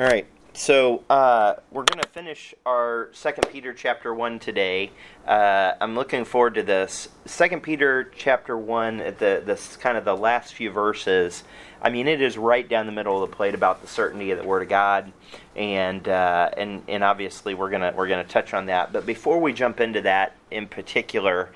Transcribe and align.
All 0.00 0.06
right. 0.06 0.26
So 0.54 1.04
uh, 1.10 1.56
we're 1.70 1.84
going 1.84 2.02
to 2.02 2.08
finish 2.08 2.54
our 2.64 3.10
Second 3.12 3.50
Peter 3.52 3.74
chapter 3.74 4.14
one 4.14 4.38
today. 4.38 4.92
Uh, 5.26 5.74
I'm 5.78 5.94
looking 5.94 6.24
forward 6.24 6.54
to 6.54 6.62
this. 6.62 7.10
Second 7.26 7.62
Peter 7.62 8.10
chapter 8.16 8.56
one, 8.56 8.96
the 8.96 9.42
this 9.44 9.76
kind 9.76 9.98
of 9.98 10.06
the 10.06 10.16
last 10.16 10.54
few 10.54 10.70
verses. 10.70 11.44
I 11.82 11.90
mean, 11.90 12.08
it 12.08 12.22
is 12.22 12.38
right 12.38 12.66
down 12.66 12.86
the 12.86 12.92
middle 12.92 13.22
of 13.22 13.28
the 13.28 13.36
plate 13.36 13.54
about 13.54 13.82
the 13.82 13.88
certainty 13.88 14.30
of 14.30 14.38
the 14.38 14.44
Word 14.46 14.62
of 14.62 14.70
God, 14.70 15.12
and 15.54 16.08
uh, 16.08 16.48
and 16.56 16.82
and 16.88 17.04
obviously 17.04 17.52
we're 17.52 17.68
gonna 17.68 17.92
we're 17.94 18.08
gonna 18.08 18.24
touch 18.24 18.54
on 18.54 18.64
that. 18.66 18.94
But 18.94 19.04
before 19.04 19.38
we 19.38 19.52
jump 19.52 19.80
into 19.80 20.00
that 20.00 20.34
in 20.50 20.66
particular, 20.66 21.50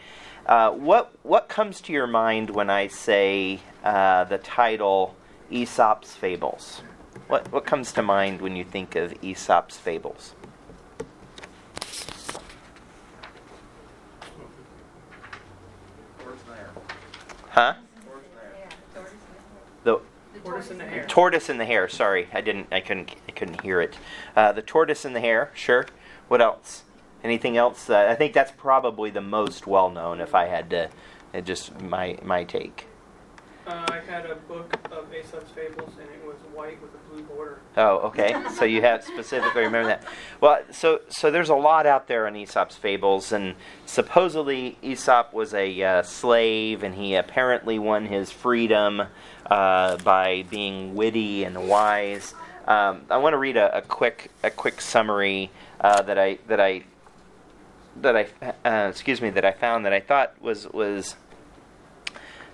uh, 0.45 0.71
what 0.73 1.15
what 1.23 1.49
comes 1.49 1.81
to 1.81 1.95
your 1.95 2.07
mind 2.07 2.51
when 2.51 2.69
I 2.69 2.89
say 2.89 3.61
uh, 3.83 4.25
the 4.25 4.37
title 4.37 5.17
Aesop's 5.51 6.15
Fables? 6.15 6.83
What, 7.35 7.51
what 7.51 7.67
comes 7.67 7.91
to 7.95 8.01
mind 8.01 8.41
when 8.41 8.55
you 8.55 8.63
think 8.63 8.95
of 8.95 9.13
Aesop's 9.21 9.77
fables? 9.77 10.37
Huh? 17.51 17.75
The 19.83 20.01
Tortoise 20.45 20.71
and 20.71 20.79
the 20.79 20.85
hare. 20.85 21.07
tortoise 21.09 21.49
and 21.49 21.59
the 21.59 21.65
hare. 21.65 21.89
Sorry, 21.89 22.29
I 22.33 22.41
didn't. 22.41 22.69
I 22.71 22.79
couldn't. 22.79 23.17
I 23.29 23.33
couldn't 23.33 23.63
hear 23.63 23.81
it. 23.81 23.99
Uh, 24.37 24.53
the 24.53 24.63
tortoise 24.63 25.05
and 25.05 25.17
the 25.17 25.21
hare. 25.21 25.51
Sure. 25.55 25.87
What 26.29 26.41
else? 26.41 26.85
Anything 27.25 27.57
else? 27.57 27.91
Uh, 27.91 28.07
I 28.09 28.15
think 28.15 28.33
that's 28.33 28.53
probably 28.53 29.11
the 29.11 29.21
most 29.21 29.67
well 29.67 29.91
known. 29.91 30.21
If 30.21 30.37
I 30.37 30.47
had 30.47 30.71
to, 30.71 30.89
uh, 31.35 31.41
just 31.41 31.81
my 31.81 32.17
my 32.23 32.45
take. 32.45 32.87
Uh, 33.67 33.87
I 33.89 34.01
had 34.01 34.27
a 34.27 34.35
book 34.35 34.77
of 34.93 35.07
Aesop's 35.15 35.51
Fables, 35.53 35.93
and 35.99 36.09
it 36.11 36.27
was 36.27 36.37
white 36.53 36.81
with 36.83 36.91
a 36.95 37.11
blue 37.11 37.23
border. 37.23 37.61
Oh, 37.79 37.97
okay. 38.09 38.35
So 38.57 38.67
you 38.67 38.83
have 38.83 39.03
specifically 39.03 39.63
remember 39.63 39.89
that. 39.89 40.05
Well, 40.41 40.61
so 40.71 41.01
so 41.09 41.31
there's 41.31 41.49
a 41.49 41.55
lot 41.55 41.87
out 41.87 42.07
there 42.07 42.27
on 42.27 42.37
Aesop's 42.37 42.77
fables, 42.77 43.33
and 43.33 43.55
supposedly 43.87 44.77
Aesop 44.83 45.33
was 45.33 45.55
a 45.55 45.83
uh, 45.83 46.03
slave, 46.03 46.83
and 46.83 46.95
he 46.95 47.15
apparently 47.15 47.79
won 47.79 48.05
his 48.05 48.31
freedom 48.31 49.03
uh, 49.47 49.97
by 49.99 50.45
being 50.51 50.95
witty 50.95 51.45
and 51.45 51.67
wise. 51.67 52.35
Um, 52.67 53.07
I 53.11 53.17
want 53.17 53.33
to 53.33 53.39
read 53.39 53.57
a, 53.57 53.79
a 53.79 53.83
quick 53.83 54.31
a 54.43 54.51
quick 54.51 54.83
summary 54.83 55.51
uh, 55.81 56.03
that 56.03 56.19
I 56.19 56.39
that 56.49 56.61
I 56.61 56.85
that 57.97 58.17
I 58.17 58.27
uh, 58.65 58.89
excuse 58.89 59.23
me 59.23 59.31
that 59.31 59.45
I 59.45 59.53
found 59.53 59.87
that 59.87 59.93
I 59.95 60.01
thought 60.01 60.41
was 60.43 60.67
was 60.69 61.17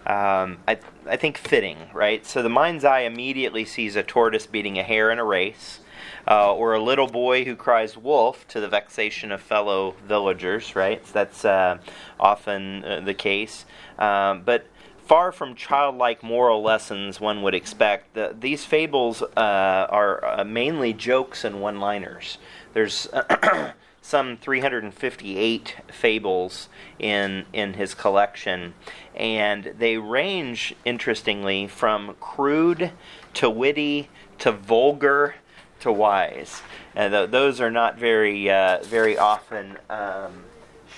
um, 0.06 0.58
I, 0.66 0.78
I 1.06 1.16
think 1.16 1.38
fitting, 1.38 1.76
right? 1.92 2.24
So 2.24 2.42
the 2.42 2.48
mind's 2.48 2.84
eye 2.84 3.00
immediately 3.00 3.64
sees 3.64 3.96
a 3.96 4.02
tortoise 4.02 4.46
beating 4.46 4.78
a 4.78 4.82
hare 4.82 5.10
in 5.10 5.18
a 5.18 5.24
race, 5.24 5.80
uh, 6.26 6.54
or 6.54 6.74
a 6.74 6.82
little 6.82 7.06
boy 7.06 7.44
who 7.44 7.56
cries 7.56 7.96
wolf 7.96 8.46
to 8.48 8.60
the 8.60 8.68
vexation 8.68 9.32
of 9.32 9.40
fellow 9.40 9.94
villagers, 10.06 10.74
right? 10.74 11.04
So 11.06 11.12
that's 11.12 11.44
uh, 11.44 11.78
often 12.18 12.84
uh, 12.84 13.00
the 13.00 13.14
case. 13.14 13.64
Um, 13.98 14.42
but 14.42 14.66
far 15.04 15.32
from 15.32 15.54
childlike 15.54 16.22
moral 16.22 16.62
lessons 16.62 17.20
one 17.20 17.42
would 17.42 17.54
expect, 17.54 18.14
the, 18.14 18.34
these 18.38 18.64
fables 18.64 19.22
uh, 19.22 19.86
are 19.90 20.24
uh, 20.24 20.44
mainly 20.44 20.92
jokes 20.92 21.44
and 21.44 21.60
one 21.60 21.80
liners. 21.80 22.38
There's 22.72 23.08
some 24.10 24.36
358 24.36 25.76
fables 25.92 26.68
in 26.98 27.46
in 27.52 27.74
his 27.74 27.94
collection, 27.94 28.74
and 29.14 29.72
they 29.78 29.96
range 29.96 30.74
interestingly 30.84 31.68
from 31.68 32.16
crude 32.18 32.90
to 33.34 33.48
witty 33.48 34.08
to 34.40 34.50
vulgar 34.50 35.36
to 35.78 35.92
wise. 35.92 36.60
And 36.96 37.12
th- 37.12 37.30
those 37.30 37.60
are 37.60 37.70
not 37.70 37.98
very 37.98 38.50
uh, 38.50 38.82
very 38.82 39.16
often 39.16 39.78
um, 39.88 40.42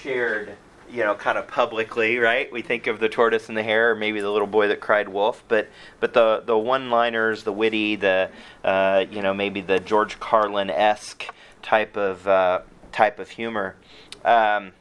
shared. 0.02 0.56
You 0.90 1.04
know, 1.04 1.14
kind 1.14 1.38
of 1.38 1.48
publicly, 1.48 2.18
right? 2.18 2.52
We 2.52 2.60
think 2.60 2.86
of 2.86 3.00
the 3.00 3.08
tortoise 3.08 3.48
and 3.48 3.56
the 3.56 3.62
hare, 3.62 3.92
or 3.92 3.94
maybe 3.94 4.20
the 4.20 4.30
little 4.30 4.46
boy 4.46 4.68
that 4.68 4.80
cried 4.80 5.08
wolf, 5.08 5.42
but 5.48 5.68
but 6.00 6.12
the 6.14 6.42
the 6.44 6.56
one-liners, 6.56 7.44
the 7.44 7.52
witty, 7.52 7.96
the 7.96 8.30
uh, 8.64 9.04
you 9.10 9.22
know 9.22 9.34
maybe 9.34 9.60
the 9.60 9.80
George 9.80 10.18
Carlin 10.20 10.68
esque 10.68 11.28
type 11.62 11.96
of 11.96 12.28
uh, 12.28 12.60
type 12.92 13.18
of 13.18 13.30
humor. 13.30 13.76
Um, 14.24 14.72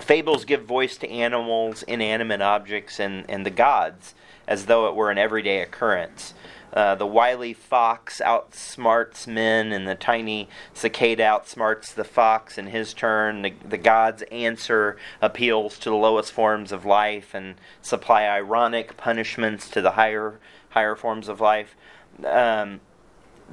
fables 0.00 0.44
give 0.44 0.64
voice 0.64 0.96
to 0.98 1.10
animals, 1.10 1.82
inanimate 1.84 2.42
objects, 2.42 3.00
and, 3.00 3.24
and 3.28 3.46
the 3.46 3.50
gods 3.50 4.14
as 4.46 4.66
though 4.66 4.88
it 4.88 4.94
were 4.94 5.10
an 5.10 5.18
everyday 5.18 5.60
occurrence. 5.60 6.34
Uh, 6.72 6.94
the 6.94 7.06
wily 7.06 7.54
fox 7.54 8.20
outsmarts 8.22 9.26
men, 9.26 9.72
and 9.72 9.88
the 9.88 9.94
tiny 9.94 10.48
cicada 10.74 11.22
outsmarts 11.22 11.94
the 11.94 12.04
fox 12.04 12.58
in 12.58 12.66
his 12.66 12.92
turn. 12.92 13.42
The, 13.42 13.54
the 13.66 13.78
gods 13.78 14.22
answer 14.30 14.98
appeals 15.22 15.78
to 15.78 15.90
the 15.90 15.96
lowest 15.96 16.32
forms 16.32 16.72
of 16.72 16.84
life 16.84 17.32
and 17.34 17.54
supply 17.80 18.24
ironic 18.24 18.96
punishments 18.96 19.70
to 19.70 19.80
the 19.80 19.92
higher 19.92 20.38
higher 20.70 20.94
forms 20.94 21.28
of 21.28 21.40
life. 21.40 21.74
Um, 22.22 22.80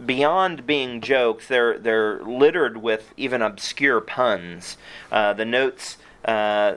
beyond 0.06 0.66
being 0.66 1.02
jokes, 1.02 1.48
they're 1.48 1.78
they're 1.78 2.22
littered 2.24 2.78
with 2.78 3.14
even 3.18 3.42
obscure 3.42 4.02
puns. 4.02 4.78
Uh, 5.12 5.34
the 5.34 5.46
notes 5.46 5.98
uh, 6.26 6.74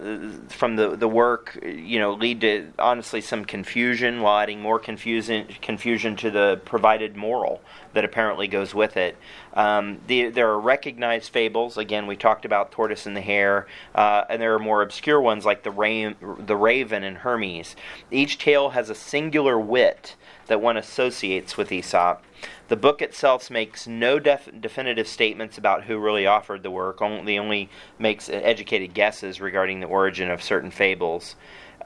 from 0.49 0.77
the 0.77 0.97
the 0.97 1.09
work, 1.09 1.59
you 1.62 1.99
know, 1.99 2.15
lead 2.15 2.41
to 2.41 2.72
honestly 2.78 3.21
some 3.21 3.44
confusion, 3.44 4.21
while 4.21 4.41
adding 4.41 4.60
more 4.60 4.78
confusion 4.78 5.47
confusion 5.62 6.16
to 6.16 6.31
the 6.31 6.60
provided 6.65 7.16
moral 7.16 7.60
that 7.93 8.05
apparently 8.05 8.49
goes 8.49 8.75
with 8.75 8.97
it. 8.97 9.16
Um, 9.55 10.00
the, 10.06 10.28
there 10.28 10.50
are 10.50 10.60
recognized 10.60 11.32
fables. 11.32 11.78
Again, 11.78 12.06
we 12.06 12.15
talked 12.15 12.44
about 12.44 12.71
tortoise 12.71 13.06
and 13.06 13.16
the 13.16 13.22
hare, 13.22 13.66
uh, 13.94 14.25
and 14.28 14.43
there 14.43 14.53
are 14.55 14.59
more 14.59 14.82
obscure 14.82 15.19
ones 15.19 15.47
like 15.47 15.62
the, 15.62 15.71
ra- 15.71 16.12
the 16.21 16.56
raven 16.56 17.03
and 17.03 17.16
Hermes. 17.16 17.75
Each 18.10 18.37
tale 18.37 18.71
has 18.71 18.91
a 18.91 18.94
singular 18.94 19.59
wit 19.59 20.15
that 20.46 20.60
one 20.60 20.76
associates 20.76 21.56
with 21.56 21.72
Aesop. 21.72 22.22
The 22.68 22.76
book 22.76 23.02
itself 23.02 23.50
makes 23.50 23.86
no 23.86 24.18
def- 24.18 24.48
definitive 24.60 25.08
statements 25.08 25.58
about 25.58 25.84
who 25.84 25.98
really 25.98 26.24
authored 26.24 26.62
the 26.62 26.70
work, 26.70 27.00
only, 27.00 27.38
only 27.38 27.70
makes 27.98 28.28
educated 28.28 28.94
guesses 28.94 29.40
regarding 29.40 29.80
the 29.80 29.86
origin 29.86 30.30
of 30.30 30.42
certain 30.42 30.70
fables. 30.70 31.36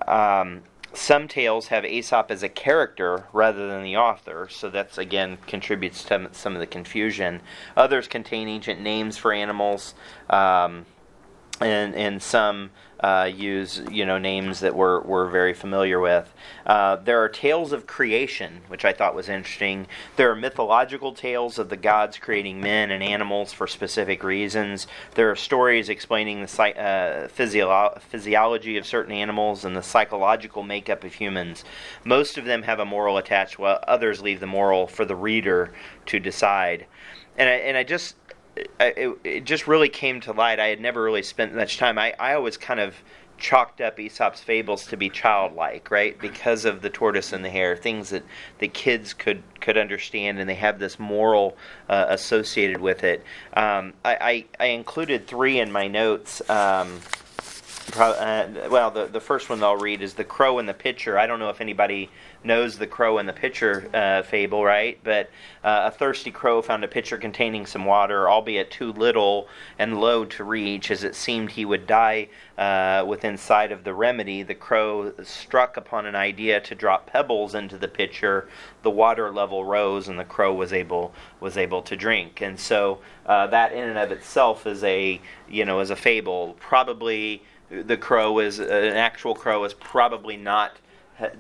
Um, 0.06 0.62
some 0.93 1.28
tales 1.28 1.69
have 1.69 1.84
Aesop 1.84 2.31
as 2.31 2.43
a 2.43 2.48
character 2.48 3.26
rather 3.32 3.69
than 3.69 3.82
the 3.84 3.97
author, 3.97 4.48
so 4.50 4.71
that's 4.71 4.98
again 4.98 5.38
contributes 5.47 6.03
to 6.04 6.28
some 6.32 6.54
of 6.54 6.60
the 6.60 6.66
confusion. 6.66 7.42
Others 7.77 8.09
contain 8.09 8.48
ancient 8.48 8.81
names 8.81 9.16
for 9.16 9.32
animals, 9.32 9.94
um, 10.28 10.87
and 11.60 11.94
and 11.94 12.21
some 12.21 12.71
uh, 13.00 13.31
use 13.34 13.83
you 13.91 14.05
know 14.05 14.19
names 14.19 14.61
that 14.61 14.75
we're, 14.75 15.00
we're 15.00 15.28
very 15.28 15.55
familiar 15.55 15.99
with. 16.00 16.33
Uh, 16.66 16.97
there 16.97 17.22
are 17.22 17.28
tales 17.28 17.72
of 17.72 17.87
creation, 17.87 18.61
which 18.69 18.84
I 18.84 18.93
thought 18.93 19.15
was 19.15 19.28
interesting. 19.28 19.87
There 20.16 20.31
are 20.31 20.37
mythological 20.37 21.12
tales 21.12 21.59
of 21.59 21.71
the 21.71 21.77
gods 21.77 22.19
creating 22.19 22.60
men 22.60 22.91
and 22.91 23.03
animals 23.03 23.53
for 23.53 23.66
specific 23.66 24.22
reasons. 24.22 24.87
There 25.15 25.31
are 25.31 25.37
stories 25.37 25.89
explaining 25.89 26.44
the 26.44 26.62
uh, 26.62 27.28
physio- 27.28 27.99
physiology 28.00 28.77
of 28.77 28.87
certain 28.87 29.12
animals 29.12 29.65
and 29.65 29.75
the 29.75 29.83
psychological 29.83 30.62
makeup 30.62 31.03
of 31.03 31.15
humans. 31.15 31.65
Most 32.05 32.37
of 32.37 32.44
them 32.44 32.62
have 32.65 32.81
a 32.81 32.84
moral 32.84 33.16
attached, 33.16 33.59
while 33.59 33.83
others 33.89 34.21
leave 34.21 34.41
the 34.41 34.47
moral 34.47 34.87
for 34.87 35.05
the 35.05 35.16
reader 35.16 35.72
to 36.06 36.21
decide. 36.21 36.87
And 37.39 37.49
I, 37.49 37.53
and 37.53 37.77
I 37.77 37.84
just 37.84 38.16
it, 38.56 39.19
it 39.25 39.44
just 39.44 39.66
really 39.66 39.88
came 39.88 40.21
to 40.22 40.33
light. 40.33 40.61
I 40.61 40.69
had 40.69 40.81
never 40.81 41.03
really 41.03 41.22
spent 41.22 41.55
much 41.55 41.78
time. 41.78 41.99
I, 41.99 42.15
I 42.19 42.34
always 42.34 42.56
kind 42.56 42.81
of 42.81 42.94
chalked 43.38 43.81
up 43.81 43.99
Aesop's 43.99 44.41
fables 44.41 44.87
to 44.87 44.97
be 44.97 45.09
childlike, 45.09 45.91
right? 45.91 46.19
Because 46.19 46.65
of 46.65 46.83
the 46.83 46.91
tortoise 46.91 47.33
and 47.33 47.44
the 47.44 47.49
hare, 47.49 47.75
things 47.75 48.10
that 48.10 48.22
the 48.59 48.69
kids 48.69 49.15
could 49.15 49.43
could 49.60 49.78
understand, 49.78 50.39
and 50.39 50.49
they 50.49 50.55
have 50.55 50.78
this 50.78 50.99
moral 50.99 51.56
uh, 51.89 52.06
associated 52.09 52.81
with 52.81 53.03
it. 53.03 53.25
Um, 53.54 53.95
I, 54.04 54.45
I, 54.60 54.65
I 54.65 54.66
included 54.66 55.27
three 55.27 55.59
in 55.59 55.72
my 55.72 55.89
notes. 55.89 56.48
Um, 56.48 57.01
uh, 57.97 58.69
well, 58.71 58.91
the 58.91 59.07
the 59.07 59.21
first 59.21 59.48
one 59.48 59.63
I'll 59.63 59.77
read 59.77 60.03
is 60.03 60.15
the 60.15 60.25
crow 60.25 60.59
and 60.59 60.69
the 60.69 60.75
pitcher. 60.75 61.19
I 61.19 61.27
don't 61.27 61.39
know 61.39 61.51
if 61.51 61.60
anybody 61.60 62.10
knows 62.42 62.78
the 62.78 62.87
crow 62.87 63.19
and 63.19 63.28
the 63.28 63.33
pitcher 63.33 63.89
uh, 63.92 64.22
fable, 64.22 64.65
right? 64.65 64.98
But 65.04 65.31
uh, 65.63 65.83
a 65.87 65.91
thirsty 65.91 66.31
crow 66.31 66.63
found 66.63 66.84
a 66.84 66.89
pitcher 66.89 67.19
containing 67.19 67.66
some 67.66 67.84
water, 67.84 68.28
albeit 68.28 68.71
too 68.71 68.92
little 68.92 69.48
and 69.78 70.01
low 70.01 70.25
to 70.25 70.45
reach, 70.45 70.91
as 70.91 71.04
it 71.04 71.15
seemed 71.15 71.51
he 71.51 71.65
would 71.65 71.87
die 71.87 72.28
uh, 72.57 73.04
within 73.07 73.37
sight 73.37 73.72
of 73.72 73.84
the 73.84 73.95
remedy. 73.95 74.42
The 74.42 74.54
crow 74.54 75.13
struck 75.22 75.77
upon 75.77 76.07
an 76.07 76.15
idea 76.15 76.60
to 76.60 76.75
drop 76.75 77.07
pebbles 77.07 77.54
into 77.54 77.77
the 77.77 77.89
pitcher. 77.89 78.48
The 78.83 78.91
water 78.91 79.31
level 79.31 79.65
rose, 79.65 80.09
and 80.09 80.19
the 80.19 80.25
crow 80.25 80.54
was 80.54 80.72
able 80.72 81.13
was 81.41 81.57
able 81.57 81.83
to 81.83 81.97
drink. 81.97 82.41
And 82.41 82.59
so 82.59 83.01
uh, 83.27 83.47
that, 83.48 83.72
in 83.72 83.89
and 83.89 83.98
of 83.98 84.13
itself, 84.13 84.66
is 84.66 84.83
a 84.84 85.21
you 85.48 85.65
know 85.65 85.81
is 85.81 85.91
a 85.91 85.97
fable. 85.97 86.57
Probably 86.59 87.42
the 87.71 87.97
crow 87.97 88.39
is 88.39 88.59
an 88.59 88.69
actual 88.69 89.34
crow 89.34 89.65
is 89.65 89.75
probably 89.75 90.37
not 90.37 90.77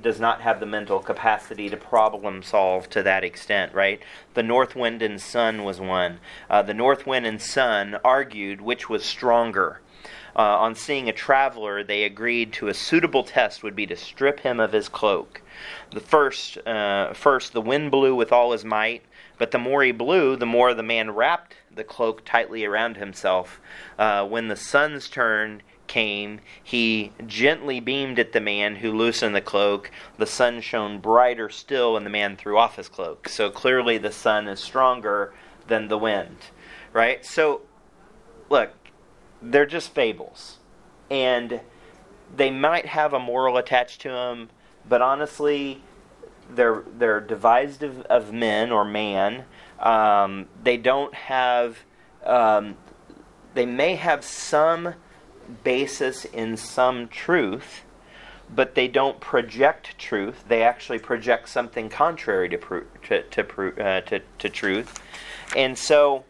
does 0.02 0.20
not 0.20 0.42
have 0.42 0.60
the 0.60 0.66
mental 0.66 1.00
capacity 1.00 1.70
to 1.70 1.76
problem 1.76 2.42
solve 2.42 2.88
to 2.90 3.02
that 3.02 3.24
extent, 3.24 3.72
right? 3.72 4.02
The 4.34 4.42
north 4.42 4.76
wind 4.76 5.00
and 5.00 5.20
sun 5.20 5.64
was 5.64 5.80
one. 5.80 6.20
Uh, 6.50 6.60
the 6.62 6.74
north 6.74 7.06
wind 7.06 7.24
and 7.26 7.40
sun 7.40 7.98
argued 8.04 8.60
which 8.60 8.90
was 8.90 9.04
stronger. 9.04 9.80
Uh, 10.36 10.58
on 10.58 10.74
seeing 10.74 11.08
a 11.08 11.12
traveler, 11.12 11.82
they 11.82 12.04
agreed 12.04 12.52
to 12.52 12.68
a 12.68 12.74
suitable 12.74 13.24
test 13.24 13.62
would 13.62 13.74
be 13.74 13.86
to 13.86 13.96
strip 13.96 14.40
him 14.40 14.60
of 14.60 14.72
his 14.72 14.88
cloak. 14.88 15.42
The 15.92 16.00
first, 16.00 16.58
uh, 16.66 17.12
first, 17.14 17.52
the 17.52 17.60
wind 17.60 17.90
blew 17.90 18.14
with 18.14 18.32
all 18.32 18.52
his 18.52 18.64
might, 18.64 19.02
but 19.38 19.50
the 19.50 19.58
more 19.58 19.82
he 19.82 19.92
blew, 19.92 20.36
the 20.36 20.46
more 20.46 20.72
the 20.72 20.82
man 20.82 21.10
wrapped 21.10 21.56
the 21.74 21.84
cloak 21.84 22.24
tightly 22.24 22.64
around 22.64 22.96
himself. 22.96 23.60
Uh, 23.98 24.26
when 24.26 24.48
the 24.48 24.56
sun's 24.56 25.08
turn 25.08 25.62
came, 25.90 26.40
he 26.62 27.10
gently 27.26 27.80
beamed 27.80 28.20
at 28.20 28.32
the 28.32 28.40
man 28.40 28.76
who 28.76 28.92
loosened 28.92 29.34
the 29.34 29.40
cloak. 29.40 29.90
The 30.18 30.26
sun 30.26 30.60
shone 30.60 31.00
brighter 31.00 31.50
still, 31.50 31.96
and 31.96 32.06
the 32.06 32.10
man 32.10 32.36
threw 32.36 32.56
off 32.56 32.76
his 32.76 32.88
cloak. 32.88 33.28
So 33.28 33.50
clearly, 33.50 33.98
the 33.98 34.12
sun 34.12 34.46
is 34.46 34.60
stronger 34.60 35.34
than 35.66 35.88
the 35.88 35.98
wind, 35.98 36.36
right? 36.92 37.26
So, 37.26 37.62
look, 38.48 38.70
they're 39.42 39.66
just 39.66 39.92
fables. 39.92 40.58
And 41.10 41.60
they 42.36 42.52
might 42.52 42.86
have 42.86 43.12
a 43.12 43.18
moral 43.18 43.56
attached 43.56 44.00
to 44.02 44.10
them, 44.10 44.50
but 44.88 45.02
honestly, 45.02 45.82
they're, 46.48 46.84
they're 46.98 47.20
devised 47.20 47.82
of, 47.82 48.02
of 48.02 48.32
men 48.32 48.70
or 48.70 48.84
man. 48.84 49.44
Um, 49.80 50.46
they 50.62 50.76
don't 50.76 51.14
have, 51.14 51.78
um, 52.24 52.76
they 53.54 53.66
may 53.66 53.96
have 53.96 54.24
some 54.24 54.94
basis 55.64 56.24
in 56.24 56.56
some 56.56 57.08
truth, 57.08 57.82
but 58.54 58.74
they 58.74 58.88
don't 58.88 59.20
project 59.20 59.98
truth. 59.98 60.44
They 60.48 60.62
actually 60.62 60.98
project 60.98 61.48
something 61.48 61.88
contrary 61.88 62.48
to, 62.48 62.84
to, 63.08 63.22
to, 63.22 63.82
uh, 63.82 64.00
to, 64.00 64.20
to 64.38 64.48
truth. 64.48 65.00
And 65.56 65.76
so, 65.78 66.24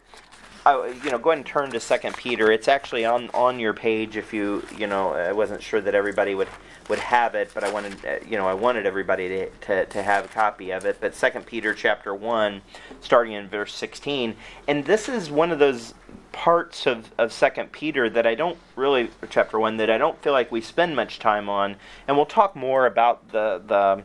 I, 0.67 0.89
you 1.03 1.11
know, 1.11 1.19
go 1.19 1.31
ahead 1.31 1.39
and 1.39 1.47
turn 1.47 1.71
to 1.71 1.81
Second 1.81 2.17
Peter. 2.17 2.53
It's 2.53 2.69
actually 2.69 3.07
on 3.07 3.31
on 3.33 3.59
your 3.59 3.73
page. 3.73 4.19
If 4.19 4.35
you, 4.35 4.63
you 4.77 4.87
know, 4.87 5.13
I 5.13 5.33
wasn't 5.33 5.63
sure 5.63 5.81
that 5.81 5.95
everybody 5.95 6.35
would 6.35 6.49
would 6.91 6.99
have 6.99 7.35
it, 7.35 7.51
but 7.55 7.65
I 7.65 7.73
wanted, 7.73 8.05
uh, 8.05 8.17
you 8.29 8.37
know, 8.37 8.47
I 8.47 8.53
wanted 8.53 8.85
everybody 8.85 9.29
to, 9.29 9.51
to, 9.51 9.87
to 9.87 10.03
have 10.03 10.27
a 10.27 10.29
copy 10.29 10.71
of 10.73 10.85
it. 10.85 10.99
But 11.01 11.15
Second 11.15 11.47
Peter 11.47 11.73
chapter 11.73 12.15
one, 12.15 12.61
starting 13.01 13.33
in 13.33 13.49
verse 13.49 13.75
sixteen, 13.75 14.37
and 14.69 14.85
this 14.85 15.09
is 15.09 15.31
one 15.31 15.51
of 15.51 15.59
those 15.59 15.95
parts 16.33 16.87
of 16.87 17.11
of 17.19 17.33
Second 17.33 17.73
Peter 17.73 18.09
that 18.11 18.27
I 18.27 18.35
don't 18.35 18.59
really, 18.77 19.11
chapter 19.29 19.59
one, 19.59 19.77
that 19.79 19.91
I 19.91 19.99
don't 19.99 20.21
feel 20.23 20.33
like 20.33 20.51
we 20.51 20.61
spend 20.61 20.97
much 20.97 21.19
time 21.19 21.49
on, 21.49 21.77
and 22.07 22.17
we'll 22.17 22.27
talk 22.27 22.57
more 22.57 22.87
about 22.87 23.31
the 23.33 23.63
the 23.67 24.03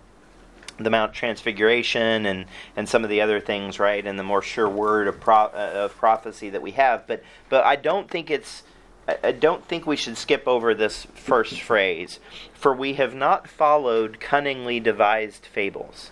the 0.77 0.89
Mount 0.89 1.13
Transfiguration 1.13 2.25
and, 2.25 2.45
and 2.75 2.89
some 2.89 3.06
of 3.06 3.10
the 3.10 3.22
other 3.22 3.39
things, 3.39 3.80
right, 3.80 4.06
and 4.06 4.19
the 4.19 4.24
more 4.24 4.42
sure 4.42 4.68
word 4.68 5.07
of, 5.07 5.22
pro, 5.22 5.36
uh, 5.36 5.72
of 5.86 5.95
prophecy 5.95 6.50
that 6.50 6.62
we 6.62 6.72
have. 6.72 7.07
But 7.07 7.24
but 7.50 7.63
I 7.63 7.75
don't 7.75 8.10
think 8.10 8.30
it's 8.30 8.63
I 9.07 9.31
don't 9.31 9.66
think 9.68 9.86
we 9.86 9.95
should 9.95 10.18
skip 10.18 10.48
over 10.48 10.74
this 10.74 11.06
first 11.13 11.62
phrase. 11.62 12.19
For 12.54 12.74
we 12.74 12.95
have 12.95 13.13
not 13.13 13.48
followed 13.48 14.19
cunningly 14.19 14.80
devised 14.80 15.45
fables 15.45 16.12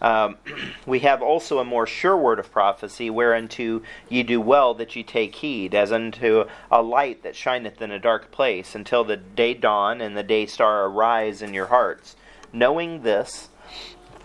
Um, 0.00 0.36
we 0.86 1.00
have 1.00 1.22
also 1.22 1.58
a 1.58 1.64
more 1.64 1.86
sure 1.86 2.16
word 2.16 2.38
of 2.38 2.50
prophecy, 2.50 3.10
whereunto 3.10 3.82
ye 4.08 4.22
do 4.22 4.40
well 4.40 4.74
that 4.74 4.94
ye 4.96 5.02
take 5.02 5.36
heed, 5.36 5.74
as 5.74 5.92
unto 5.92 6.44
a 6.70 6.82
light 6.82 7.22
that 7.22 7.36
shineth 7.36 7.80
in 7.80 7.90
a 7.90 7.98
dark 7.98 8.30
place, 8.30 8.74
until 8.74 9.04
the 9.04 9.16
day 9.16 9.54
dawn 9.54 10.00
and 10.00 10.16
the 10.16 10.22
day 10.22 10.46
star 10.46 10.86
arise 10.86 11.42
in 11.42 11.54
your 11.54 11.66
hearts. 11.66 12.16
Knowing 12.52 13.02
this, 13.02 13.48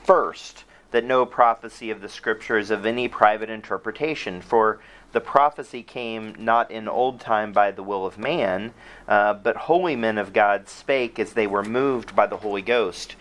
first, 0.04 0.64
that 0.92 1.04
no 1.04 1.26
prophecy 1.26 1.92
of 1.92 2.02
the 2.02 2.10
Scripture 2.10 2.58
is 2.58 2.72
of 2.72 2.86
any 2.86 3.08
private 3.08 3.50
interpretation, 3.50 4.42
for 4.42 4.80
the 5.12 5.22
prophecy 5.22 5.82
came 5.82 6.36
not 6.38 6.70
in 6.70 6.88
old 6.88 7.20
time 7.20 7.52
by 7.52 7.72
the 7.72 7.84
will 7.84 8.06
of 8.06 8.18
man, 8.18 8.74
uh, 9.08 9.34
but 9.34 9.56
holy 9.56 9.96
men 9.96 10.18
of 10.18 10.34
God 10.34 10.68
spake 10.70 11.18
as 11.18 11.34
they 11.34 11.48
were 11.48 11.64
moved 11.64 12.16
by 12.16 12.28
the 12.28 12.38
Holy 12.38 12.62
Ghost. 12.62 13.16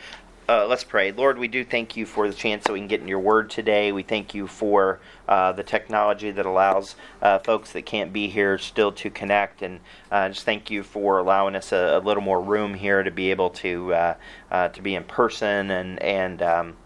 Uh, 0.51 0.67
let's 0.67 0.83
pray. 0.83 1.13
Lord, 1.13 1.37
we 1.37 1.47
do 1.47 1.63
thank 1.63 1.95
you 1.95 2.07
for 2.07 2.27
the 2.27 2.33
chance 2.33 2.65
that 2.65 2.73
we 2.73 2.79
can 2.79 2.89
get 2.89 3.03
in 3.03 3.09
your 3.09 3.19
word 3.19 3.51
today. 3.51 3.93
We 3.93 4.03
thank 4.03 4.33
you 4.33 4.47
for 4.47 4.99
uh, 5.29 5.53
the 5.53 5.63
technology 5.63 6.31
that 6.31 6.47
allows 6.47 6.97
uh, 7.21 7.39
folks 7.41 7.73
that 7.73 7.83
can't 7.83 8.15
be 8.15 8.29
here 8.29 8.57
still 8.57 8.91
to 8.93 9.11
connect. 9.11 9.61
And 9.61 9.81
uh, 10.11 10.31
just 10.31 10.47
thank 10.47 10.71
you 10.71 10.83
for 10.83 11.19
allowing 11.19 11.55
us 11.55 11.71
a, 11.73 11.99
a, 11.99 12.01
little 12.01 12.23
more 12.23 12.41
room 12.41 12.73
here 12.73 13.03
to 13.03 13.11
be 13.11 13.31
able 13.31 13.51
to, 13.51 13.93
uh, 13.93 14.15
uh, 14.51 14.69
to 14.69 14.81
be 14.81 14.95
in 14.95 15.05
person. 15.05 15.71
And, 15.71 16.03
and 16.03 16.41
um, 16.41 16.77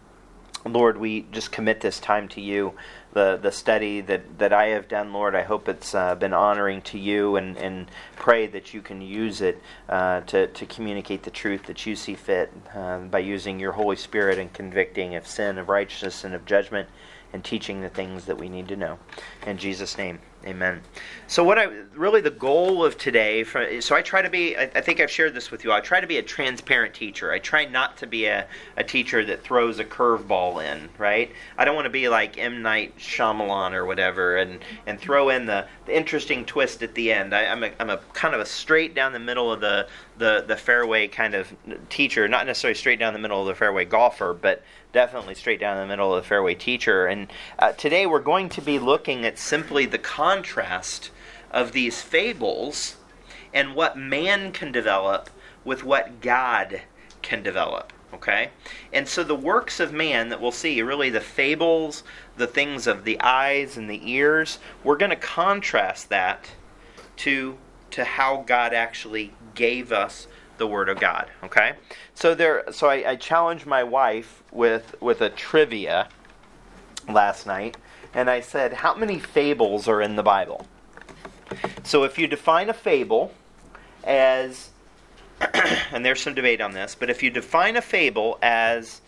Lord, 0.65 0.99
we 0.99 1.23
just 1.33 1.51
commit 1.51 1.81
this 1.81 1.99
time 1.99 2.29
to 2.29 2.41
you 2.41 2.75
the, 3.13 3.37
the 3.37 3.51
study 3.51 4.01
that, 4.03 4.39
that 4.39 4.53
I 4.53 4.69
have 4.69 4.89
done, 4.89 5.13
Lord. 5.13 5.35
I 5.35 5.43
hope 5.43 5.69
it's 5.69 5.95
uh, 5.95 6.15
been 6.15 6.33
honoring 6.33 6.83
to 6.83 6.99
you 6.99 7.37
and, 7.37 7.57
and 7.57 7.91
pray 8.17 8.47
that 8.47 8.73
you 8.73 8.81
can 8.81 9.03
use 9.03 9.41
it 9.41 9.61
uh, 9.89 10.21
to, 10.23 10.47
to 10.47 10.67
communicate 10.67 11.25
the 11.25 11.31
truth 11.31 11.65
that 11.65 11.85
you 11.85 11.97
see 11.97 12.15
fit 12.15 12.53
uh, 12.75 12.99
by 12.99 13.19
using 13.19 13.59
your 13.59 13.73
Holy 13.73 13.97
Spirit 13.97 14.39
and 14.39 14.53
convicting 14.53 15.15
of 15.15 15.27
sin, 15.27 15.59
of 15.59 15.69
righteousness, 15.69 16.25
and 16.25 16.35
of 16.35 16.47
judgment, 16.47 16.89
and 17.33 17.45
teaching 17.45 17.81
the 17.81 17.89
things 17.89 18.27
that 18.27 18.39
we 18.39 18.49
need 18.49 18.69
to 18.69 18.77
know. 18.77 18.99
In 19.47 19.59
Jesus' 19.59 19.99
name. 19.99 20.21
Amen. 20.45 20.81
So, 21.29 21.45
what 21.45 21.57
I 21.57 21.69
really 21.95 22.21
the 22.21 22.31
goal 22.31 22.85
of 22.85 22.99
today, 22.99 23.45
for, 23.45 23.81
so 23.81 23.95
I 23.95 24.03
try 24.03 24.23
to 24.23 24.29
be, 24.29 24.57
I, 24.57 24.63
I, 24.75 24.81
think 24.81 25.01
I've 25.01 25.11
shared 25.11 25.35
this 25.35 25.53
with 25.53 25.63
you. 25.63 25.73
I 25.73 25.81
try 25.81 26.01
to 26.01 26.07
be 26.07 26.19
a 26.19 26.23
transparent 26.23 26.95
teacher. 26.95 27.31
I 27.31 27.39
try 27.39 27.65
not 27.65 27.97
to 27.99 28.09
be 28.09 28.27
a, 28.27 28.47
a 28.77 28.83
teacher 28.83 29.25
that 29.25 29.43
throws 29.45 29.79
a 29.79 29.85
curveball 29.85 30.65
in, 30.65 30.89
right? 30.99 31.31
I 31.57 31.65
don't 31.65 31.77
want 31.77 31.87
to 31.87 31.91
be 31.91 32.09
like 32.09 32.39
M. 32.39 32.61
Night 32.61 32.99
Shyamalan 32.99 33.73
or 33.73 33.87
whatever 33.87 34.37
and, 34.37 34.65
and 34.87 34.99
throw 34.99 35.29
in 35.29 35.47
the, 35.47 35.67
the 35.87 35.97
interesting 35.97 36.45
twist 36.45 36.83
at 36.83 36.95
the 36.95 37.13
end. 37.13 37.35
I, 37.35 37.43
am 37.43 37.63
a, 37.63 37.71
I'm 37.79 37.91
a 37.91 37.99
kind 38.15 38.35
of 38.35 38.41
a 38.41 38.47
straight 38.47 38.95
down 38.95 39.13
the 39.13 39.21
middle 39.21 39.53
of 39.53 39.61
the, 39.61 39.87
the, 40.19 40.45
the 40.47 40.57
fairway 40.57 41.07
kind 41.07 41.35
of 41.35 41.53
teacher, 41.89 42.27
not 42.27 42.47
necessarily 42.47 42.75
straight 42.75 42.99
down 42.99 43.13
the 43.13 43.19
middle 43.21 43.41
of 43.41 43.47
the 43.47 43.55
fairway 43.55 43.85
golfer, 43.85 44.35
but 44.35 44.63
definitely 44.93 45.35
straight 45.35 45.59
down 45.59 45.79
the 45.79 45.87
middle 45.87 46.15
of 46.15 46.23
the 46.23 46.29
fairway 46.29 46.55
teacher. 46.55 47.07
And 47.07 47.29
uh, 47.59 47.73
today 47.73 48.07
we're 48.07 48.21
going 48.21 48.49
to 48.51 48.61
be 48.61 48.79
looking 48.79 49.25
at 49.25 49.39
simply 49.39 49.87
the 49.87 49.99
contrast 50.33 51.11
of 51.51 51.73
these 51.73 52.01
fables 52.01 52.97
and 53.53 53.75
what 53.75 53.99
man 53.99 54.51
can 54.51 54.73
develop 54.73 55.29
with 55.65 55.85
what 55.85 56.21
God 56.21 56.83
can 57.21 57.43
develop. 57.43 57.93
Okay? 58.15 58.51
And 58.93 59.07
so 59.07 59.23
the 59.23 59.35
works 59.35 59.79
of 59.79 59.93
man 59.93 60.31
that 60.31 60.41
we'll 60.41 60.53
see, 60.53 60.81
really 60.81 61.11
the 61.11 61.21
fables, 61.21 62.03
the 62.37 62.47
things 62.47 62.87
of 62.87 63.05
the 63.05 63.21
eyes 63.21 63.77
and 63.77 63.89
the 63.91 64.11
ears, 64.11 64.59
we're 64.83 64.97
going 64.97 65.11
to 65.11 65.17
contrast 65.17 66.09
that 66.09 66.51
to, 67.19 67.59
to 67.91 68.05
how 68.05 68.45
God 68.47 68.73
actually 68.73 69.35
gave 69.55 69.93
us 69.93 70.27
the 70.57 70.67
Word 70.67 70.89
of 70.89 70.99
God. 70.99 71.31
Okay? 71.43 71.73
So 72.15 72.35
there 72.35 72.65
so 72.71 72.89
I, 72.89 73.11
I 73.11 73.17
challenged 73.17 73.67
my 73.67 73.83
wife 73.83 74.43
with 74.53 74.95
with 75.01 75.21
a 75.21 75.31
trivia 75.31 76.09
last 77.09 77.47
night, 77.47 77.77
and 78.15 78.29
I 78.29 78.41
said, 78.41 78.73
How 78.73 78.95
many 78.95 79.19
fables 79.19 79.89
are 79.89 80.01
in 80.01 80.17
the 80.17 80.23
Bible? 80.23 80.67
So 81.83 82.05
if 82.05 82.19
you 82.19 82.27
define 82.27 82.69
a 82.71 82.75
fable 82.75 83.33
as 84.05 84.71
and 85.93 86.05
there's 86.05 86.21
some 86.21 86.35
debate 86.35 86.61
on 86.61 86.73
this, 86.73 86.95
but 86.95 87.11
if 87.11 87.23
you 87.23 87.31
define 87.31 87.77
a 87.77 87.83
fable 87.83 88.39
as 88.43 89.01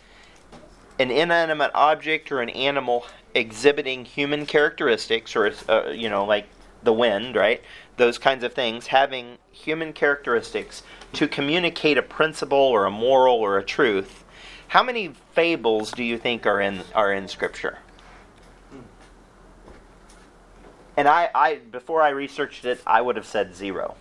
an 0.98 1.10
inanimate 1.10 1.70
object 1.74 2.30
or 2.30 2.40
an 2.40 2.50
animal 2.50 3.06
exhibiting 3.34 4.04
human 4.04 4.46
characteristics, 4.46 5.34
or 5.34 5.52
uh, 5.68 5.90
you 5.90 6.08
know, 6.08 6.24
like 6.24 6.46
the 6.82 6.92
wind, 6.92 7.36
right? 7.36 7.62
Those 7.96 8.18
kinds 8.18 8.44
of 8.44 8.52
things, 8.52 8.88
having 8.88 9.38
human 9.50 9.92
characteristics 9.92 10.82
to 11.14 11.28
communicate 11.28 11.98
a 11.98 12.02
principle 12.02 12.58
or 12.58 12.84
a 12.84 12.90
moral 12.90 13.36
or 13.36 13.58
a 13.58 13.64
truth. 13.64 14.24
How 14.68 14.82
many 14.82 15.12
fables 15.32 15.92
do 15.92 16.02
you 16.02 16.18
think 16.18 16.46
are 16.46 16.60
in 16.60 16.82
are 16.94 17.12
in 17.12 17.28
Scripture? 17.28 17.78
And 20.96 21.08
I, 21.08 21.30
I 21.34 21.56
before 21.56 22.02
I 22.02 22.10
researched 22.10 22.64
it, 22.64 22.80
I 22.86 23.00
would 23.00 23.16
have 23.16 23.26
said 23.26 23.54
zero. 23.54 23.96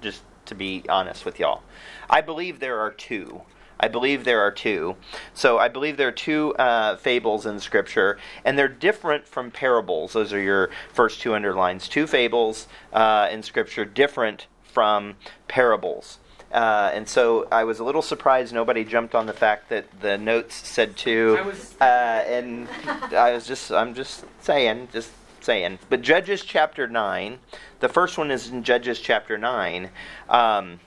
Just 0.00 0.22
to 0.46 0.54
be 0.54 0.84
honest 0.88 1.24
with 1.24 1.40
y'all. 1.40 1.62
I 2.08 2.20
believe 2.20 2.60
there 2.60 2.78
are 2.78 2.92
two. 2.92 3.42
I 3.78 3.88
believe 3.88 4.24
there 4.24 4.40
are 4.40 4.50
two. 4.50 4.96
So 5.34 5.58
I 5.58 5.68
believe 5.68 5.96
there 5.96 6.08
are 6.08 6.12
two 6.12 6.54
uh, 6.54 6.96
fables 6.96 7.44
in 7.44 7.60
Scripture, 7.60 8.18
and 8.44 8.58
they're 8.58 8.68
different 8.68 9.26
from 9.26 9.50
parables. 9.50 10.14
Those 10.14 10.32
are 10.32 10.40
your 10.40 10.70
first 10.92 11.20
two 11.20 11.34
underlines. 11.34 11.88
Two 11.88 12.06
fables 12.06 12.68
uh, 12.92 13.28
in 13.30 13.42
Scripture, 13.42 13.84
different 13.84 14.46
from 14.62 15.16
parables. 15.48 16.18
Uh, 16.52 16.90
and 16.94 17.08
so 17.08 17.46
I 17.50 17.64
was 17.64 17.80
a 17.80 17.84
little 17.84 18.02
surprised 18.02 18.54
nobody 18.54 18.84
jumped 18.84 19.14
on 19.14 19.26
the 19.26 19.32
fact 19.32 19.68
that 19.68 20.00
the 20.00 20.16
notes 20.16 20.54
said 20.66 20.96
two. 20.96 21.36
I 21.38 21.42
was- 21.42 21.74
uh, 21.80 21.84
and 22.26 22.68
I 23.14 23.32
was 23.32 23.46
just, 23.46 23.70
I'm 23.72 23.94
just 23.94 24.24
saying, 24.40 24.88
just 24.92 25.10
saying. 25.46 25.78
But 25.88 26.02
Judges 26.02 26.44
chapter 26.44 26.86
9, 26.86 27.38
the 27.80 27.88
first 27.88 28.18
one 28.18 28.30
is 28.30 28.50
in 28.50 28.64
Judges 28.64 29.00
chapter 29.00 29.38
9. 29.38 29.88
Um, 30.28 30.80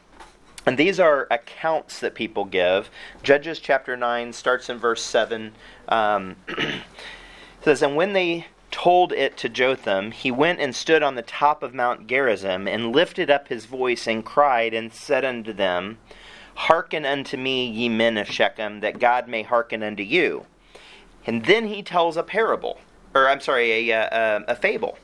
and 0.65 0.77
these 0.77 0.99
are 0.99 1.27
accounts 1.31 1.99
that 2.01 2.13
people 2.13 2.45
give. 2.45 2.91
Judges 3.23 3.59
chapter 3.59 3.95
9 3.95 4.33
starts 4.33 4.69
in 4.69 4.77
verse 4.77 5.01
7. 5.01 5.53
Um, 5.87 6.35
says, 7.63 7.81
And 7.81 7.95
when 7.95 8.13
they 8.13 8.47
told 8.69 9.13
it 9.13 9.37
to 9.37 9.49
Jotham, 9.49 10.11
he 10.11 10.29
went 10.29 10.59
and 10.59 10.75
stood 10.75 11.01
on 11.01 11.15
the 11.15 11.21
top 11.21 11.63
of 11.63 11.73
Mount 11.73 12.05
Gerizim, 12.05 12.67
and 12.67 12.93
lifted 12.93 13.31
up 13.31 13.47
his 13.47 13.65
voice, 13.65 14.05
and 14.07 14.23
cried, 14.23 14.73
and 14.73 14.93
said 14.93 15.23
unto 15.25 15.53
them, 15.53 15.97
Hearken 16.53 17.05
unto 17.05 17.37
me, 17.37 17.65
ye 17.65 17.87
men 17.87 18.17
of 18.17 18.29
Shechem, 18.29 18.81
that 18.81 18.99
God 18.99 19.29
may 19.29 19.43
hearken 19.43 19.81
unto 19.81 20.03
you. 20.03 20.45
And 21.25 21.45
then 21.45 21.67
he 21.67 21.81
tells 21.81 22.17
a 22.17 22.23
parable, 22.23 22.79
or 23.15 23.27
I'm 23.27 23.39
sorry, 23.39 23.89
a, 23.91 23.95
a, 23.95 24.43
a 24.49 24.55
fable. 24.55 24.97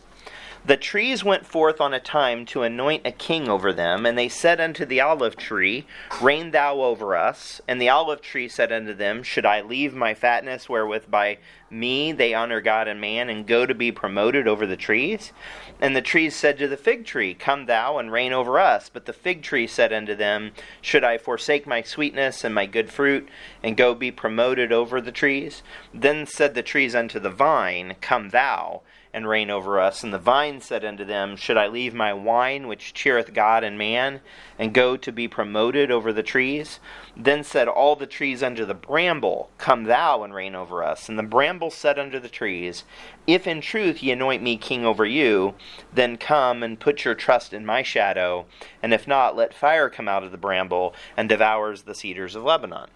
The 0.68 0.78
trees 0.78 1.24
went 1.24 1.46
forth 1.46 1.80
on 1.80 1.94
a 1.94 2.00
time 2.00 2.44
to 2.48 2.64
anoint 2.64 3.06
a 3.06 3.12
king 3.12 3.48
over 3.48 3.72
them, 3.72 4.04
and 4.04 4.18
they 4.18 4.28
said 4.28 4.60
unto 4.60 4.84
the 4.84 5.00
olive 5.00 5.38
tree, 5.38 5.86
Reign 6.20 6.50
thou 6.50 6.82
over 6.82 7.16
us. 7.16 7.62
And 7.68 7.80
the 7.80 7.90
olive 7.90 8.20
tree 8.20 8.50
said 8.50 8.72
unto 8.72 8.96
them, 8.96 9.22
Should 9.22 9.46
I 9.46 9.62
leave 9.62 9.94
my 9.94 10.16
fatness 10.16 10.68
wherewith 10.68 11.04
by 11.08 11.38
me 11.70 12.12
they 12.14 12.34
honor 12.34 12.62
God 12.62 12.88
and 12.88 13.00
man, 13.00 13.30
and 13.30 13.46
go 13.46 13.68
to 13.68 13.76
be 13.76 13.92
promoted 13.92 14.48
over 14.48 14.66
the 14.66 14.76
trees? 14.76 15.32
And 15.80 15.96
the 15.96 16.02
trees 16.02 16.36
said 16.36 16.58
to 16.58 16.68
the 16.68 16.78
fig 16.78 17.06
tree, 17.06 17.36
Come 17.36 17.68
thou 17.68 18.00
and 18.00 18.12
reign 18.12 18.34
over 18.34 18.58
us. 18.58 18.90
But 18.90 19.06
the 19.06 19.14
fig 19.14 19.44
tree 19.44 19.68
said 19.68 19.94
unto 19.94 20.16
them, 20.16 20.52
Should 20.82 21.04
I 21.04 21.20
forsake 21.20 21.68
my 21.68 21.84
sweetness 21.84 22.44
and 22.44 22.56
my 22.56 22.66
good 22.66 22.90
fruit, 22.90 23.30
and 23.62 23.78
go 23.78 23.94
be 23.94 24.10
promoted 24.10 24.72
over 24.72 25.00
the 25.00 25.12
trees? 25.12 25.62
Then 25.94 26.26
said 26.26 26.56
the 26.56 26.64
trees 26.64 26.96
unto 26.96 27.20
the 27.20 27.30
vine, 27.30 27.98
Come 28.02 28.30
thou 28.30 28.82
and 29.16 29.30
reign 29.30 29.50
over 29.50 29.80
us. 29.80 30.04
And 30.04 30.14
the 30.14 30.20
vine 30.20 30.60
said 30.60 30.84
unto 30.84 31.06
them, 31.06 31.38
Should 31.38 31.56
I 31.56 31.68
leave 31.68 31.94
my 31.94 32.14
wine, 32.14 32.68
which 32.68 32.94
cheereth 32.94 33.34
God 33.34 33.64
and 33.64 33.78
man, 33.78 34.20
and 34.60 34.74
go 34.74 34.98
to 34.98 35.12
be 35.12 35.30
promoted 35.30 35.90
over 35.90 36.12
the 36.12 36.22
trees? 36.22 36.82
Then 37.16 37.42
said 37.46 37.70
all 37.70 37.96
the 37.96 38.08
trees 38.08 38.44
unto 38.44 38.66
the 38.66 38.74
bramble, 38.74 39.50
Come 39.58 39.86
thou 39.86 40.24
and 40.24 40.34
reign 40.34 40.54
over 40.54 40.84
us. 40.84 41.08
And 41.08 41.18
the 41.18 41.24
bramble 41.24 41.72
said 41.72 41.98
unto 41.98 42.20
the 42.20 42.28
trees, 42.28 42.84
If 43.26 43.48
in 43.48 43.62
truth 43.62 44.04
ye 44.04 44.12
anoint 44.12 44.44
me 44.44 44.58
king 44.58 44.86
over 44.86 45.06
you, 45.06 45.56
then 45.94 46.18
come 46.18 46.62
and 46.62 46.78
put 46.78 47.06
your 47.06 47.16
trust 47.16 47.54
in 47.54 47.66
my 47.66 47.84
shadow. 47.84 48.46
And 48.84 48.94
if 48.94 49.08
not, 49.08 49.38
let 49.38 49.54
fire 49.54 49.90
come 49.90 50.10
out 50.10 50.24
of 50.24 50.34
the 50.34 50.38
bramble 50.38 50.94
and 51.16 51.30
devours 51.30 51.84
the 51.84 51.96
cedars 51.96 52.36
of 52.36 52.44
Lebanon. 52.44 52.90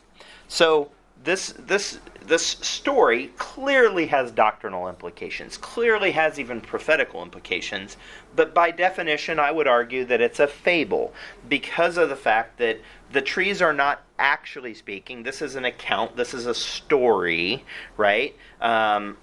So 0.50 0.92
this 1.24 1.54
this 1.58 2.00
this 2.26 2.46
story 2.46 3.32
clearly 3.38 4.06
has 4.06 4.32
doctrinal 4.32 4.88
implications 4.88 5.58
clearly 5.58 6.12
has 6.12 6.40
even 6.40 6.62
prophetical 6.62 7.22
implications 7.24 7.98
but 8.36 8.54
by 8.54 8.72
definition 8.72 9.40
i 9.40 9.52
would 9.52 9.68
argue 9.68 10.06
that 10.06 10.22
it's 10.22 10.40
a 10.40 10.48
fable 10.48 11.14
because 11.48 11.98
of 11.98 12.08
the 12.10 12.16
fact 12.16 12.58
that 12.58 12.80
the 13.12 13.22
trees 13.22 13.62
are 13.62 13.74
not 13.74 14.04
actually 14.18 14.74
speaking. 14.74 15.24
This 15.24 15.42
is 15.42 15.56
an 15.56 15.66
account 15.66 16.16
this 16.16 16.34
is 16.34 16.46
a 16.46 16.54
story 16.54 17.64
right 17.98 18.36
um, 18.62 19.18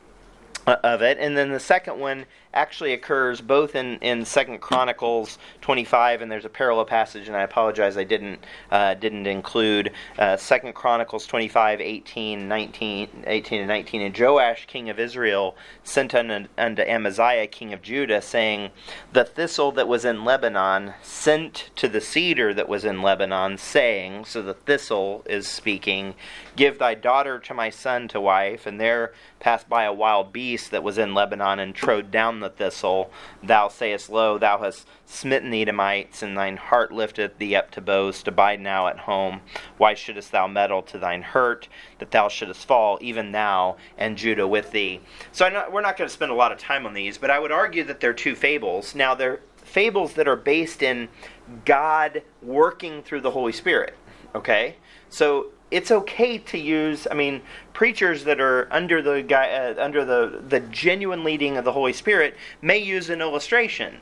of 0.67 1.03
it. 1.03 1.19
And 1.21 1.37
then 1.37 1.51
the 1.51 1.61
second 1.61 1.99
one 1.99 2.27
actually 2.57 2.95
occurs 2.95 3.41
both 3.41 3.77
in, 3.77 3.99
in 3.99 4.25
Second 4.25 4.61
Chronicles 4.61 5.39
25, 5.61 6.23
and 6.23 6.33
there's 6.33 6.47
a 6.47 6.49
parallel 6.49 6.87
passage, 6.87 7.29
and 7.29 7.37
I 7.37 7.43
apologize 7.43 7.97
I 7.97 8.05
didn't 8.05 8.41
uh, 8.71 8.95
didn't 8.95 9.27
include 9.27 9.93
uh, 10.19 10.37
Second 10.37 10.75
Chronicles 10.75 11.27
25, 11.27 11.81
18, 11.81 12.49
19, 12.49 13.25
18 13.27 13.61
and 13.61 13.69
19. 13.69 14.03
And 14.03 14.19
Joash, 14.19 14.67
king 14.67 14.89
of 14.89 14.99
Israel, 14.99 15.55
sent 15.85 16.15
unto, 16.15 16.49
unto 16.57 16.83
Amaziah, 16.83 17.47
king 17.47 17.73
of 17.73 17.83
Judah, 17.83 18.23
saying, 18.23 18.71
The 19.13 19.25
thistle 19.25 19.71
that 19.73 19.87
was 19.87 20.05
in 20.05 20.25
Lebanon 20.25 20.95
sent 21.03 21.71
to 21.77 21.89
the 21.89 22.01
cedar 22.01 22.55
that 22.55 22.69
was 22.69 22.85
in 22.85 23.03
Lebanon, 23.03 23.59
saying, 23.59 24.25
so 24.25 24.43
the 24.43 24.55
thistle 24.55 25.23
is 25.27 25.47
speaking, 25.47 26.15
Give 26.57 26.79
thy 26.79 26.95
daughter 26.95 27.39
to 27.39 27.55
my 27.55 27.69
son 27.69 28.09
to 28.09 28.21
wife, 28.21 28.67
and 28.67 28.81
there 28.81 29.13
passed 29.39 29.69
by 29.69 29.85
a 29.85 29.93
wild 29.93 30.33
beast 30.33 30.71
that 30.71 30.83
was 30.83 30.99
in 30.99 31.15
Lebanon 31.15 31.59
and 31.59 31.75
trode 31.75 32.11
down 32.11 32.41
the 32.41 32.49
thistle. 32.49 33.11
Thou 33.43 33.69
sayest, 33.69 34.11
Lo, 34.11 34.39
thou 34.39 34.59
hast 34.59 34.87
smitten 35.05 35.53
Edomites, 35.53 36.23
and 36.23 36.37
thine 36.37 36.57
heart 36.57 36.91
lifteth 36.91 37.39
thee 37.39 37.55
up 37.55 37.71
to 37.73 37.81
boast. 37.81 38.27
Abide 38.27 38.61
now 38.61 38.87
at 38.87 39.01
home. 39.01 39.41
Why 39.77 39.95
shouldest 39.95 40.33
thou 40.33 40.47
meddle 40.47 40.83
to 40.83 40.99
thine 40.99 41.23
hurt, 41.23 41.69
that 41.99 42.11
thou 42.11 42.29
shouldest 42.29 42.67
fall, 42.67 42.99
even 43.01 43.33
thou 43.33 43.77
and 43.97 44.17
Judah 44.17 44.49
with 44.49 44.73
thee? 44.73 45.01
So 45.33 45.49
not, 45.49 45.73
we're 45.73 45.81
not 45.81 45.97
going 45.97 46.09
to 46.09 46.15
spend 46.15 46.33
a 46.33 46.35
lot 46.37 46.53
of 46.53 46.59
time 46.59 46.87
on 46.87 46.95
these, 46.95 47.19
but 47.19 47.31
I 47.31 47.39
would 47.39 47.53
argue 47.53 47.85
that 47.85 48.01
they're 48.01 48.15
two 48.15 48.35
fables. 48.35 48.95
Now, 48.95 49.15
they're 49.15 49.41
fables 49.57 50.15
that 50.15 50.29
are 50.29 50.37
based 50.37 50.83
in 50.83 51.09
God 51.65 52.23
working 52.43 53.03
through 53.03 53.21
the 53.21 53.33
Holy 53.33 53.53
Spirit. 53.53 53.95
Okay? 54.35 54.77
So 55.09 55.53
it's 55.71 55.91
okay 55.91 56.39
to 56.39 56.59
use. 56.59 57.07
I 57.11 57.15
mean, 57.15 57.43
preachers 57.73 58.25
that 58.25 58.41
are 58.41 58.69
under 58.71 59.03
the 59.03 59.23
guy, 59.23 59.51
uh, 59.51 59.75
under 59.79 60.05
the 60.05 60.43
the 60.49 60.61
genuine 60.61 61.25
leading 61.25 61.57
of 61.57 61.65
the 61.65 61.73
Holy 61.73 61.93
Spirit 61.93 62.37
may 62.63 62.79
use 62.79 63.11
an 63.11 63.21
illustration. 63.21 63.99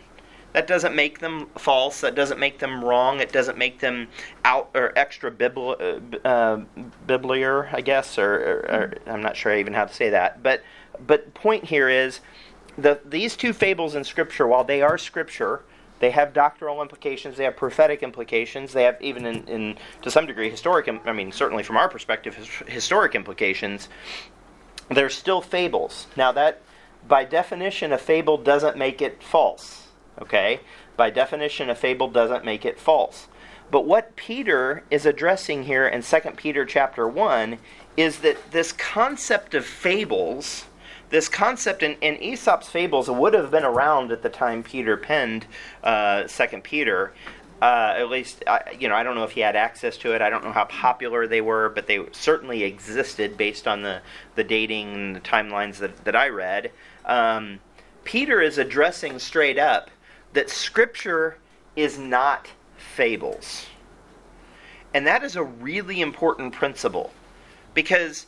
That 0.53 0.69
doesn't 0.69 0.95
make 0.95 1.19
them 1.19 1.49
false. 1.59 2.01
That 2.01 2.15
doesn't 2.15 2.39
make 2.39 2.61
them 2.61 2.85
wrong. 2.85 3.19
It 3.19 3.33
doesn't 3.33 3.59
make 3.59 3.81
them 3.81 4.07
out 4.45 4.71
or 4.73 4.97
extra 4.97 5.33
bibli- 5.33 6.23
uh, 6.25 6.29
uh, 6.29 7.69
I 7.73 7.81
guess, 7.81 8.19
or, 8.19 8.35
or, 8.35 8.71
or 8.71 8.95
I'm 9.07 9.21
not 9.21 9.37
sure 9.37 9.57
even 9.57 9.73
how 9.73 9.87
to 9.87 9.93
say 9.93 10.11
that. 10.11 10.45
But 10.45 10.63
but 11.05 11.35
point 11.35 11.65
here 11.65 11.89
is 11.89 12.21
the 12.79 13.01
these 13.05 13.37
two 13.37 13.53
fables 13.53 13.97
in 13.97 14.05
Scripture, 14.05 14.47
while 14.47 14.63
they 14.63 14.81
are 14.81 14.97
Scripture, 14.97 15.63
they 16.01 16.11
have 16.11 16.33
doctrinal 16.33 16.83
implications. 16.83 17.37
They 17.37 17.45
have 17.45 17.57
prophetic 17.57 18.03
implications. 18.03 18.73
They 18.73 18.83
have 18.83 19.01
even, 19.01 19.27
in, 19.27 19.49
in 19.49 19.77
to 20.03 20.11
some 20.11 20.27
degree, 20.27 20.51
historic. 20.51 20.89
I 20.89 21.13
mean, 21.13 21.33
certainly 21.33 21.63
from 21.63 21.77
our 21.77 21.89
perspective, 21.89 22.35
his, 22.35 22.49
historic 22.67 23.15
implications. 23.15 23.89
They're 24.91 25.11
still 25.11 25.41
fables. 25.41 26.07
Now, 26.17 26.33
that 26.33 26.61
by 27.07 27.25
definition, 27.25 27.93
a 27.93 27.99
fable 27.99 28.39
doesn't 28.39 28.77
make 28.77 29.01
it 29.01 29.23
false. 29.23 29.89
Okay, 30.21 30.61
by 30.97 31.11
definition, 31.11 31.71
a 31.71 31.75
fable 31.75 32.09
doesn't 32.09 32.45
make 32.45 32.65
it 32.65 32.79
false. 32.79 33.29
But 33.71 33.87
what 33.87 34.15
Peter 34.15 34.85
is 34.91 35.07
addressing 35.07 35.65
here 35.65 35.87
in 35.87 36.03
2 36.03 36.21
Peter 36.37 36.65
chapter 36.65 37.09
1 37.09 37.59
is 37.97 38.19
that 38.21 38.53
this 38.53 38.73
concept 38.73 39.55
of 39.55 39.65
fables 39.65 40.67
this 41.15 41.29
concept 41.29 41.85
in, 41.85 41.93
in 42.01 42.21
Aesop's 42.21 42.69
fables 42.69 43.09
would 43.09 43.35
have 43.35 43.49
been 43.53 43.63
around 43.63 44.11
at 44.11 44.23
the 44.23 44.29
time 44.29 44.65
Peter 44.65 44.97
penned 44.97 45.47
uh, 45.85 46.27
Second 46.27 46.65
Peter. 46.65 47.13
Uh, 47.63 47.95
at 47.97 48.11
least, 48.11 48.43
I, 48.49 48.77
you 48.81 48.89
know, 48.89 48.97
I 48.97 49.05
don't 49.05 49.15
know 49.15 49.23
if 49.23 49.31
he 49.31 49.41
had 49.41 49.55
access 49.55 49.97
to 49.99 50.13
it. 50.13 50.21
I 50.21 50.29
don't 50.29 50.43
know 50.43 50.51
how 50.51 50.65
popular 50.65 51.29
they 51.29 51.41
were, 51.41 51.69
but 51.69 51.87
they 51.87 52.05
certainly 52.11 52.65
existed 52.65 53.37
based 53.37 53.69
on 53.69 53.83
the, 53.83 54.03
the 54.35 54.43
dating 54.43 54.93
and 54.93 55.15
the 55.15 55.21
timelines 55.21 55.77
that, 55.77 56.05
that 56.05 56.17
I 56.17 56.31
read. 56.31 56.73
Um, 57.05 57.61
Peter 58.03 58.41
is 58.41 58.59
addressing 58.59 59.21
straight 59.21 59.57
up 59.57 59.93
that 60.33 60.51
Scripture 60.51 61.39
is 61.77 61.97
not 61.97 62.51
fables. 62.77 63.67
And 64.93 65.07
that 65.07 65.23
is 65.23 65.37
a 65.37 65.45
really 65.45 66.01
important 66.01 66.53
principle 66.53 67.13
because 67.73 68.27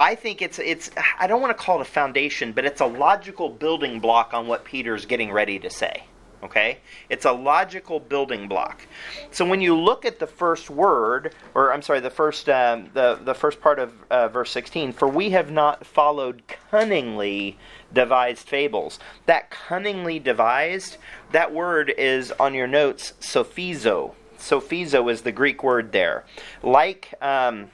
I 0.00 0.14
think 0.14 0.40
it's 0.40 0.58
it's 0.58 0.90
I 1.18 1.26
don't 1.26 1.42
want 1.42 1.56
to 1.56 1.62
call 1.62 1.78
it 1.78 1.82
a 1.82 1.90
foundation, 1.90 2.52
but 2.52 2.64
it's 2.64 2.80
a 2.80 2.86
logical 2.86 3.50
building 3.50 4.00
block 4.00 4.32
on 4.32 4.46
what 4.46 4.64
Peter's 4.64 5.04
getting 5.04 5.30
ready 5.30 5.58
to 5.58 5.68
say. 5.68 6.04
Okay? 6.42 6.78
It's 7.10 7.26
a 7.26 7.32
logical 7.32 8.00
building 8.00 8.48
block. 8.48 8.86
So 9.30 9.44
when 9.44 9.60
you 9.60 9.76
look 9.76 10.06
at 10.06 10.18
the 10.18 10.26
first 10.26 10.70
word, 10.70 11.34
or 11.54 11.70
I'm 11.70 11.82
sorry, 11.82 12.00
the 12.00 12.08
first 12.08 12.48
um, 12.48 12.88
the 12.94 13.20
the 13.22 13.34
first 13.34 13.60
part 13.60 13.78
of 13.78 13.92
uh, 14.10 14.28
verse 14.28 14.50
16, 14.52 14.94
for 14.94 15.06
we 15.06 15.30
have 15.30 15.50
not 15.50 15.84
followed 15.86 16.44
cunningly 16.70 17.58
devised 17.92 18.48
fables. 18.48 18.98
That 19.26 19.50
cunningly 19.50 20.18
devised, 20.18 20.96
that 21.32 21.52
word 21.52 21.92
is 21.98 22.32
on 22.40 22.54
your 22.54 22.66
notes, 22.66 23.12
sophizo. 23.20 24.14
Sophizo 24.38 25.12
is 25.12 25.20
the 25.20 25.32
Greek 25.32 25.62
word 25.62 25.92
there. 25.92 26.24
Like. 26.62 27.12
Um, 27.20 27.70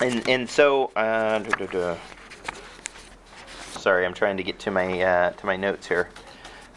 and 0.00 0.28
and 0.28 0.48
so 0.48 0.86
uh, 0.96 1.96
sorry 3.72 4.06
i'm 4.06 4.14
trying 4.14 4.36
to 4.36 4.42
get 4.42 4.58
to 4.58 4.70
my 4.70 5.00
uh, 5.02 5.30
to 5.30 5.46
my 5.46 5.56
notes 5.56 5.88
here 5.88 6.08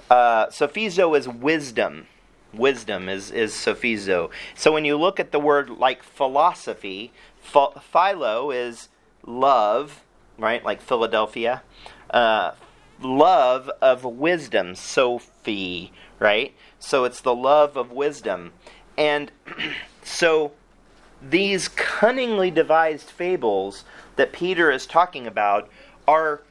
uh, 0.10 0.48
sophizo 0.48 1.18
is 1.18 1.28
wisdom 1.28 2.08
wisdom 2.54 3.10
is, 3.10 3.32
is 3.32 3.54
sophizo. 3.54 4.30
So 4.56 4.72
when 4.72 4.86
you 4.86 4.98
look 4.98 5.20
at 5.20 5.32
the 5.32 5.40
word 5.40 5.70
like 5.70 6.04
philosophy, 6.04 7.12
philo 7.42 8.52
is 8.52 8.90
love, 9.26 10.04
right? 10.38 10.64
Like 10.64 10.82
Philadelphia. 10.82 11.64
Uh, 12.10 12.52
love 13.02 13.70
of 13.82 14.04
wisdom, 14.04 14.76
Sophie, 14.76 15.92
right? 16.20 16.54
So 16.80 17.04
it's 17.04 17.22
the 17.22 17.36
love 17.36 17.78
of 17.78 17.92
wisdom. 17.92 18.54
And 18.98 19.32
so 20.04 20.54
these 21.22 21.68
cunningly 21.68 22.52
devised 22.52 23.10
fables 23.10 23.84
that 24.16 24.32
Peter 24.32 24.72
is 24.72 24.86
talking 24.86 25.28
about 25.28 25.70
are 26.08 26.42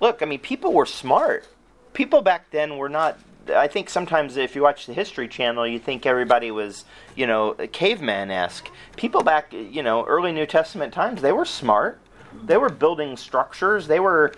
look, 0.00 0.22
I 0.22 0.26
mean, 0.26 0.40
people 0.40 0.72
were 0.72 0.86
smart. 0.86 1.48
People 1.92 2.22
back 2.22 2.50
then 2.50 2.76
were 2.76 2.88
not. 2.88 3.18
I 3.54 3.68
think 3.68 3.90
sometimes 3.90 4.36
if 4.36 4.56
you 4.56 4.62
watch 4.62 4.86
the 4.86 4.94
History 4.94 5.28
Channel, 5.28 5.66
you 5.66 5.78
think 5.78 6.06
everybody 6.06 6.50
was, 6.50 6.84
you 7.14 7.26
know, 7.26 7.54
caveman 7.72 8.30
esque. 8.30 8.70
People 8.96 9.22
back, 9.22 9.52
you 9.52 9.82
know, 9.82 10.04
early 10.06 10.32
New 10.32 10.46
Testament 10.46 10.94
times, 10.94 11.20
they 11.20 11.32
were 11.32 11.44
smart. 11.44 12.00
They 12.44 12.56
were 12.56 12.70
building 12.70 13.16
structures. 13.16 13.86
They 13.86 14.00
were 14.00 14.32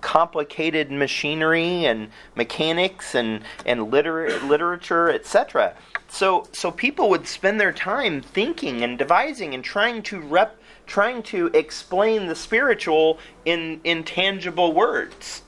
complicated 0.00 0.90
machinery 0.90 1.84
and 1.84 2.08
mechanics 2.34 3.14
and 3.14 3.42
and 3.64 3.90
liter- 3.90 4.38
literature, 4.40 5.10
etc. 5.10 5.74
So 6.08 6.48
so 6.52 6.70
people 6.70 7.08
would 7.10 7.26
spend 7.26 7.60
their 7.60 7.72
time 7.72 8.20
thinking 8.20 8.82
and 8.82 8.98
devising 8.98 9.54
and 9.54 9.64
trying 9.64 10.02
to 10.04 10.20
rep 10.20 10.56
trying 10.86 11.22
to 11.22 11.46
explain 11.54 12.26
the 12.26 12.34
spiritual 12.34 13.18
in 13.44 13.80
intangible 13.84 14.72
words. 14.72 15.42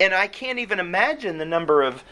And 0.00 0.14
I 0.14 0.28
can't 0.28 0.58
even 0.58 0.78
imagine 0.80 1.38
the 1.38 1.44
number 1.44 1.82
of 1.82 2.02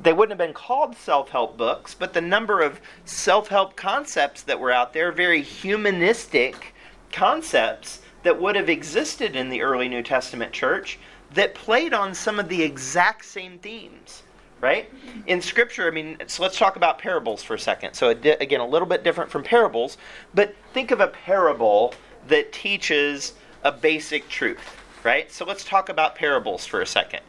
they 0.00 0.12
wouldn't 0.12 0.38
have 0.38 0.46
been 0.46 0.54
called 0.54 0.96
self-help 0.96 1.56
books, 1.56 1.94
but 1.94 2.12
the 2.12 2.20
number 2.20 2.60
of 2.60 2.80
self-help 3.04 3.74
concepts 3.74 4.42
that 4.42 4.60
were 4.60 4.70
out 4.70 4.92
there, 4.92 5.10
very 5.10 5.42
humanistic 5.42 6.74
concepts 7.10 8.00
that 8.22 8.40
would 8.40 8.56
have 8.56 8.68
existed 8.68 9.36
in 9.36 9.48
the 9.48 9.62
early 9.62 9.88
New 9.88 10.02
Testament 10.02 10.52
church 10.52 10.98
that 11.34 11.54
played 11.54 11.92
on 11.92 12.14
some 12.14 12.38
of 12.38 12.48
the 12.48 12.62
exact 12.62 13.24
same 13.24 13.58
themes 13.58 14.22
right? 14.60 14.90
In 15.28 15.40
Scripture, 15.40 15.86
I 15.86 15.90
mean, 15.92 16.16
so 16.26 16.42
let's 16.42 16.58
talk 16.58 16.74
about 16.74 16.98
parables 16.98 17.44
for 17.44 17.54
a 17.54 17.58
second. 17.60 17.94
So, 17.94 18.08
again, 18.08 18.58
a 18.58 18.66
little 18.66 18.88
bit 18.88 19.04
different 19.04 19.30
from 19.30 19.44
parables, 19.44 19.98
but 20.34 20.52
think 20.72 20.90
of 20.90 20.98
a 20.98 21.06
parable 21.06 21.94
that 22.26 22.52
teaches 22.52 23.34
a 23.64 23.72
basic 23.72 24.28
truth, 24.28 24.76
right? 25.04 25.30
So 25.30 25.44
let's 25.44 25.64
talk 25.64 25.88
about 25.88 26.14
parables 26.14 26.66
for 26.66 26.80
a 26.80 26.86
second. 26.86 27.20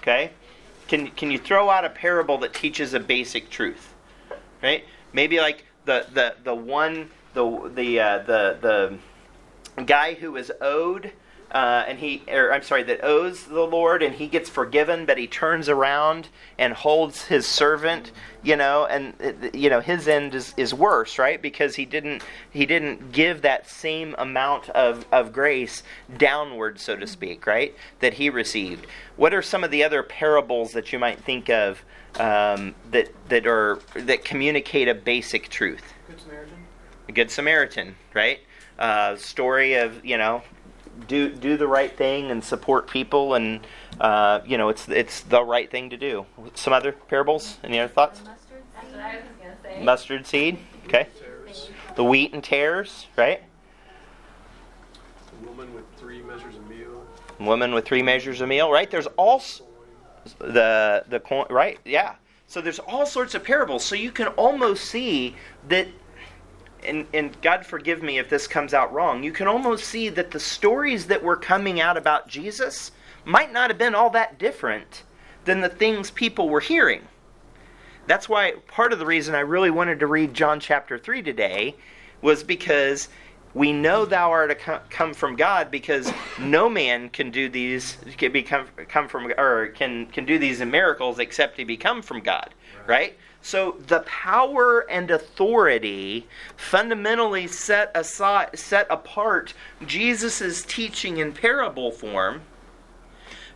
Okay? 0.00 0.30
Can 0.88 1.08
can 1.12 1.30
you 1.30 1.38
throw 1.38 1.70
out 1.70 1.84
a 1.84 1.90
parable 1.90 2.38
that 2.38 2.52
teaches 2.52 2.94
a 2.94 3.00
basic 3.00 3.48
truth? 3.50 3.94
Right? 4.62 4.84
Maybe 5.12 5.38
like 5.40 5.64
the 5.84 6.06
the 6.12 6.34
the 6.44 6.54
one 6.54 7.10
the 7.34 7.70
the 7.74 8.00
uh, 8.00 8.18
the 8.18 8.58
the 8.60 8.98
guy 9.86 10.14
who 10.14 10.36
is 10.36 10.52
owed 10.60 11.12
uh, 11.52 11.84
and 11.86 11.98
he, 11.98 12.22
or 12.28 12.50
I'm 12.50 12.62
sorry, 12.62 12.82
that 12.84 13.04
owes 13.04 13.44
the 13.44 13.60
Lord, 13.60 14.02
and 14.02 14.14
he 14.14 14.26
gets 14.26 14.48
forgiven, 14.48 15.04
but 15.04 15.18
he 15.18 15.26
turns 15.26 15.68
around 15.68 16.28
and 16.58 16.72
holds 16.72 17.26
his 17.26 17.46
servant, 17.46 18.10
you 18.42 18.56
know, 18.56 18.86
and 18.86 19.12
you 19.52 19.68
know 19.68 19.80
his 19.80 20.08
end 20.08 20.34
is, 20.34 20.54
is 20.56 20.72
worse, 20.72 21.18
right? 21.18 21.42
Because 21.42 21.76
he 21.76 21.84
didn't 21.84 22.22
he 22.50 22.64
didn't 22.64 23.12
give 23.12 23.42
that 23.42 23.68
same 23.68 24.14
amount 24.16 24.70
of, 24.70 25.04
of 25.12 25.34
grace 25.34 25.82
downward, 26.16 26.80
so 26.80 26.96
to 26.96 27.06
speak, 27.06 27.46
right? 27.46 27.76
That 28.00 28.14
he 28.14 28.30
received. 28.30 28.86
What 29.16 29.34
are 29.34 29.42
some 29.42 29.62
of 29.62 29.70
the 29.70 29.84
other 29.84 30.02
parables 30.02 30.72
that 30.72 30.90
you 30.90 30.98
might 30.98 31.22
think 31.22 31.50
of 31.50 31.84
um, 32.18 32.74
that 32.92 33.10
that 33.28 33.46
are 33.46 33.78
that 33.94 34.24
communicate 34.24 34.88
a 34.88 34.94
basic 34.94 35.50
truth? 35.50 35.92
Good 36.08 36.18
Samaritan. 36.18 36.56
A 37.08 37.12
good 37.12 37.30
Samaritan, 37.30 37.96
right? 38.14 38.40
Uh, 38.82 39.14
story 39.14 39.74
of 39.74 40.04
you 40.04 40.18
know 40.18 40.42
do 41.06 41.30
do 41.30 41.56
the 41.56 41.68
right 41.68 41.96
thing 41.96 42.32
and 42.32 42.42
support 42.42 42.90
people, 42.90 43.34
and 43.34 43.60
uh, 44.00 44.40
you 44.44 44.58
know 44.58 44.70
it's 44.70 44.88
it's 44.88 45.20
the 45.20 45.40
right 45.40 45.70
thing 45.70 45.88
to 45.90 45.96
do. 45.96 46.26
Some 46.54 46.72
other 46.72 46.90
parables? 46.90 47.58
Any 47.62 47.78
other 47.78 47.92
thoughts? 47.92 48.22
Mustard, 48.24 49.84
Mustard 49.84 50.26
seed. 50.26 50.58
Okay. 50.86 51.06
The 51.94 52.02
wheat 52.02 52.34
and 52.34 52.42
tares. 52.42 53.06
Right. 53.16 53.44
The 55.30 55.46
woman 55.46 55.72
with 55.74 55.84
three 55.96 56.20
measures 56.20 56.56
of 56.56 56.68
meal. 56.68 57.06
Woman 57.38 57.74
with 57.74 57.84
three 57.84 58.02
measures 58.02 58.40
of 58.40 58.48
meal. 58.48 58.68
Right. 58.68 58.90
There's 58.90 59.06
also 59.06 59.62
the 60.38 61.04
the 61.08 61.20
coin. 61.20 61.46
Right. 61.50 61.78
Yeah. 61.84 62.16
So 62.48 62.60
there's 62.60 62.80
all 62.80 63.06
sorts 63.06 63.36
of 63.36 63.44
parables. 63.44 63.84
So 63.84 63.94
you 63.94 64.10
can 64.10 64.26
almost 64.26 64.86
see 64.86 65.36
that 65.68 65.86
and, 66.84 67.06
and 67.12 67.40
God 67.42 67.64
forgive 67.64 68.02
me 68.02 68.18
if 68.18 68.28
this 68.28 68.46
comes 68.46 68.74
out 68.74 68.92
wrong, 68.92 69.22
you 69.22 69.32
can 69.32 69.46
almost 69.46 69.84
see 69.84 70.08
that 70.10 70.30
the 70.30 70.40
stories 70.40 71.06
that 71.06 71.22
were 71.22 71.36
coming 71.36 71.80
out 71.80 71.96
about 71.96 72.28
Jesus 72.28 72.92
might 73.24 73.52
not 73.52 73.70
have 73.70 73.78
been 73.78 73.94
all 73.94 74.10
that 74.10 74.38
different 74.38 75.02
than 75.44 75.60
the 75.60 75.68
things 75.68 76.10
people 76.10 76.48
were 76.48 76.60
hearing. 76.60 77.02
That's 78.06 78.28
why 78.28 78.52
part 78.66 78.92
of 78.92 78.98
the 78.98 79.06
reason 79.06 79.34
I 79.34 79.40
really 79.40 79.70
wanted 79.70 80.00
to 80.00 80.06
read 80.06 80.34
John 80.34 80.60
chapter 80.60 80.98
3 80.98 81.22
today 81.22 81.76
was 82.20 82.42
because 82.42 83.08
we 83.54 83.72
know 83.72 84.04
thou 84.04 84.30
art 84.30 84.50
a 84.50 84.54
come 84.54 85.12
from 85.12 85.36
God 85.36 85.70
because 85.70 86.12
no 86.40 86.68
man 86.68 87.10
can 87.10 87.30
do 87.30 87.48
these 87.48 87.98
can 88.16 88.32
become 88.32 88.66
come 88.88 89.08
from 89.08 89.30
or 89.36 89.68
can 89.68 90.06
can 90.06 90.24
do 90.24 90.38
these 90.38 90.60
miracles 90.60 91.18
except 91.18 91.58
he 91.58 91.64
become 91.64 92.00
from 92.00 92.20
God, 92.20 92.54
right? 92.86 93.16
So 93.42 93.76
the 93.88 94.00
power 94.00 94.88
and 94.88 95.10
authority 95.10 96.28
fundamentally 96.56 97.48
set 97.48 97.90
aside, 97.92 98.56
set 98.56 98.86
apart 98.88 99.52
Jesus' 99.84 100.64
teaching 100.64 101.18
in 101.18 101.32
parable 101.32 101.90
form 101.90 102.42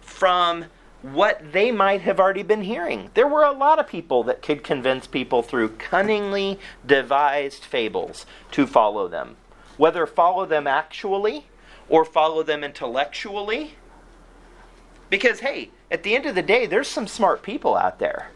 from 0.01 0.67
what 1.03 1.53
they 1.53 1.71
might 1.71 2.01
have 2.01 2.19
already 2.19 2.43
been 2.43 2.63
hearing. 2.63 3.11
There 3.15 3.29
were 3.29 3.45
a 3.45 3.53
lot 3.53 3.79
of 3.79 3.87
people 3.87 4.25
that 4.25 4.43
could 4.43 4.65
convince 4.65 5.07
people 5.07 5.43
through 5.43 5.69
cunningly 5.77 6.59
devised 6.85 7.65
fables 7.65 8.27
to 8.51 8.67
follow 8.67 9.07
them. 9.07 9.37
Whether 9.77 10.05
follow 10.07 10.47
them 10.47 10.67
actually 10.67 11.47
or 11.89 12.05
follow 12.05 12.43
them 12.43 12.65
intellectually. 12.65 13.75
Because, 15.11 15.41
hey, 15.41 15.71
at 15.93 16.03
the 16.03 16.17
end 16.17 16.27
of 16.27 16.35
the 16.35 16.43
day, 16.43 16.67
there's 16.67 16.89
some 16.89 17.07
smart 17.07 17.43
people 17.45 17.77
out 17.77 18.01
there 18.01 18.31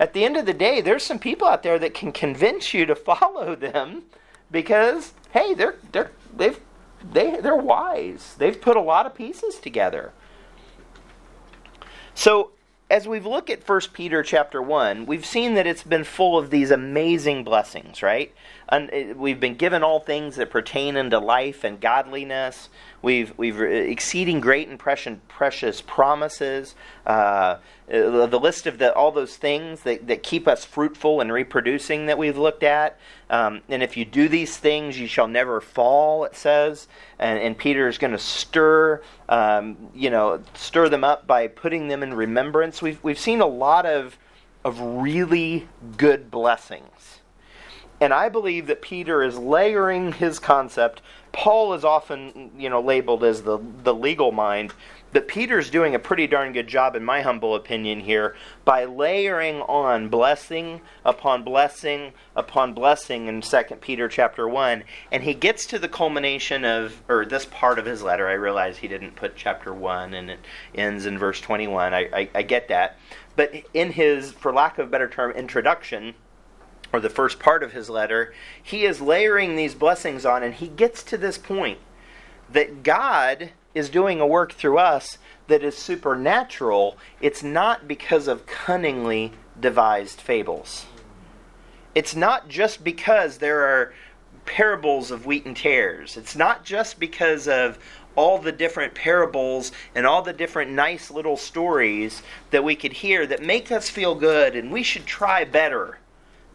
at 0.00 0.14
the 0.14 0.24
end 0.24 0.38
of 0.38 0.46
the 0.46 0.54
day, 0.54 0.80
there's 0.80 1.04
some 1.04 1.18
people 1.18 1.46
out 1.46 1.62
there 1.62 1.78
that 1.78 1.92
can 1.92 2.10
convince 2.10 2.72
you 2.72 2.86
to 2.86 2.94
follow 2.96 3.54
them 3.54 4.02
because 4.50 5.12
hey, 5.30 5.54
they're 5.54 5.76
they're 5.92 6.10
they've 6.34 6.58
they 7.12 7.40
they're 7.40 7.54
wise. 7.54 8.34
They've 8.38 8.60
put 8.60 8.76
a 8.76 8.80
lot 8.80 9.06
of 9.06 9.14
pieces 9.14 9.58
together. 9.58 10.12
So 12.14 12.50
as 12.90 13.06
we've 13.06 13.24
looked 13.24 13.50
at 13.50 13.66
1 13.66 13.80
Peter 13.92 14.22
chapter 14.22 14.60
1, 14.60 15.06
we've 15.06 15.24
seen 15.24 15.54
that 15.54 15.66
it's 15.66 15.84
been 15.84 16.02
full 16.02 16.36
of 16.36 16.50
these 16.50 16.72
amazing 16.72 17.44
blessings, 17.44 18.02
right? 18.02 18.34
Uh, 18.70 18.86
we've 19.16 19.40
been 19.40 19.56
given 19.56 19.82
all 19.82 19.98
things 19.98 20.36
that 20.36 20.48
pertain 20.48 20.96
unto 20.96 21.16
life 21.16 21.64
and 21.64 21.80
godliness. 21.80 22.68
We've, 23.02 23.36
we've 23.36 23.60
exceeding 23.60 24.40
great 24.40 24.68
and 24.68 24.78
precious 24.78 25.80
promises. 25.80 26.76
Uh, 27.04 27.56
uh, 27.92 28.26
the 28.26 28.38
list 28.38 28.68
of 28.68 28.78
the, 28.78 28.94
all 28.94 29.10
those 29.10 29.36
things 29.36 29.80
that, 29.80 30.06
that 30.06 30.22
keep 30.22 30.46
us 30.46 30.64
fruitful 30.64 31.20
and 31.20 31.32
reproducing 31.32 32.06
that 32.06 32.16
we've 32.16 32.38
looked 32.38 32.62
at. 32.62 32.98
Um, 33.28 33.62
and 33.68 33.82
if 33.82 33.96
you 33.96 34.04
do 34.04 34.28
these 34.28 34.56
things, 34.56 34.98
you 35.00 35.08
shall 35.08 35.26
never 35.26 35.60
fall, 35.60 36.24
it 36.24 36.36
says. 36.36 36.86
And, 37.18 37.40
and 37.40 37.58
Peter 37.58 37.88
is 37.88 37.98
going 37.98 38.12
to 38.12 38.18
stir, 38.18 39.02
um, 39.28 39.76
you 39.94 40.10
know, 40.10 40.42
stir 40.54 40.88
them 40.88 41.02
up 41.02 41.26
by 41.26 41.48
putting 41.48 41.88
them 41.88 42.04
in 42.04 42.14
remembrance. 42.14 42.80
We've, 42.80 43.02
we've 43.02 43.18
seen 43.18 43.40
a 43.40 43.46
lot 43.46 43.86
of, 43.86 44.16
of 44.64 44.78
really 44.80 45.66
good 45.96 46.30
blessings. 46.30 47.19
And 48.00 48.14
I 48.14 48.30
believe 48.30 48.66
that 48.68 48.80
Peter 48.80 49.22
is 49.22 49.36
layering 49.36 50.12
his 50.12 50.38
concept. 50.38 51.02
Paul 51.32 51.74
is 51.74 51.84
often, 51.84 52.50
you 52.56 52.70
know, 52.70 52.80
labeled 52.80 53.22
as 53.22 53.42
the, 53.42 53.58
the 53.82 53.94
legal 53.94 54.32
mind. 54.32 54.72
But 55.12 55.28
Peter's 55.28 55.70
doing 55.70 55.94
a 55.94 55.98
pretty 55.98 56.26
darn 56.26 56.52
good 56.52 56.68
job, 56.68 56.94
in 56.94 57.04
my 57.04 57.20
humble 57.20 57.54
opinion, 57.54 58.00
here 58.00 58.36
by 58.64 58.84
layering 58.84 59.60
on 59.62 60.08
blessing 60.08 60.80
upon 61.04 61.42
blessing 61.42 62.12
upon 62.36 62.72
blessing 62.74 63.26
in 63.26 63.40
2 63.40 63.62
Peter 63.80 64.08
chapter 64.08 64.48
1. 64.48 64.84
And 65.10 65.24
he 65.24 65.34
gets 65.34 65.66
to 65.66 65.78
the 65.78 65.88
culmination 65.88 66.64
of, 66.64 67.02
or 67.08 67.26
this 67.26 67.44
part 67.44 67.78
of 67.78 67.86
his 67.86 68.02
letter. 68.02 68.28
I 68.28 68.34
realize 68.34 68.78
he 68.78 68.88
didn't 68.88 69.16
put 69.16 69.36
chapter 69.36 69.74
1 69.74 70.14
and 70.14 70.30
it 70.30 70.40
ends 70.74 71.06
in 71.06 71.18
verse 71.18 71.40
21. 71.40 71.92
I, 71.92 71.98
I, 71.98 72.30
I 72.36 72.42
get 72.42 72.68
that. 72.68 72.96
But 73.36 73.52
in 73.74 73.92
his, 73.92 74.32
for 74.32 74.52
lack 74.52 74.78
of 74.78 74.86
a 74.86 74.90
better 74.90 75.08
term, 75.08 75.32
introduction, 75.32 76.14
or 76.92 77.00
the 77.00 77.08
first 77.08 77.38
part 77.38 77.62
of 77.62 77.72
his 77.72 77.88
letter, 77.88 78.32
he 78.62 78.84
is 78.84 79.00
layering 79.00 79.56
these 79.56 79.74
blessings 79.74 80.26
on, 80.26 80.42
and 80.42 80.54
he 80.54 80.68
gets 80.68 81.02
to 81.04 81.16
this 81.16 81.38
point 81.38 81.78
that 82.52 82.82
God 82.82 83.50
is 83.74 83.88
doing 83.88 84.20
a 84.20 84.26
work 84.26 84.52
through 84.52 84.78
us 84.78 85.18
that 85.46 85.62
is 85.62 85.76
supernatural, 85.76 86.96
it's 87.20 87.42
not 87.42 87.86
because 87.86 88.26
of 88.26 88.46
cunningly 88.46 89.32
devised 89.58 90.20
fables. 90.20 90.86
It's 91.94 92.14
not 92.14 92.48
just 92.48 92.82
because 92.82 93.38
there 93.38 93.62
are 93.62 93.92
parables 94.44 95.10
of 95.10 95.26
wheat 95.26 95.44
and 95.44 95.56
tares. 95.56 96.16
It's 96.16 96.34
not 96.34 96.64
just 96.64 96.98
because 96.98 97.46
of 97.46 97.78
all 98.16 98.38
the 98.38 98.52
different 98.52 98.94
parables 98.94 99.70
and 99.94 100.06
all 100.06 100.22
the 100.22 100.32
different 100.32 100.72
nice 100.72 101.10
little 101.10 101.36
stories 101.36 102.22
that 102.50 102.64
we 102.64 102.74
could 102.74 102.92
hear 102.92 103.26
that 103.26 103.42
make 103.42 103.70
us 103.70 103.88
feel 103.88 104.14
good 104.14 104.56
and 104.56 104.72
we 104.72 104.82
should 104.82 105.06
try 105.06 105.44
better. 105.44 105.98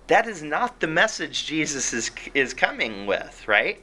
That 0.07 0.27
is 0.27 0.43
not 0.43 0.79
the 0.79 0.87
message 0.87 1.45
Jesus 1.45 1.93
is, 1.93 2.11
is 2.33 2.53
coming 2.53 3.07
with, 3.07 3.47
right? 3.47 3.81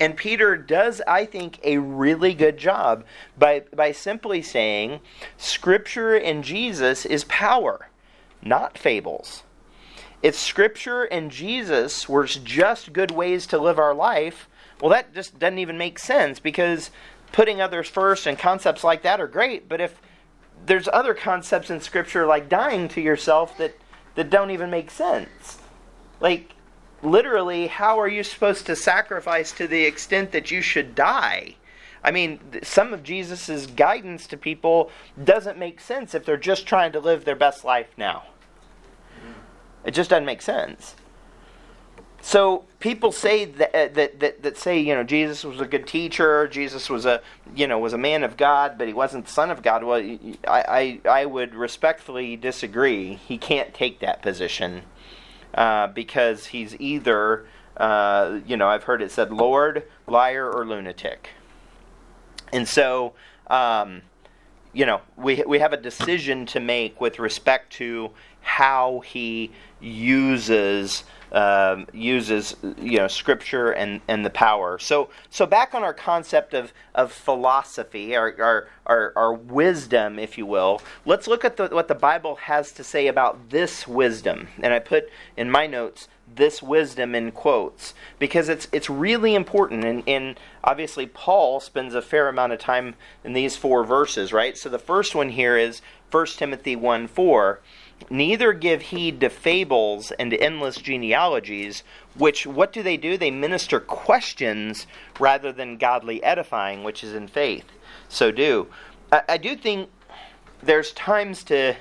And 0.00 0.16
Peter 0.16 0.56
does, 0.56 1.02
I 1.06 1.26
think, 1.26 1.60
a 1.62 1.76
really 1.76 2.32
good 2.32 2.56
job 2.56 3.04
by, 3.38 3.64
by 3.74 3.92
simply 3.92 4.40
saying 4.40 5.00
Scripture 5.36 6.14
and 6.14 6.42
Jesus 6.42 7.04
is 7.04 7.24
power, 7.24 7.90
not 8.42 8.78
fables. 8.78 9.42
If 10.22 10.34
Scripture 10.34 11.04
and 11.04 11.30
Jesus 11.30 12.08
were 12.08 12.24
just 12.24 12.94
good 12.94 13.10
ways 13.10 13.46
to 13.48 13.58
live 13.58 13.78
our 13.78 13.94
life, 13.94 14.48
well, 14.80 14.90
that 14.90 15.14
just 15.14 15.38
doesn't 15.38 15.58
even 15.58 15.76
make 15.76 15.98
sense 15.98 16.40
because 16.40 16.90
putting 17.32 17.60
others 17.60 17.88
first 17.88 18.26
and 18.26 18.38
concepts 18.38 18.82
like 18.82 19.02
that 19.02 19.20
are 19.20 19.28
great. 19.28 19.68
But 19.68 19.82
if 19.82 20.00
there's 20.64 20.88
other 20.88 21.12
concepts 21.12 21.70
in 21.70 21.80
Scripture 21.80 22.26
like 22.26 22.48
dying 22.48 22.88
to 22.88 23.00
yourself 23.02 23.56
that, 23.58 23.76
that 24.14 24.30
don't 24.30 24.50
even 24.50 24.70
make 24.70 24.90
sense, 24.90 25.58
like 26.20 26.54
literally, 27.02 27.66
how 27.66 27.98
are 27.98 28.08
you 28.08 28.22
supposed 28.22 28.66
to 28.66 28.76
sacrifice 28.76 29.52
to 29.52 29.66
the 29.66 29.84
extent 29.84 30.32
that 30.32 30.50
you 30.50 30.60
should 30.60 30.94
die? 30.94 31.56
I 32.02 32.10
mean, 32.10 32.40
some 32.62 32.94
of 32.94 33.02
Jesus' 33.02 33.66
guidance 33.66 34.26
to 34.28 34.36
people 34.36 34.90
doesn't 35.22 35.58
make 35.58 35.80
sense 35.80 36.14
if 36.14 36.24
they're 36.24 36.36
just 36.36 36.66
trying 36.66 36.92
to 36.92 37.00
live 37.00 37.24
their 37.24 37.36
best 37.36 37.64
life 37.64 37.88
now. 37.96 38.24
It 39.84 39.92
just 39.92 40.10
doesn't 40.10 40.24
make 40.24 40.42
sense. 40.42 40.94
So 42.22 42.64
people 42.80 43.12
say 43.12 43.46
that, 43.46 43.74
uh, 43.74 43.88
that, 43.94 44.20
that, 44.20 44.42
that 44.42 44.58
say 44.58 44.78
you 44.78 44.94
know 44.94 45.02
Jesus 45.02 45.42
was 45.42 45.58
a 45.58 45.64
good 45.64 45.86
teacher, 45.86 46.46
Jesus 46.48 46.90
was 46.90 47.06
a 47.06 47.22
you 47.54 47.66
know 47.66 47.78
was 47.78 47.94
a 47.94 47.98
man 47.98 48.24
of 48.24 48.36
God, 48.36 48.76
but 48.76 48.86
he 48.86 48.92
wasn't 48.92 49.24
the 49.24 49.32
son 49.32 49.50
of 49.50 49.62
God. 49.62 49.84
Well, 49.84 50.00
I 50.46 51.00
I, 51.06 51.08
I 51.08 51.24
would 51.24 51.54
respectfully 51.54 52.36
disagree. 52.36 53.14
He 53.14 53.38
can't 53.38 53.72
take 53.72 54.00
that 54.00 54.20
position 54.20 54.82
uh, 55.54 55.88
because 55.88 56.46
he's 56.46 56.78
either, 56.80 57.46
uh, 57.76 58.38
you 58.46 58.56
know, 58.56 58.68
I've 58.68 58.84
heard 58.84 59.02
it 59.02 59.10
said 59.10 59.32
Lord, 59.32 59.84
liar, 60.06 60.50
or 60.50 60.66
lunatic. 60.66 61.30
And 62.52 62.66
so, 62.66 63.14
um, 63.48 64.02
you 64.72 64.86
know, 64.86 65.00
we, 65.16 65.42
we 65.46 65.58
have 65.58 65.72
a 65.72 65.76
decision 65.76 66.46
to 66.46 66.60
make 66.60 67.00
with 67.00 67.18
respect 67.18 67.72
to 67.74 68.10
how 68.40 69.00
he 69.00 69.50
uses 69.80 71.04
um, 71.32 71.86
uses 71.92 72.56
you 72.78 72.98
know 72.98 73.08
scripture 73.08 73.70
and, 73.70 74.00
and 74.08 74.24
the 74.24 74.30
power. 74.30 74.78
So 74.78 75.10
so 75.30 75.46
back 75.46 75.74
on 75.74 75.82
our 75.82 75.94
concept 75.94 76.54
of, 76.54 76.72
of 76.94 77.12
philosophy, 77.12 78.16
our, 78.16 78.34
our, 78.40 78.68
our, 78.86 79.12
our 79.16 79.32
wisdom, 79.32 80.18
if 80.18 80.36
you 80.36 80.46
will, 80.46 80.82
let's 81.04 81.28
look 81.28 81.44
at 81.44 81.56
the, 81.56 81.68
what 81.68 81.88
the 81.88 81.94
Bible 81.94 82.36
has 82.36 82.72
to 82.72 82.84
say 82.84 83.06
about 83.06 83.50
this 83.50 83.86
wisdom. 83.86 84.48
And 84.60 84.72
I 84.72 84.78
put 84.80 85.08
in 85.36 85.50
my 85.50 85.66
notes 85.66 86.08
this 86.32 86.62
wisdom 86.62 87.14
in 87.14 87.32
quotes 87.32 87.92
because 88.18 88.48
it's 88.48 88.68
it's 88.72 88.88
really 88.88 89.34
important 89.34 89.84
and, 89.84 90.02
and 90.06 90.38
obviously 90.62 91.04
Paul 91.04 91.58
spends 91.58 91.94
a 91.94 92.02
fair 92.02 92.28
amount 92.28 92.52
of 92.52 92.60
time 92.60 92.94
in 93.24 93.32
these 93.32 93.56
four 93.56 93.84
verses, 93.84 94.32
right? 94.32 94.56
So 94.56 94.68
the 94.68 94.78
first 94.78 95.14
one 95.14 95.30
here 95.30 95.56
is 95.56 95.82
1 96.10 96.26
Timothy 96.26 96.76
1 96.76 97.08
4 97.08 97.60
Neither 98.08 98.52
give 98.52 98.82
heed 98.82 99.20
to 99.20 99.28
fables 99.28 100.10
and 100.12 100.32
endless 100.32 100.76
genealogies, 100.76 101.82
which, 102.16 102.46
what 102.46 102.72
do 102.72 102.82
they 102.82 102.96
do? 102.96 103.18
They 103.18 103.30
minister 103.30 103.78
questions 103.78 104.86
rather 105.18 105.52
than 105.52 105.76
godly 105.76 106.22
edifying, 106.22 106.82
which 106.82 107.04
is 107.04 107.14
in 107.14 107.28
faith. 107.28 107.66
So 108.08 108.30
do. 108.30 108.68
I, 109.12 109.22
I 109.30 109.36
do 109.36 109.54
think 109.54 109.90
there's 110.62 110.92
times 110.92 111.44
to 111.44 111.74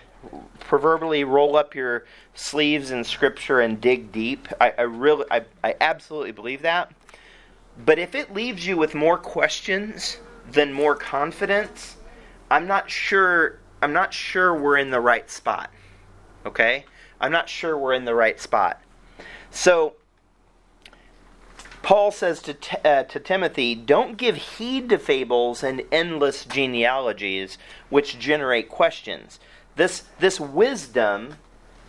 proverbially 0.59 1.23
roll 1.23 1.55
up 1.55 1.73
your 1.73 2.05
sleeves 2.35 2.91
in 2.91 3.03
Scripture 3.03 3.61
and 3.61 3.79
dig 3.79 4.11
deep. 4.11 4.47
I, 4.59 4.73
I 4.77 4.81
really, 4.81 5.25
I, 5.31 5.45
I 5.63 5.75
absolutely 5.81 6.31
believe 6.31 6.61
that. 6.61 6.91
But 7.85 7.97
if 7.97 8.13
it 8.13 8.33
leaves 8.33 8.67
you 8.67 8.77
with 8.77 8.93
more 8.93 9.17
questions 9.17 10.17
than 10.51 10.73
more 10.73 10.95
confidence, 10.95 11.95
I'm 12.51 12.67
not 12.67 12.89
sure. 12.89 13.59
I'm 13.81 13.93
not 13.93 14.13
sure 14.13 14.53
we're 14.53 14.77
in 14.77 14.91
the 14.91 14.99
right 14.99 15.29
spot. 15.31 15.71
Okay? 16.45 16.85
I'm 17.19 17.31
not 17.31 17.49
sure 17.49 17.77
we're 17.77 17.93
in 17.93 18.05
the 18.05 18.15
right 18.15 18.39
spot. 18.39 18.81
So, 19.51 19.93
Paul 21.81 22.11
says 22.11 22.41
to, 22.43 22.87
uh, 22.87 23.03
to 23.03 23.19
Timothy, 23.19 23.75
Don't 23.75 24.17
give 24.17 24.35
heed 24.35 24.89
to 24.89 24.97
fables 24.97 25.63
and 25.63 25.81
endless 25.91 26.45
genealogies 26.45 27.57
which 27.89 28.19
generate 28.19 28.69
questions. 28.69 29.39
This, 29.75 30.03
this 30.19 30.39
wisdom 30.39 31.35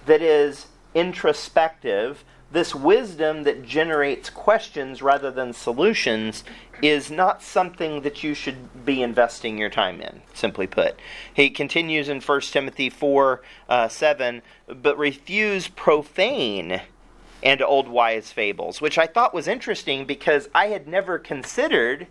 that 0.06 0.22
is 0.22 0.66
introspective, 0.94 2.24
this 2.52 2.74
wisdom 2.74 3.42
that 3.44 3.64
generates 3.64 4.30
questions 4.30 5.02
rather 5.02 5.30
than 5.30 5.52
solutions 5.52 6.44
is 6.82 7.10
not 7.10 7.42
something 7.42 8.02
that 8.02 8.22
you 8.22 8.34
should 8.34 8.84
be 8.84 9.02
investing 9.02 9.58
your 9.58 9.70
time 9.70 10.00
in, 10.00 10.22
simply 10.34 10.66
put. 10.66 10.98
He 11.32 11.50
continues 11.50 12.08
in 12.08 12.20
1 12.20 12.40
Timothy 12.42 12.90
4 12.90 13.42
uh, 13.68 13.88
7, 13.88 14.42
but 14.68 14.98
refuse 14.98 15.68
profane 15.68 16.80
and 17.42 17.62
old 17.62 17.88
wise 17.88 18.32
fables, 18.32 18.80
which 18.80 18.98
I 18.98 19.06
thought 19.06 19.34
was 19.34 19.48
interesting 19.48 20.04
because 20.04 20.48
I 20.54 20.66
had 20.68 20.86
never 20.86 21.18
considered 21.18 22.06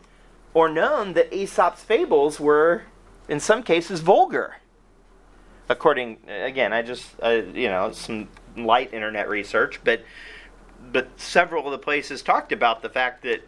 or 0.54 0.70
known 0.70 1.14
that 1.14 1.34
Aesop's 1.34 1.84
fables 1.84 2.40
were, 2.40 2.84
in 3.28 3.40
some 3.40 3.64
cases, 3.64 4.00
vulgar. 4.00 4.58
According, 5.68 6.18
again, 6.28 6.74
I 6.74 6.82
just, 6.82 7.08
uh, 7.22 7.42
you 7.54 7.70
know, 7.70 7.92
some 7.92 8.28
light 8.58 8.94
internet 8.94 9.30
research, 9.30 9.80
but 9.84 10.04
but 10.92 11.20
several 11.20 11.66
of 11.66 11.72
the 11.72 11.78
places 11.78 12.22
talked 12.22 12.52
about 12.52 12.82
the 12.82 12.90
fact 12.90 13.24
that 13.24 13.42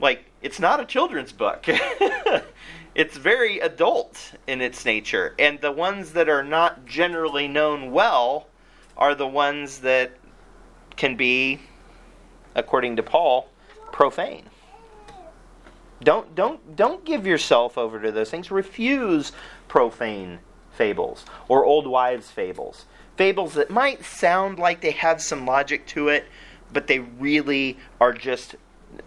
like 0.00 0.24
it's 0.42 0.60
not 0.60 0.80
a 0.80 0.84
children's 0.84 1.32
book. 1.32 1.64
it's 2.94 3.16
very 3.16 3.58
adult 3.60 4.32
in 4.46 4.60
its 4.60 4.84
nature, 4.84 5.34
and 5.38 5.60
the 5.60 5.72
ones 5.72 6.12
that 6.12 6.28
are 6.28 6.44
not 6.44 6.86
generally 6.86 7.48
known 7.48 7.92
well 7.92 8.48
are 8.96 9.14
the 9.14 9.26
ones 9.26 9.80
that 9.80 10.12
can 10.96 11.16
be 11.16 11.60
according 12.54 12.96
to 12.96 13.02
Paul 13.02 13.48
profane. 13.92 14.48
Don't 16.02 16.34
don't 16.34 16.76
don't 16.76 17.04
give 17.04 17.26
yourself 17.26 17.78
over 17.78 18.00
to 18.00 18.12
those 18.12 18.30
things. 18.30 18.50
Refuse 18.50 19.32
profane 19.68 20.40
fables 20.72 21.24
or 21.48 21.64
old 21.64 21.86
wives' 21.86 22.30
fables 22.30 22.84
fables 23.16 23.54
that 23.54 23.70
might 23.70 24.04
sound 24.04 24.58
like 24.58 24.80
they 24.80 24.90
have 24.90 25.22
some 25.22 25.46
logic 25.46 25.86
to 25.86 26.08
it, 26.08 26.26
but 26.72 26.86
they 26.86 26.98
really 26.98 27.78
are 28.00 28.12
just 28.12 28.56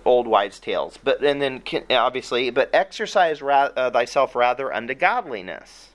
old 0.05 0.27
wives' 0.27 0.59
tales. 0.59 0.97
But 1.03 1.23
and 1.23 1.41
then 1.41 1.61
obviously, 1.89 2.49
but 2.49 2.69
exercise 2.73 3.41
ra- 3.41 3.71
uh, 3.75 3.91
thyself 3.91 4.35
rather 4.35 4.73
unto 4.73 4.93
godliness. 4.93 5.89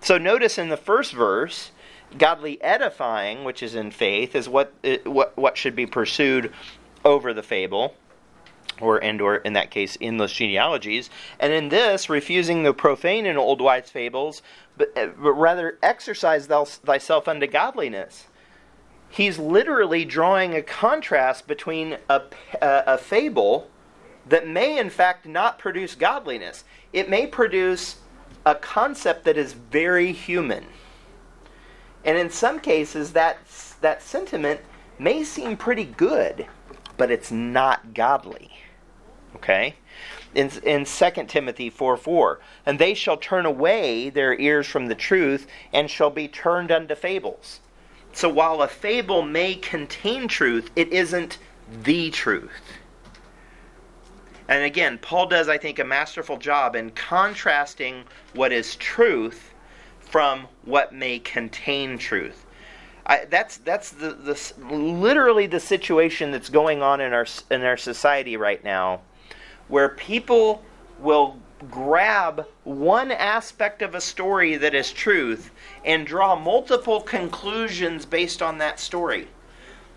So 0.00 0.18
notice 0.18 0.58
in 0.58 0.68
the 0.68 0.76
first 0.76 1.12
verse, 1.12 1.70
godly 2.18 2.62
edifying, 2.62 3.44
which 3.44 3.62
is 3.62 3.74
in 3.74 3.90
faith, 3.90 4.34
is 4.34 4.48
what 4.48 4.72
uh, 4.84 4.96
what 5.04 5.36
what 5.36 5.56
should 5.56 5.76
be 5.76 5.86
pursued 5.86 6.52
over 7.04 7.32
the 7.32 7.42
fable 7.42 7.94
or 8.80 9.02
and 9.02 9.20
or 9.20 9.36
in 9.36 9.54
that 9.54 9.70
case 9.70 9.96
endless 10.00 10.32
genealogies 10.32 11.08
and 11.40 11.52
in 11.52 11.70
this 11.70 12.10
refusing 12.10 12.62
the 12.62 12.74
profane 12.74 13.24
and 13.24 13.38
old 13.38 13.60
wives 13.60 13.90
fables 13.90 14.42
but, 14.76 14.96
uh, 14.96 15.06
but 15.18 15.32
rather 15.32 15.78
exercise 15.82 16.48
thou, 16.48 16.64
thyself 16.64 17.28
unto 17.28 17.46
godliness. 17.46 18.26
He's 19.08 19.38
literally 19.38 20.04
drawing 20.04 20.54
a 20.54 20.62
contrast 20.62 21.46
between 21.46 21.98
a, 22.08 22.22
a, 22.60 22.82
a 22.86 22.98
fable 22.98 23.70
that 24.28 24.46
may, 24.46 24.78
in 24.78 24.90
fact, 24.90 25.26
not 25.26 25.58
produce 25.58 25.94
godliness. 25.94 26.64
It 26.92 27.08
may 27.08 27.26
produce 27.26 27.96
a 28.44 28.54
concept 28.54 29.24
that 29.24 29.36
is 29.36 29.52
very 29.52 30.12
human. 30.12 30.66
And 32.04 32.18
in 32.18 32.30
some 32.30 32.60
cases, 32.60 33.12
that, 33.12 33.38
that 33.80 34.02
sentiment 34.02 34.60
may 34.98 35.24
seem 35.24 35.56
pretty 35.56 35.84
good, 35.84 36.46
but 36.96 37.10
it's 37.10 37.30
not 37.30 37.94
godly. 37.94 38.50
Okay? 39.36 39.76
in, 40.36 40.50
in 40.62 40.84
2 40.84 41.10
Timothy 41.26 41.70
4 41.70 41.96
4. 41.96 42.40
And 42.66 42.78
they 42.78 42.94
shall 42.94 43.16
turn 43.16 43.46
away 43.46 44.10
their 44.10 44.38
ears 44.38 44.66
from 44.66 44.86
the 44.86 44.94
truth 44.94 45.46
and 45.72 45.90
shall 45.90 46.10
be 46.10 46.28
turned 46.28 46.70
unto 46.70 46.94
fables. 46.94 47.60
So 48.16 48.30
while 48.30 48.62
a 48.62 48.68
fable 48.68 49.20
may 49.20 49.56
contain 49.56 50.26
truth, 50.26 50.70
it 50.74 50.90
isn't 50.90 51.36
the 51.82 52.10
truth. 52.10 52.62
And 54.48 54.64
again, 54.64 54.96
Paul 55.02 55.26
does, 55.26 55.50
I 55.50 55.58
think, 55.58 55.80
a 55.80 55.84
masterful 55.84 56.38
job 56.38 56.76
in 56.76 56.92
contrasting 56.92 58.04
what 58.32 58.52
is 58.52 58.76
truth 58.76 59.52
from 60.00 60.48
what 60.64 60.94
may 60.94 61.18
contain 61.18 61.98
truth. 61.98 62.46
I, 63.04 63.26
that's 63.26 63.58
that's 63.58 63.90
the, 63.90 64.14
the 64.14 64.74
literally 64.74 65.46
the 65.46 65.60
situation 65.60 66.30
that's 66.30 66.48
going 66.48 66.80
on 66.80 67.02
in 67.02 67.12
our 67.12 67.26
in 67.50 67.64
our 67.64 67.76
society 67.76 68.38
right 68.38 68.64
now, 68.64 69.02
where 69.68 69.90
people 69.90 70.64
will 71.00 71.36
grab 71.70 72.46
one 72.64 73.10
aspect 73.10 73.80
of 73.82 73.94
a 73.94 74.00
story 74.00 74.56
that 74.56 74.74
is 74.74 74.92
truth 74.92 75.50
and 75.84 76.06
draw 76.06 76.36
multiple 76.36 77.00
conclusions 77.00 78.04
based 78.04 78.42
on 78.42 78.58
that 78.58 78.78
story. 78.78 79.28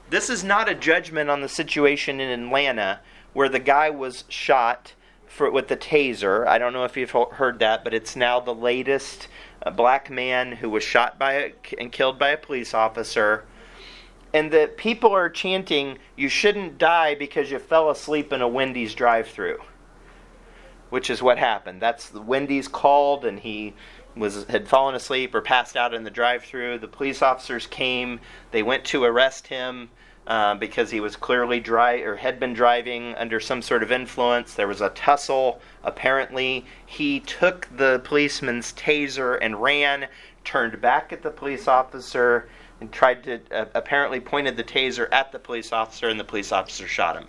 This 0.10 0.30
is 0.30 0.44
not 0.44 0.70
a 0.70 0.76
judgment 0.76 1.30
on 1.30 1.42
the 1.42 1.50
situation 1.50 2.20
in 2.20 2.46
Atlanta 2.46 3.02
where 3.34 3.50
the 3.50 3.60
guy 3.60 3.90
was 3.90 4.24
shot 4.30 4.94
for, 5.28 5.52
with 5.52 5.68
the 5.68 5.78
taser. 5.78 6.48
I 6.48 6.58
don't 6.58 6.74
know 6.74 6.86
if 6.86 6.98
you've 6.98 7.12
heard 7.12 7.60
that, 7.60 7.84
but 7.84 7.94
it's 7.94 8.16
now 8.16 8.40
the 8.40 8.56
latest 8.56 9.28
uh, 9.62 9.70
black 9.70 10.10
man 10.10 10.54
who 10.54 10.70
was 10.70 10.84
shot 10.84 11.20
by 11.20 11.34
a, 11.34 11.54
and 11.78 11.92
killed 11.92 12.18
by 12.18 12.30
a 12.30 12.38
police 12.38 12.74
officer. 12.74 13.46
And 14.34 14.52
the 14.52 14.72
people 14.78 15.12
are 15.12 15.30
chanting, 15.30 16.00
"You 16.16 16.30
shouldn't 16.30 16.78
die 16.78 17.16
because 17.16 17.52
you 17.52 17.60
fell 17.60 17.90
asleep 17.90 18.34
in 18.34 18.42
a 18.42 18.48
Wendy's 18.48 18.96
drive-through." 18.96 19.60
Which 20.90 21.10
is 21.10 21.22
what 21.22 21.38
happened. 21.38 21.82
That's 21.82 22.14
Wendy's 22.14 22.68
called, 22.68 23.26
and 23.26 23.40
he 23.40 23.74
was 24.16 24.46
had 24.46 24.68
fallen 24.68 24.96
asleep 24.96 25.34
or 25.36 25.42
passed 25.42 25.76
out 25.78 25.94
in 25.94 26.04
the 26.04 26.12
drive-through. 26.12 26.80
The 26.80 26.88
police 26.88 27.22
officers 27.22 27.68
came. 27.68 28.20
They 28.52 28.64
went 28.64 28.84
to 28.86 29.04
arrest 29.04 29.48
him 29.48 29.90
uh, 30.28 30.56
because 30.56 30.92
he 30.92 31.00
was 31.00 31.16
clearly 31.16 31.60
dry 31.60 31.98
or 31.98 32.16
had 32.16 32.40
been 32.40 32.54
driving 32.54 33.16
under 33.16 33.40
some 33.40 33.62
sort 33.62 33.84
of 33.84 33.92
influence. 33.92 34.54
There 34.54 34.68
was 34.68 34.82
a 34.82 34.90
tussle. 34.90 35.62
Apparently, 35.84 36.66
he 36.86 37.20
took 37.22 37.68
the 37.78 38.02
policeman's 38.04 38.74
taser 38.74 39.38
and 39.42 39.62
ran. 39.62 40.08
Turned 40.46 40.82
back 40.82 41.14
at 41.14 41.22
the 41.22 41.30
police 41.30 41.68
officer 41.68 42.50
and 42.82 42.92
tried 42.92 43.24
to 43.24 43.40
uh, 43.52 43.66
apparently 43.76 44.20
pointed 44.20 44.56
the 44.58 44.64
taser 44.64 45.08
at 45.12 45.32
the 45.32 45.40
police 45.40 45.72
officer, 45.74 46.08
and 46.08 46.20
the 46.20 46.24
police 46.24 46.52
officer 46.52 46.88
shot 46.88 47.16
him. 47.16 47.28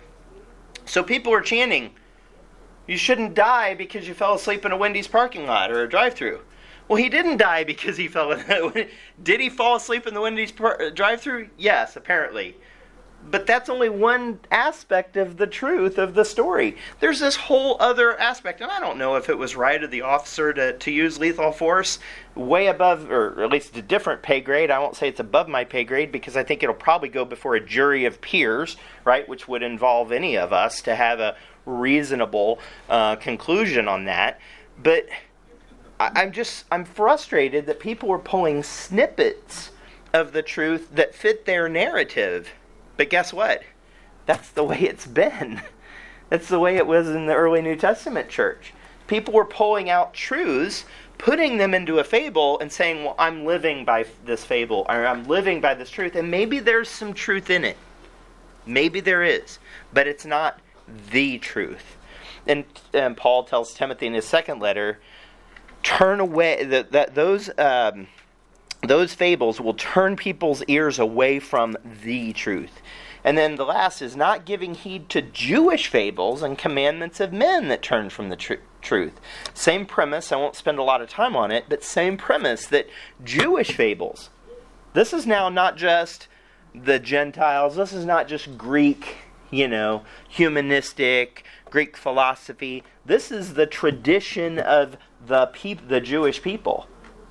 So 0.85 1.03
people 1.03 1.31
were 1.31 1.41
chanting 1.41 1.91
you 2.87 2.97
shouldn't 2.97 3.33
die 3.33 3.73
because 3.73 4.07
you 4.07 4.13
fell 4.13 4.33
asleep 4.33 4.65
in 4.65 4.71
a 4.71 4.77
Wendy's 4.77 5.07
parking 5.07 5.45
lot 5.45 5.71
or 5.71 5.83
a 5.83 5.89
drive-through. 5.89 6.41
Well, 6.87 6.97
he 6.97 7.09
didn't 7.09 7.37
die 7.37 7.63
because 7.63 7.95
he 7.95 8.07
fell 8.07 8.31
in. 8.31 8.89
Did 9.23 9.39
he 9.39 9.49
fall 9.49 9.77
asleep 9.77 10.07
in 10.07 10.13
the 10.13 10.21
Wendy's 10.21 10.51
par- 10.51 10.81
uh, 10.81 10.89
drive-through? 10.89 11.49
Yes, 11.57 11.95
apparently. 11.95 12.57
But 13.29 13.45
that's 13.45 13.69
only 13.69 13.87
one 13.87 14.39
aspect 14.49 15.15
of 15.15 15.37
the 15.37 15.45
truth 15.45 15.99
of 15.99 16.15
the 16.15 16.25
story. 16.25 16.75
There's 16.99 17.19
this 17.19 17.35
whole 17.35 17.77
other 17.79 18.19
aspect, 18.19 18.61
and 18.61 18.71
I 18.71 18.79
don't 18.79 18.97
know 18.97 19.15
if 19.15 19.29
it 19.29 19.37
was 19.37 19.55
right 19.55 19.81
of 19.83 19.91
the 19.91 20.01
officer 20.01 20.51
to, 20.53 20.75
to 20.75 20.91
use 20.91 21.19
lethal 21.19 21.51
force 21.51 21.99
way 22.33 22.65
above, 22.65 23.11
or 23.11 23.43
at 23.43 23.51
least 23.51 23.77
a 23.77 23.81
different 23.83 24.23
pay 24.23 24.41
grade. 24.41 24.71
I 24.71 24.79
won't 24.79 24.95
say 24.95 25.07
it's 25.07 25.19
above 25.19 25.47
my 25.47 25.63
pay 25.63 25.83
grade 25.83 26.11
because 26.11 26.35
I 26.35 26.43
think 26.43 26.63
it'll 26.63 26.73
probably 26.73 27.09
go 27.09 27.23
before 27.23 27.53
a 27.53 27.63
jury 27.63 28.05
of 28.05 28.21
peers, 28.21 28.75
right, 29.05 29.29
which 29.29 29.47
would 29.47 29.61
involve 29.61 30.11
any 30.11 30.35
of 30.35 30.51
us 30.51 30.81
to 30.81 30.95
have 30.95 31.19
a 31.19 31.35
reasonable 31.65 32.59
uh, 32.89 33.15
conclusion 33.17 33.87
on 33.87 34.05
that. 34.05 34.39
But 34.81 35.07
I, 35.99 36.11
I'm 36.15 36.31
just 36.31 36.65
I'm 36.71 36.85
frustrated 36.85 37.65
that 37.67 37.79
people 37.79 38.11
are 38.11 38.19
pulling 38.19 38.63
snippets 38.63 39.71
of 40.13 40.33
the 40.33 40.41
truth 40.41 40.89
that 40.95 41.15
fit 41.15 41.45
their 41.45 41.69
narrative. 41.69 42.49
But 42.97 43.09
guess 43.09 43.31
what? 43.31 43.63
That's 44.25 44.49
the 44.49 44.63
way 44.63 44.79
it's 44.81 45.07
been. 45.07 45.61
That's 46.29 46.47
the 46.47 46.59
way 46.59 46.77
it 46.77 46.87
was 46.87 47.09
in 47.09 47.25
the 47.25 47.35
early 47.35 47.61
New 47.61 47.75
Testament 47.75 48.29
church. 48.29 48.73
People 49.07 49.33
were 49.33 49.43
pulling 49.43 49.89
out 49.89 50.13
truths, 50.13 50.85
putting 51.17 51.57
them 51.57 51.73
into 51.73 51.99
a 51.99 52.03
fable, 52.03 52.57
and 52.59 52.71
saying, 52.71 53.03
Well, 53.03 53.15
I'm 53.19 53.45
living 53.45 53.83
by 53.83 54.05
this 54.25 54.45
fable, 54.45 54.85
or 54.87 55.05
I'm 55.05 55.27
living 55.27 55.59
by 55.59 55.73
this 55.73 55.89
truth. 55.89 56.15
And 56.15 56.31
maybe 56.31 56.59
there's 56.59 56.87
some 56.87 57.13
truth 57.13 57.49
in 57.49 57.65
it. 57.65 57.75
Maybe 58.65 59.01
there 59.01 59.23
is. 59.23 59.59
But 59.91 60.07
it's 60.07 60.25
not 60.25 60.61
the 61.11 61.37
truth. 61.37 61.97
And, 62.47 62.65
and 62.93 63.15
Paul 63.15 63.43
tells 63.43 63.73
Timothy 63.73 64.07
in 64.07 64.13
his 64.13 64.25
second 64.25 64.59
letter, 64.59 64.99
turn 65.83 66.19
away 66.19 66.63
that, 66.63 66.91
that 66.91 67.15
those 67.15 67.49
um, 67.57 68.07
those 68.83 69.13
fables 69.13 69.61
will 69.61 69.75
turn 69.75 70.15
people's 70.15 70.63
ears 70.67 70.97
away 70.97 71.39
from 71.39 71.77
the 72.03 72.33
truth. 72.33 72.81
And 73.23 73.37
then 73.37 73.55
the 73.55 73.65
last 73.65 74.01
is 74.01 74.15
not 74.15 74.45
giving 74.45 74.73
heed 74.73 75.07
to 75.09 75.21
Jewish 75.21 75.87
fables 75.87 76.41
and 76.41 76.57
commandments 76.57 77.19
of 77.19 77.31
men 77.31 77.67
that 77.67 77.83
turn 77.83 78.09
from 78.09 78.29
the 78.29 78.35
tr- 78.35 78.55
truth. 78.81 79.19
Same 79.53 79.85
premise, 79.85 80.31
I 80.31 80.37
won't 80.37 80.55
spend 80.55 80.79
a 80.79 80.83
lot 80.83 81.01
of 81.01 81.09
time 81.09 81.35
on 81.35 81.51
it, 81.51 81.65
but 81.69 81.83
same 81.83 82.17
premise 82.17 82.65
that 82.67 82.87
Jewish 83.23 83.73
fables. 83.73 84.31
This 84.93 85.13
is 85.13 85.27
now 85.27 85.49
not 85.49 85.77
just 85.77 86.27
the 86.73 86.97
Gentiles, 86.97 87.75
this 87.75 87.93
is 87.93 88.05
not 88.05 88.27
just 88.27 88.57
Greek 88.57 89.17
you 89.51 89.67
know, 89.67 90.03
humanistic 90.27 91.43
Greek 91.69 91.95
philosophy. 91.95 92.83
This 93.05 93.31
is 93.31 93.53
the 93.53 93.67
tradition 93.67 94.57
of 94.57 94.97
the 95.25 95.47
peop- 95.47 95.87
the 95.87 96.01
Jewish 96.01 96.41
people 96.41 96.87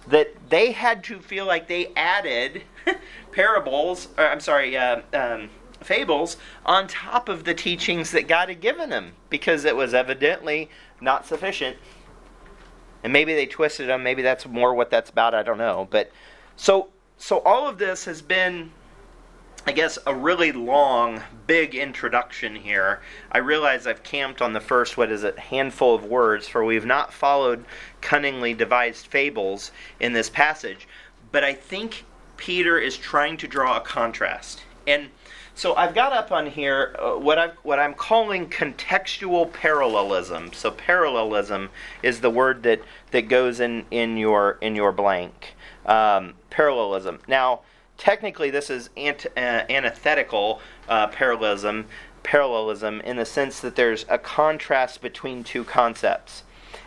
that 0.07 0.35
they 0.49 0.73
had 0.73 1.05
to 1.05 1.21
feel 1.21 1.47
like 1.47 1.69
they 1.69 1.93
added 1.97 2.63
parables, 3.33 4.09
or 4.17 4.27
I'm 4.27 4.41
sorry, 4.41 4.77
uh, 4.77 5.03
um, 5.13 5.51
fables 5.81 6.37
on 6.67 6.87
top 6.87 7.29
of 7.29 7.45
the 7.45 7.55
teachings 7.55 8.11
that 8.11 8.29
God 8.29 8.49
had 8.49 8.61
given 8.61 8.91
them 8.91 9.13
because 9.29 9.65
it 9.65 9.77
was 9.77 9.95
evidently 9.95 10.69
not 11.01 11.27
sufficient. 11.27 11.77
And 13.03 13.13
maybe 13.13 13.35
they 13.35 13.47
twisted 13.47 13.89
them. 13.89 14.03
Maybe 14.03 14.23
that's 14.23 14.47
more 14.47 14.75
what 14.75 14.91
that's 14.91 15.11
about. 15.11 15.35
I 15.35 15.43
don't 15.43 15.59
know. 15.59 15.89
But 15.91 16.11
so 16.57 16.89
so 17.17 17.41
all 17.41 17.69
of 17.69 17.79
this 17.79 18.05
has 18.05 18.21
been 18.23 18.73
I 19.66 19.73
guess 19.73 19.99
a 20.07 20.14
really 20.14 20.53
long, 20.53 21.23
big 21.46 21.75
introduction 21.75 22.57
here. 22.57 23.01
I 23.31 23.38
realize 23.38 23.87
I've 23.87 24.03
camped 24.03 24.40
on 24.40 24.55
the 24.55 24.61
first, 24.61 24.96
what 24.96 25.12
is 25.12 25.23
it, 25.23 25.38
handful 25.38 25.94
of 25.94 26.05
words, 26.05 26.49
for 26.49 26.64
we've 26.64 26.87
not 26.87 27.12
followed 27.12 27.66
cunningly 28.01 28.55
devised 28.55 29.07
fables 29.07 29.70
in 30.01 30.14
this 30.14 30.31
passage. 30.31 30.88
But 31.31 31.44
I 31.44 31.53
think 31.53 32.05
Peter 32.38 32.79
is 32.79 32.96
trying 32.96 33.37
to 33.37 33.46
draw 33.46 33.77
a 33.77 33.81
contrast. 33.81 34.62
And 34.87 35.11
so 35.55 35.75
I've 35.75 35.94
got 35.94 36.14
up 36.14 36.33
on 36.33 36.46
here 36.46 36.96
uh, 36.99 37.12
what 37.18 37.38
I 37.38 37.49
what 37.62 37.79
I'm 37.79 37.92
calling 37.92 38.49
contextual 38.49 39.53
parallelism. 39.53 40.55
So 40.55 40.70
parallelism 40.70 41.68
is 42.03 42.23
the 42.23 42.31
word 42.31 42.62
that 42.62 42.81
that 43.11 43.29
goes 43.29 43.61
in 43.61 43.85
in 43.90 44.16
your 44.16 44.57
in 44.62 44.75
your 44.75 44.90
blank. 44.90 45.55
Um, 45.85 46.35
parallelism. 46.49 47.20
Now 47.29 47.61
technically 48.01 48.51
this 48.51 48.71
is 48.71 48.91
ant- 48.97 49.27
uh, 49.37 49.63
antithetical 49.69 50.61
uh, 50.89 51.07
parallelism, 51.09 51.87
parallelism 52.23 53.01
in 53.03 53.17
the 53.17 53.27
sense 53.27 53.61
that 53.61 53.77
there's 53.77 54.05
a 54.09 54.19
contrast 54.19 55.01
between 55.03 55.45
two 55.45 55.63
concepts. 55.63 56.43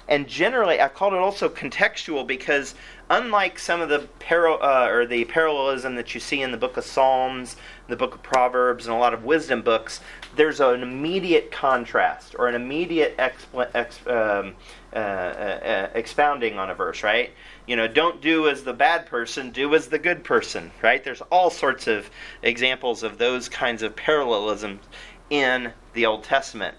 And 0.07 0.27
generally, 0.27 0.81
I 0.81 0.89
called 0.89 1.13
it 1.13 1.19
also 1.19 1.47
contextual 1.47 2.27
because, 2.27 2.75
unlike 3.09 3.57
some 3.57 3.79
of 3.79 3.87
the 3.87 3.99
para- 4.19 4.55
uh, 4.55 4.87
or 4.89 5.05
the 5.05 5.23
parallelism 5.25 5.95
that 5.95 6.13
you 6.13 6.19
see 6.19 6.41
in 6.41 6.51
the 6.51 6.57
Book 6.57 6.75
of 6.75 6.83
Psalms, 6.83 7.55
the 7.87 7.95
Book 7.95 8.15
of 8.15 8.23
Proverbs, 8.23 8.85
and 8.85 8.95
a 8.95 8.99
lot 8.99 9.13
of 9.13 9.23
wisdom 9.23 9.61
books, 9.61 10.01
there's 10.35 10.59
an 10.59 10.83
immediate 10.83 11.51
contrast 11.51 12.35
or 12.37 12.47
an 12.47 12.55
immediate 12.55 13.15
expl- 13.17 13.69
ex- 13.73 14.05
um, 14.07 14.55
uh, 14.93 14.97
uh, 14.97 14.99
uh, 14.99 15.89
expounding 15.93 16.59
on 16.59 16.69
a 16.69 16.75
verse, 16.75 17.01
right? 17.01 17.31
You 17.67 17.75
know, 17.75 17.87
don't 17.87 18.21
do 18.21 18.49
as 18.49 18.63
the 18.63 18.73
bad 18.73 19.05
person, 19.05 19.51
do 19.51 19.73
as 19.73 19.87
the 19.87 19.99
good 19.99 20.23
person, 20.23 20.71
right? 20.81 21.03
There's 21.03 21.21
all 21.21 21.49
sorts 21.49 21.87
of 21.87 22.09
examples 22.41 23.03
of 23.03 23.17
those 23.17 23.47
kinds 23.47 23.81
of 23.83 23.95
parallelisms 23.95 24.81
in 25.29 25.71
the 25.93 26.05
Old 26.05 26.23
Testament. 26.23 26.75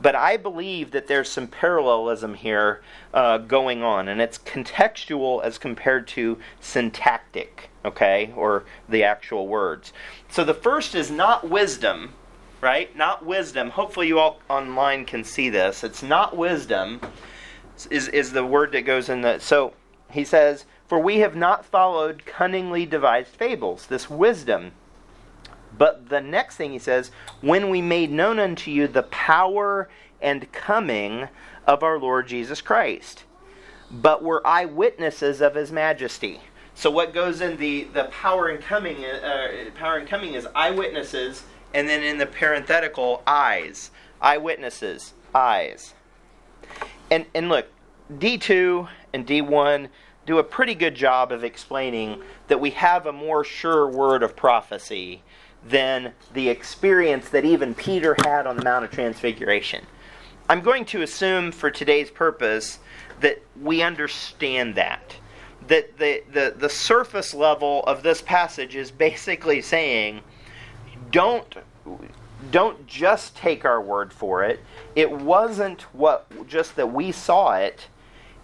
But 0.00 0.14
I 0.14 0.36
believe 0.36 0.92
that 0.92 1.08
there's 1.08 1.30
some 1.30 1.48
parallelism 1.48 2.34
here 2.34 2.82
uh, 3.12 3.38
going 3.38 3.82
on, 3.82 4.08
and 4.08 4.20
it's 4.20 4.38
contextual 4.38 5.42
as 5.42 5.58
compared 5.58 6.06
to 6.08 6.38
syntactic, 6.60 7.70
okay, 7.84 8.32
or 8.36 8.64
the 8.88 9.02
actual 9.02 9.48
words. 9.48 9.92
So 10.28 10.44
the 10.44 10.54
first 10.54 10.94
is 10.94 11.10
not 11.10 11.50
wisdom, 11.50 12.14
right? 12.60 12.94
Not 12.96 13.26
wisdom. 13.26 13.70
Hopefully, 13.70 14.06
you 14.06 14.20
all 14.20 14.40
online 14.48 15.04
can 15.04 15.24
see 15.24 15.50
this. 15.50 15.82
It's 15.82 16.02
not 16.02 16.36
wisdom, 16.36 17.00
is, 17.90 18.06
is 18.08 18.32
the 18.32 18.46
word 18.46 18.70
that 18.72 18.82
goes 18.82 19.08
in 19.08 19.22
the. 19.22 19.40
So 19.40 19.72
he 20.10 20.24
says, 20.24 20.64
For 20.86 20.98
we 20.98 21.18
have 21.18 21.36
not 21.36 21.64
followed 21.64 22.24
cunningly 22.24 22.86
devised 22.86 23.28
fables, 23.28 23.86
this 23.86 24.08
wisdom. 24.08 24.72
But 25.76 26.08
the 26.08 26.20
next 26.20 26.56
thing 26.56 26.72
he 26.72 26.78
says, 26.78 27.10
When 27.40 27.70
we 27.70 27.82
made 27.82 28.10
known 28.10 28.38
unto 28.38 28.70
you 28.70 28.88
the 28.88 29.04
power 29.04 29.88
and 30.20 30.50
coming 30.52 31.28
of 31.66 31.82
our 31.82 31.98
Lord 31.98 32.26
Jesus 32.26 32.60
Christ, 32.60 33.24
but 33.90 34.22
were 34.22 34.46
eyewitnesses 34.46 35.40
of 35.40 35.54
his 35.54 35.70
majesty. 35.70 36.40
So 36.74 36.90
what 36.90 37.12
goes 37.12 37.40
in 37.40 37.56
the, 37.56 37.84
the 37.84 38.04
power 38.04 38.48
and 38.48 38.62
coming 38.62 39.04
uh, 39.04 39.70
power 39.74 39.96
and 39.96 40.08
coming 40.08 40.34
is 40.34 40.46
eyewitnesses, 40.54 41.42
and 41.74 41.88
then 41.88 42.02
in 42.02 42.18
the 42.18 42.26
parenthetical 42.26 43.22
eyes, 43.26 43.90
eyewitnesses, 44.20 45.14
eyes. 45.34 45.94
And 47.10 47.26
and 47.34 47.48
look, 47.48 47.66
D 48.16 48.38
two 48.38 48.88
and 49.12 49.26
D1 49.26 49.88
do 50.24 50.38
a 50.38 50.44
pretty 50.44 50.74
good 50.74 50.94
job 50.94 51.32
of 51.32 51.44
explaining 51.44 52.22
that 52.48 52.60
we 52.60 52.70
have 52.70 53.06
a 53.06 53.12
more 53.12 53.44
sure 53.44 53.88
word 53.88 54.22
of 54.22 54.36
prophecy 54.36 55.22
than 55.66 56.12
the 56.32 56.48
experience 56.48 57.28
that 57.30 57.44
even 57.44 57.74
Peter 57.74 58.14
had 58.24 58.46
on 58.46 58.56
the 58.56 58.64
Mount 58.64 58.84
of 58.84 58.90
Transfiguration. 58.90 59.84
I'm 60.48 60.60
going 60.60 60.84
to 60.86 61.02
assume 61.02 61.52
for 61.52 61.70
today's 61.70 62.10
purpose 62.10 62.78
that 63.20 63.42
we 63.60 63.82
understand 63.82 64.74
that. 64.76 65.16
That 65.66 65.98
the, 65.98 66.22
the, 66.32 66.54
the 66.56 66.68
surface 66.70 67.34
level 67.34 67.82
of 67.84 68.02
this 68.02 68.22
passage 68.22 68.76
is 68.76 68.90
basically 68.90 69.60
saying 69.60 70.22
don't, 71.10 71.54
don't 72.50 72.86
just 72.86 73.36
take 73.36 73.64
our 73.64 73.80
word 73.80 74.12
for 74.12 74.44
it. 74.44 74.60
It 74.96 75.10
wasn't 75.10 75.82
what 75.94 76.46
just 76.46 76.76
that 76.76 76.92
we 76.92 77.12
saw 77.12 77.54
it, 77.56 77.88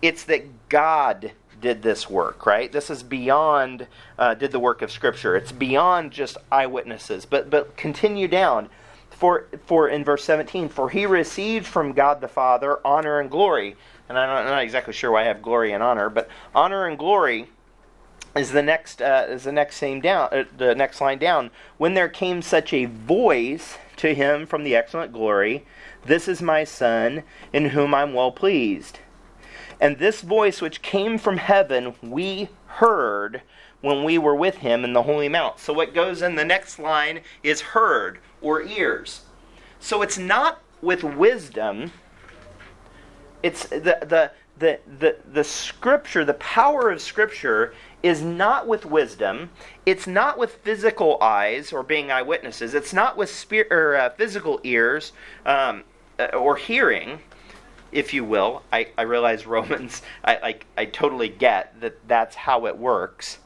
it's 0.05 0.25
that 0.25 0.69
God 0.69 1.33
did 1.63 1.81
this 1.81 2.11
work, 2.11 2.45
right? 2.45 2.71
This 2.71 2.91
is 2.91 3.03
beyond 3.03 3.87
uh, 4.19 4.35
did 4.35 4.53
the 4.53 4.61
work 4.61 4.83
of 4.83 4.93
Scripture. 4.93 5.35
It's 5.35 5.51
beyond 5.51 6.13
just 6.13 6.37
eyewitnesses. 6.53 7.25
But 7.25 7.49
but 7.49 7.77
continue 7.77 8.29
down. 8.29 8.69
For 9.09 9.47
for 9.65 9.89
in 9.89 10.05
verse 10.05 10.25
17, 10.25 10.69
for 10.69 10.91
he 10.91 11.07
received 11.07 11.67
from 11.67 11.93
God 11.93 12.21
the 12.21 12.29
Father 12.29 12.81
honor 12.85 13.19
and 13.19 13.31
glory. 13.31 13.77
And 14.09 14.19
I'm 14.19 14.45
not 14.45 14.63
exactly 14.63 14.93
sure 14.93 15.11
why 15.11 15.23
I 15.23 15.25
have 15.25 15.41
glory 15.41 15.73
and 15.73 15.83
honor, 15.83 16.11
but 16.11 16.29
honor 16.55 16.87
and 16.87 16.99
glory 16.99 17.49
is 18.37 18.51
the 18.51 18.63
next 18.63 19.01
uh, 19.01 19.25
is 19.31 19.45
the 19.45 19.53
next 19.53 19.77
same 19.77 20.03
down 20.03 20.29
uh, 20.33 20.45
the 20.55 20.75
next 20.75 21.01
line 21.01 21.19
down. 21.19 21.51
When 21.79 21.95
there 21.95 22.11
came 22.11 22.43
such 22.43 22.75
a 22.75 22.85
voice 22.85 23.79
to 23.97 24.15
him 24.15 24.45
from 24.45 24.65
the 24.65 24.77
excellent 24.77 25.15
glory, 25.15 25.65
this 26.05 26.29
is 26.29 26.43
my 26.43 26.65
son 26.65 27.23
in 27.55 27.71
whom 27.71 27.95
I'm 27.95 28.13
well 28.13 28.33
pleased. 28.33 28.99
And 29.85 29.99
this 29.99 30.23
voice 30.23 30.63
which 30.63 30.81
came 30.81 31.19
from 31.19 31.37
heaven, 31.37 31.95
we 32.01 32.49
heard 32.69 33.43
when 33.83 34.03
we 34.03 34.17
were 34.17 34.35
with 34.35 34.57
him 34.57 34.83
in 34.83 34.95
the 34.95 35.03
Holy 35.03 35.29
Mount. 35.29 35.59
So 35.59 35.75
what 35.75 35.93
goes 35.93 36.23
in 36.23 36.37
the 36.37 36.45
next 36.45 36.79
line 36.79 37.21
is 37.43 37.61
heard 37.61 38.19
or 38.41 38.63
ears. 38.63 39.27
So 39.81 40.01
it's 40.01 40.17
not 40.17 40.63
with 40.81 41.05
wisdom. 41.05 41.93
It's 43.43 43.67
the, 43.67 43.99
the, 44.01 44.31
the, 44.59 44.81
the, 45.01 45.17
the 45.31 45.45
scripture, 45.45 46.25
the 46.25 46.33
power 46.33 46.89
of 46.89 47.03
scripture 47.03 47.75
is 48.03 48.23
not 48.23 48.67
with 48.67 48.87
wisdom. 48.87 49.51
It's 49.85 50.07
not 50.07 50.39
with 50.39 50.55
physical 50.63 51.19
eyes 51.21 51.75
or 51.75 51.83
being 51.83 52.11
eyewitnesses. 52.11 52.73
It's 52.73 52.95
not 52.95 53.19
with 53.19 53.29
spirit, 53.29 53.71
or, 53.71 53.97
uh, 53.97 54.09
physical 54.09 54.63
ears 54.65 55.13
um, 55.45 55.85
uh, 56.19 56.29
or 56.29 56.57
hearing 56.57 57.21
if 57.95 58.13
you 58.13 58.25
will. 58.25 58.63
I, 58.71 58.89
I 58.99 59.03
realize 59.03 59.47
Romans, 59.57 60.03
I, 60.23 60.37
I, 60.37 60.83
I 60.83 60.85
totally 60.85 61.31
get 61.31 61.81
that 61.81 62.07
that's 62.07 62.35
how 62.35 62.67
it 62.67 62.77
works. 62.77 63.39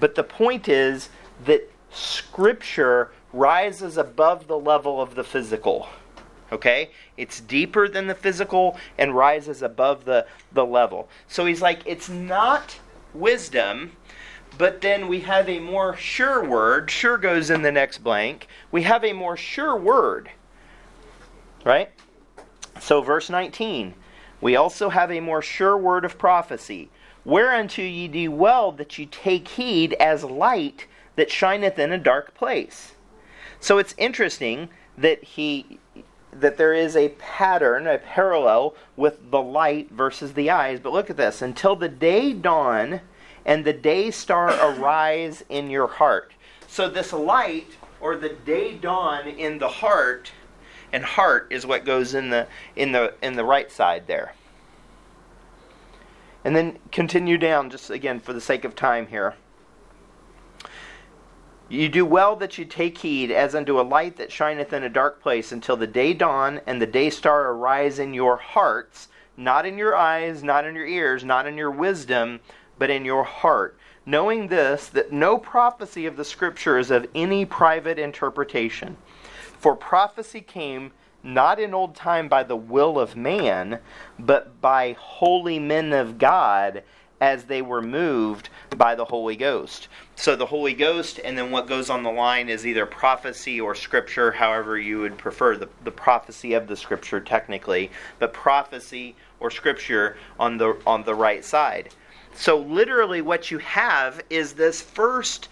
But 0.00 0.14
the 0.14 0.24
point 0.24 0.68
is 0.68 1.10
that 1.44 1.70
Scripture 1.90 3.10
rises 3.32 3.98
above 3.98 4.46
the 4.46 4.58
level 4.58 5.02
of 5.02 5.14
the 5.14 5.24
physical. 5.24 5.88
Okay? 6.50 6.90
It's 7.16 7.40
deeper 7.40 7.88
than 7.88 8.06
the 8.06 8.14
physical 8.14 8.78
and 8.96 9.14
rises 9.14 9.62
above 9.62 10.04
the, 10.04 10.26
the 10.52 10.64
level. 10.64 11.08
So 11.26 11.44
he's 11.44 11.60
like, 11.60 11.80
it's 11.84 12.08
not 12.08 12.78
wisdom, 13.12 13.92
but 14.56 14.80
then 14.80 15.08
we 15.08 15.20
have 15.20 15.48
a 15.48 15.58
more 15.58 15.96
sure 15.96 16.44
word. 16.44 16.90
Sure 16.90 17.18
goes 17.18 17.50
in 17.50 17.62
the 17.62 17.72
next 17.72 17.98
blank. 17.98 18.46
We 18.70 18.82
have 18.82 19.04
a 19.04 19.12
more 19.12 19.36
sure 19.36 19.76
word. 19.76 20.30
Right? 21.64 21.90
So, 22.80 23.00
verse 23.00 23.28
19 23.30 23.94
we 24.40 24.54
also 24.54 24.90
have 24.90 25.10
a 25.10 25.20
more 25.20 25.42
sure 25.42 25.76
word 25.76 26.04
of 26.04 26.18
prophecy, 26.18 26.90
whereunto 27.24 27.82
ye 27.82 28.06
do 28.08 28.30
well 28.30 28.70
that 28.72 28.96
ye 28.98 29.06
take 29.06 29.48
heed 29.48 29.94
as 29.94 30.22
light 30.22 30.86
that 31.16 31.30
shineth 31.30 31.78
in 31.78 31.92
a 31.92 31.98
dark 31.98 32.34
place. 32.34 32.92
So 33.60 33.78
it's 33.78 33.94
interesting 33.98 34.68
that 34.96 35.22
he 35.24 35.78
that 36.30 36.56
there 36.56 36.74
is 36.74 36.94
a 36.94 37.08
pattern, 37.10 37.86
a 37.86 37.98
parallel 37.98 38.74
with 38.96 39.30
the 39.30 39.42
light 39.42 39.90
versus 39.90 40.34
the 40.34 40.50
eyes. 40.50 40.78
But 40.78 40.92
look 40.92 41.10
at 41.10 41.16
this 41.16 41.42
until 41.42 41.74
the 41.74 41.88
day 41.88 42.32
dawn 42.32 43.00
and 43.44 43.64
the 43.64 43.72
day 43.72 44.10
star 44.10 44.50
arise 44.70 45.42
in 45.48 45.70
your 45.70 45.88
heart. 45.88 46.32
So, 46.68 46.88
this 46.88 47.12
light 47.12 47.76
or 48.00 48.16
the 48.16 48.28
day 48.28 48.74
dawn 48.74 49.26
in 49.26 49.58
the 49.58 49.68
heart 49.68 50.30
and 50.92 51.04
heart 51.04 51.48
is 51.50 51.66
what 51.66 51.84
goes 51.84 52.14
in 52.14 52.30
the 52.30 52.46
in 52.76 52.92
the 52.92 53.14
in 53.22 53.34
the 53.34 53.44
right 53.44 53.70
side 53.70 54.06
there. 54.06 54.34
And 56.44 56.54
then 56.56 56.78
continue 56.92 57.36
down 57.36 57.70
just 57.70 57.90
again 57.90 58.20
for 58.20 58.32
the 58.32 58.40
sake 58.40 58.64
of 58.64 58.74
time 58.74 59.08
here. 59.08 59.34
You 61.70 61.90
do 61.90 62.06
well 62.06 62.34
that 62.36 62.56
you 62.56 62.64
take 62.64 62.96
heed 62.96 63.30
as 63.30 63.54
unto 63.54 63.78
a 63.78 63.82
light 63.82 64.16
that 64.16 64.32
shineth 64.32 64.72
in 64.72 64.82
a 64.82 64.88
dark 64.88 65.20
place 65.20 65.52
until 65.52 65.76
the 65.76 65.86
day 65.86 66.14
dawn 66.14 66.62
and 66.66 66.80
the 66.80 66.86
day 66.86 67.10
star 67.10 67.50
arise 67.50 67.98
in 67.98 68.14
your 68.14 68.38
hearts, 68.38 69.08
not 69.36 69.66
in 69.66 69.76
your 69.76 69.94
eyes, 69.94 70.42
not 70.42 70.64
in 70.64 70.74
your 70.74 70.86
ears, 70.86 71.24
not 71.24 71.46
in 71.46 71.58
your 71.58 71.70
wisdom, 71.70 72.40
but 72.78 72.88
in 72.88 73.04
your 73.04 73.24
heart. 73.24 73.76
Knowing 74.06 74.48
this, 74.48 74.86
that 74.88 75.12
no 75.12 75.36
prophecy 75.36 76.06
of 76.06 76.16
the 76.16 76.24
Scripture 76.24 76.78
is 76.78 76.90
of 76.90 77.06
any 77.14 77.44
private 77.44 77.98
interpretation. 77.98 78.96
For 79.58 79.74
prophecy 79.74 80.40
came 80.40 80.92
not 81.22 81.58
in 81.58 81.74
old 81.74 81.94
time 81.96 82.28
by 82.28 82.44
the 82.44 82.56
will 82.56 82.98
of 82.98 83.16
man, 83.16 83.80
but 84.18 84.60
by 84.60 84.92
holy 84.98 85.58
men 85.58 85.92
of 85.92 86.18
God 86.18 86.84
as 87.20 87.44
they 87.44 87.60
were 87.60 87.82
moved 87.82 88.48
by 88.76 88.94
the 88.94 89.04
Holy 89.04 89.34
Ghost. 89.34 89.88
So 90.14 90.36
the 90.36 90.46
Holy 90.46 90.74
Ghost, 90.74 91.18
and 91.24 91.36
then 91.36 91.50
what 91.50 91.66
goes 91.66 91.90
on 91.90 92.04
the 92.04 92.12
line 92.12 92.48
is 92.48 92.64
either 92.64 92.86
prophecy 92.86 93.60
or 93.60 93.74
scripture, 93.74 94.30
however 94.30 94.78
you 94.78 95.00
would 95.00 95.18
prefer, 95.18 95.56
the, 95.56 95.68
the 95.82 95.90
prophecy 95.90 96.54
of 96.54 96.68
the 96.68 96.76
scripture 96.76 97.20
technically, 97.20 97.90
but 98.20 98.32
prophecy 98.32 99.16
or 99.40 99.50
scripture 99.50 100.16
on 100.38 100.56
the 100.56 100.76
on 100.86 101.02
the 101.02 101.14
right 101.14 101.44
side. 101.44 101.88
So 102.34 102.58
literally 102.58 103.20
what 103.20 103.50
you 103.50 103.58
have 103.58 104.20
is 104.30 104.52
this 104.52 104.80
first 104.80 105.48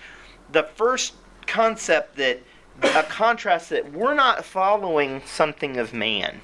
the 0.53 0.63
first 0.63 1.15
concept 1.47 2.17
that 2.17 2.41
a 2.83 3.03
contrast 3.03 3.71
that 3.71 3.93
we're 3.93 4.15
not 4.15 4.45
following 4.45 5.23
something 5.25 5.77
of 5.77 5.93
man. 5.93 6.41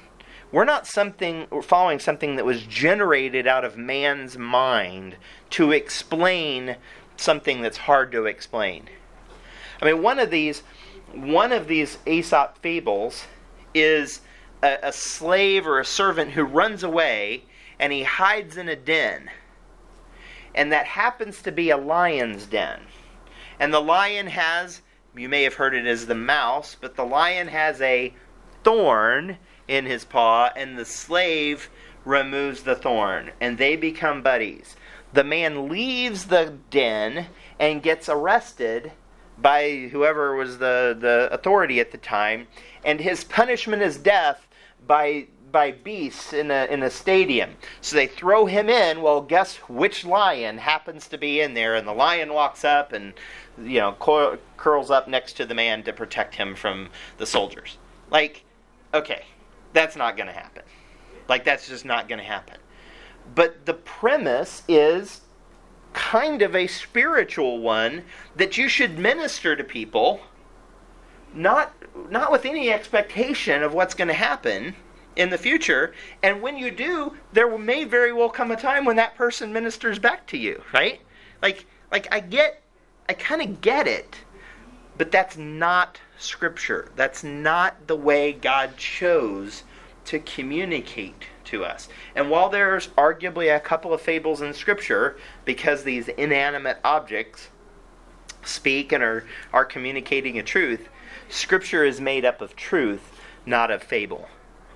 We're 0.51 0.65
not 0.65 0.85
something 0.85 1.47
we're 1.49 1.61
following 1.61 1.99
something 1.99 2.35
that 2.35 2.45
was 2.45 2.63
generated 2.63 3.47
out 3.47 3.65
of 3.65 3.77
man's 3.77 4.37
mind 4.37 5.15
to 5.51 5.71
explain 5.71 6.77
something 7.17 7.61
that's 7.61 7.77
hard 7.77 8.11
to 8.11 8.25
explain. 8.25 8.87
I 9.81 9.85
mean, 9.85 10.01
one 10.01 10.19
of 10.19 10.29
these 10.29 10.61
one 11.13 11.51
of 11.51 11.67
these 11.67 11.97
Aesop 12.05 12.57
fables 12.59 13.25
is 13.73 14.21
a, 14.61 14.77
a 14.83 14.93
slave 14.93 15.67
or 15.67 15.79
a 15.79 15.85
servant 15.85 16.31
who 16.31 16.43
runs 16.43 16.83
away 16.83 17.43
and 17.79 17.91
he 17.91 18.03
hides 18.03 18.57
in 18.57 18.69
a 18.69 18.75
den. 18.75 19.29
And 20.55 20.71
that 20.71 20.85
happens 20.85 21.41
to 21.41 21.51
be 21.51 21.69
a 21.71 21.77
lion's 21.77 22.45
den. 22.45 22.81
And 23.59 23.73
the 23.73 23.81
lion 23.81 24.27
has 24.27 24.81
you 25.15 25.29
may 25.29 25.43
have 25.43 25.55
heard 25.55 25.75
it 25.75 25.85
as 25.85 26.05
the 26.05 26.15
mouse, 26.15 26.75
but 26.79 26.95
the 26.95 27.05
lion 27.05 27.47
has 27.47 27.81
a 27.81 28.13
thorn 28.63 29.37
in 29.67 29.85
his 29.85 30.05
paw, 30.05 30.51
and 30.55 30.77
the 30.77 30.85
slave 30.85 31.69
removes 32.05 32.63
the 32.63 32.75
thorn, 32.75 33.31
and 33.39 33.57
they 33.57 33.75
become 33.75 34.21
buddies. 34.21 34.75
The 35.13 35.23
man 35.23 35.69
leaves 35.69 36.25
the 36.25 36.57
den 36.69 37.27
and 37.59 37.83
gets 37.83 38.09
arrested 38.09 38.91
by 39.37 39.89
whoever 39.91 40.35
was 40.35 40.57
the, 40.57 40.97
the 40.99 41.29
authority 41.31 41.79
at 41.79 41.91
the 41.91 41.97
time, 41.97 42.47
and 42.83 42.99
his 42.99 43.23
punishment 43.23 43.81
is 43.81 43.97
death 43.97 44.47
by 44.85 45.27
by 45.51 45.71
beasts 45.71 46.33
in 46.33 46.49
a 46.51 46.65
in 46.65 46.83
a 46.83 46.89
stadium. 46.89 47.51
So 47.79 47.95
they 47.95 48.07
throw 48.07 48.47
him 48.47 48.69
in. 48.69 49.01
Well, 49.01 49.21
guess 49.21 49.55
which 49.69 50.03
lion 50.03 50.57
happens 50.57 51.07
to 51.09 51.17
be 51.17 51.39
in 51.39 51.53
there? 51.53 51.75
And 51.75 51.87
the 51.87 51.93
lion 51.93 52.33
walks 52.33 52.65
up 52.65 52.91
and 52.91 53.13
you 53.61 53.79
know, 53.79 54.37
curls 54.57 54.91
up 54.91 55.07
next 55.07 55.33
to 55.33 55.45
the 55.45 55.55
man 55.55 55.83
to 55.83 55.93
protect 55.93 56.35
him 56.35 56.55
from 56.55 56.89
the 57.17 57.25
soldiers. 57.25 57.77
Like, 58.09 58.43
okay, 58.93 59.25
that's 59.73 59.95
not 59.95 60.17
going 60.17 60.27
to 60.27 60.33
happen. 60.33 60.63
Like, 61.27 61.45
that's 61.45 61.67
just 61.67 61.85
not 61.85 62.07
going 62.07 62.19
to 62.19 62.25
happen. 62.25 62.57
But 63.35 63.65
the 63.65 63.73
premise 63.73 64.63
is 64.67 65.21
kind 65.93 66.41
of 66.41 66.55
a 66.55 66.67
spiritual 66.67 67.59
one 67.59 68.03
that 68.35 68.57
you 68.57 68.67
should 68.67 68.97
minister 68.97 69.55
to 69.55 69.63
people 69.63 70.21
not 71.33 71.73
not 72.09 72.31
with 72.31 72.45
any 72.45 72.71
expectation 72.71 73.63
of 73.63 73.73
what's 73.73 73.93
going 73.93 74.07
to 74.07 74.13
happen 74.13 74.75
in 75.15 75.29
the 75.29 75.37
future 75.37 75.93
and 76.23 76.41
when 76.41 76.57
you 76.57 76.71
do 76.71 77.15
there 77.31 77.57
may 77.57 77.83
very 77.83 78.11
well 78.11 78.29
come 78.29 78.49
a 78.49 78.55
time 78.55 78.85
when 78.85 78.95
that 78.95 79.15
person 79.15 79.53
ministers 79.53 79.99
back 79.99 80.25
to 80.25 80.37
you 80.37 80.61
right 80.73 81.01
like 81.43 81.65
like 81.91 82.07
i 82.11 82.19
get 82.19 82.62
I 83.09 83.13
kind 83.13 83.41
of 83.41 83.61
get 83.61 83.87
it, 83.87 84.17
but 84.97 85.11
that's 85.11 85.37
not 85.37 85.99
Scripture. 86.17 86.91
That's 86.95 87.23
not 87.23 87.87
the 87.87 87.95
way 87.95 88.31
God 88.33 88.77
chose 88.77 89.63
to 90.05 90.19
communicate 90.19 91.27
to 91.45 91.65
us. 91.65 91.89
And 92.15 92.29
while 92.29 92.49
there's 92.49 92.87
arguably 92.89 93.53
a 93.53 93.59
couple 93.59 93.93
of 93.93 94.01
fables 94.01 94.41
in 94.41 94.53
Scripture, 94.53 95.17
because 95.45 95.83
these 95.83 96.07
inanimate 96.09 96.79
objects 96.83 97.49
speak 98.43 98.91
and 98.91 99.03
are, 99.03 99.25
are 99.51 99.65
communicating 99.65 100.39
a 100.39 100.43
truth, 100.43 100.89
Scripture 101.29 101.83
is 101.83 101.99
made 101.99 102.25
up 102.25 102.41
of 102.41 102.55
truth, 102.55 103.19
not 103.45 103.71
of 103.71 103.83
fable. 103.83 104.27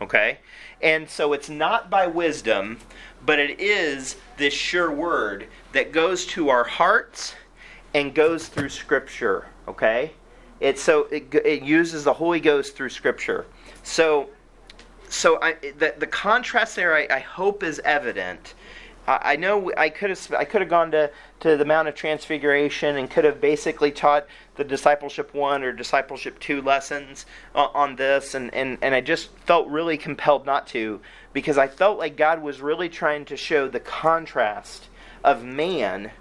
Okay? 0.01 0.39
And 0.81 1.09
so 1.09 1.33
it's 1.33 1.49
not 1.49 1.89
by 1.89 2.07
wisdom, 2.07 2.79
but 3.25 3.39
it 3.39 3.59
is 3.59 4.17
this 4.37 4.53
sure 4.53 4.91
word 4.91 5.47
that 5.73 5.91
goes 5.91 6.25
to 6.27 6.49
our 6.49 6.65
hearts 6.65 7.35
and 7.93 8.13
goes 8.13 8.47
through 8.47 8.69
Scripture. 8.69 9.47
Okay? 9.67 10.11
It 10.59 10.79
so 10.79 11.03
it, 11.05 11.33
it 11.33 11.63
uses 11.63 12.03
the 12.03 12.13
Holy 12.13 12.39
Ghost 12.39 12.75
through 12.75 12.89
Scripture. 12.89 13.45
So 13.83 14.29
so 15.09 15.39
I, 15.41 15.53
the, 15.53 15.95
the 15.97 16.07
contrast 16.07 16.75
there, 16.75 16.93
I, 16.93 17.07
I 17.09 17.19
hope, 17.19 17.63
is 17.63 17.79
evident. 17.85 18.53
I, 19.09 19.37
know 19.37 19.71
I 19.77 19.87
could 19.87 20.09
have 20.09 20.33
I 20.37 20.43
could 20.43 20.59
have 20.59 20.69
gone 20.69 20.91
to, 20.91 21.09
to 21.39 21.55
the 21.55 21.63
Mount 21.63 21.87
of 21.87 21.95
Transfiguration 21.95 22.97
and 22.97 23.09
could 23.09 23.23
have 23.23 23.39
basically 23.39 23.89
taught 23.89 24.27
the 24.55 24.65
discipleship 24.65 25.33
one 25.33 25.63
or 25.63 25.71
discipleship 25.71 26.37
two 26.39 26.61
lessons 26.61 27.25
on, 27.55 27.69
on 27.73 27.95
this, 27.95 28.33
and, 28.33 28.53
and, 28.53 28.77
and 28.81 28.93
I 28.93 28.99
just 28.99 29.29
felt 29.45 29.69
really 29.69 29.97
compelled 29.97 30.45
not 30.45 30.67
to 30.67 30.99
because 31.31 31.57
I 31.57 31.67
felt 31.67 31.97
like 31.97 32.17
God 32.17 32.41
was 32.41 32.59
really 32.59 32.89
trying 32.89 33.23
to 33.25 33.37
show 33.37 33.69
the 33.69 33.79
contrast 33.79 34.89
of 35.23 35.45
man 35.45 36.11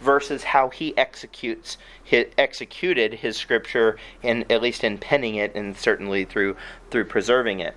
versus 0.00 0.44
how 0.44 0.68
he 0.68 0.96
executes 0.96 1.78
his, 2.02 2.26
executed 2.36 3.14
his 3.14 3.36
scripture, 3.36 3.96
and 4.22 4.50
at 4.50 4.62
least 4.62 4.84
in 4.84 4.98
penning 4.98 5.36
it, 5.36 5.54
and 5.54 5.76
certainly 5.76 6.24
through 6.24 6.56
through 6.90 7.04
preserving 7.04 7.60
it. 7.60 7.74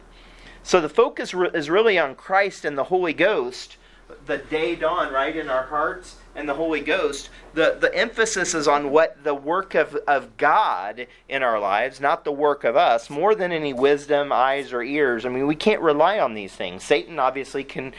So 0.63 0.81
the 0.81 0.89
focus 0.89 1.33
is 1.53 1.69
really 1.69 1.97
on 1.97 2.15
Christ 2.15 2.65
and 2.65 2.77
the 2.77 2.83
Holy 2.85 3.13
Ghost, 3.13 3.77
the 4.25 4.37
day 4.37 4.75
dawn, 4.75 5.13
right, 5.13 5.35
in 5.35 5.49
our 5.49 5.63
hearts, 5.63 6.17
and 6.35 6.47
the 6.47 6.53
Holy 6.53 6.81
Ghost. 6.81 7.29
The, 7.53 7.77
the 7.79 7.93
emphasis 7.95 8.53
is 8.53 8.67
on 8.67 8.91
what 8.91 9.23
the 9.23 9.33
work 9.33 9.75
of, 9.75 9.95
of 10.07 10.37
God 10.37 11.07
in 11.29 11.41
our 11.41 11.59
lives, 11.59 11.99
not 11.99 12.23
the 12.23 12.31
work 12.31 12.63
of 12.63 12.75
us, 12.75 13.09
more 13.09 13.33
than 13.33 13.51
any 13.51 13.73
wisdom, 13.73 14.31
eyes, 14.31 14.73
or 14.73 14.83
ears. 14.83 15.25
I 15.25 15.29
mean, 15.29 15.47
we 15.47 15.55
can't 15.55 15.81
rely 15.81 16.19
on 16.19 16.33
these 16.33 16.53
things. 16.53 16.83
Satan 16.83 17.17
obviously 17.17 17.63
can 17.63 17.93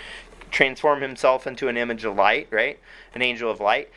transform 0.50 1.00
himself 1.00 1.46
into 1.46 1.68
an 1.68 1.76
image 1.76 2.04
of 2.04 2.16
light, 2.16 2.48
right? 2.50 2.78
An 3.14 3.22
angel 3.22 3.50
of 3.50 3.60
light. 3.60 3.90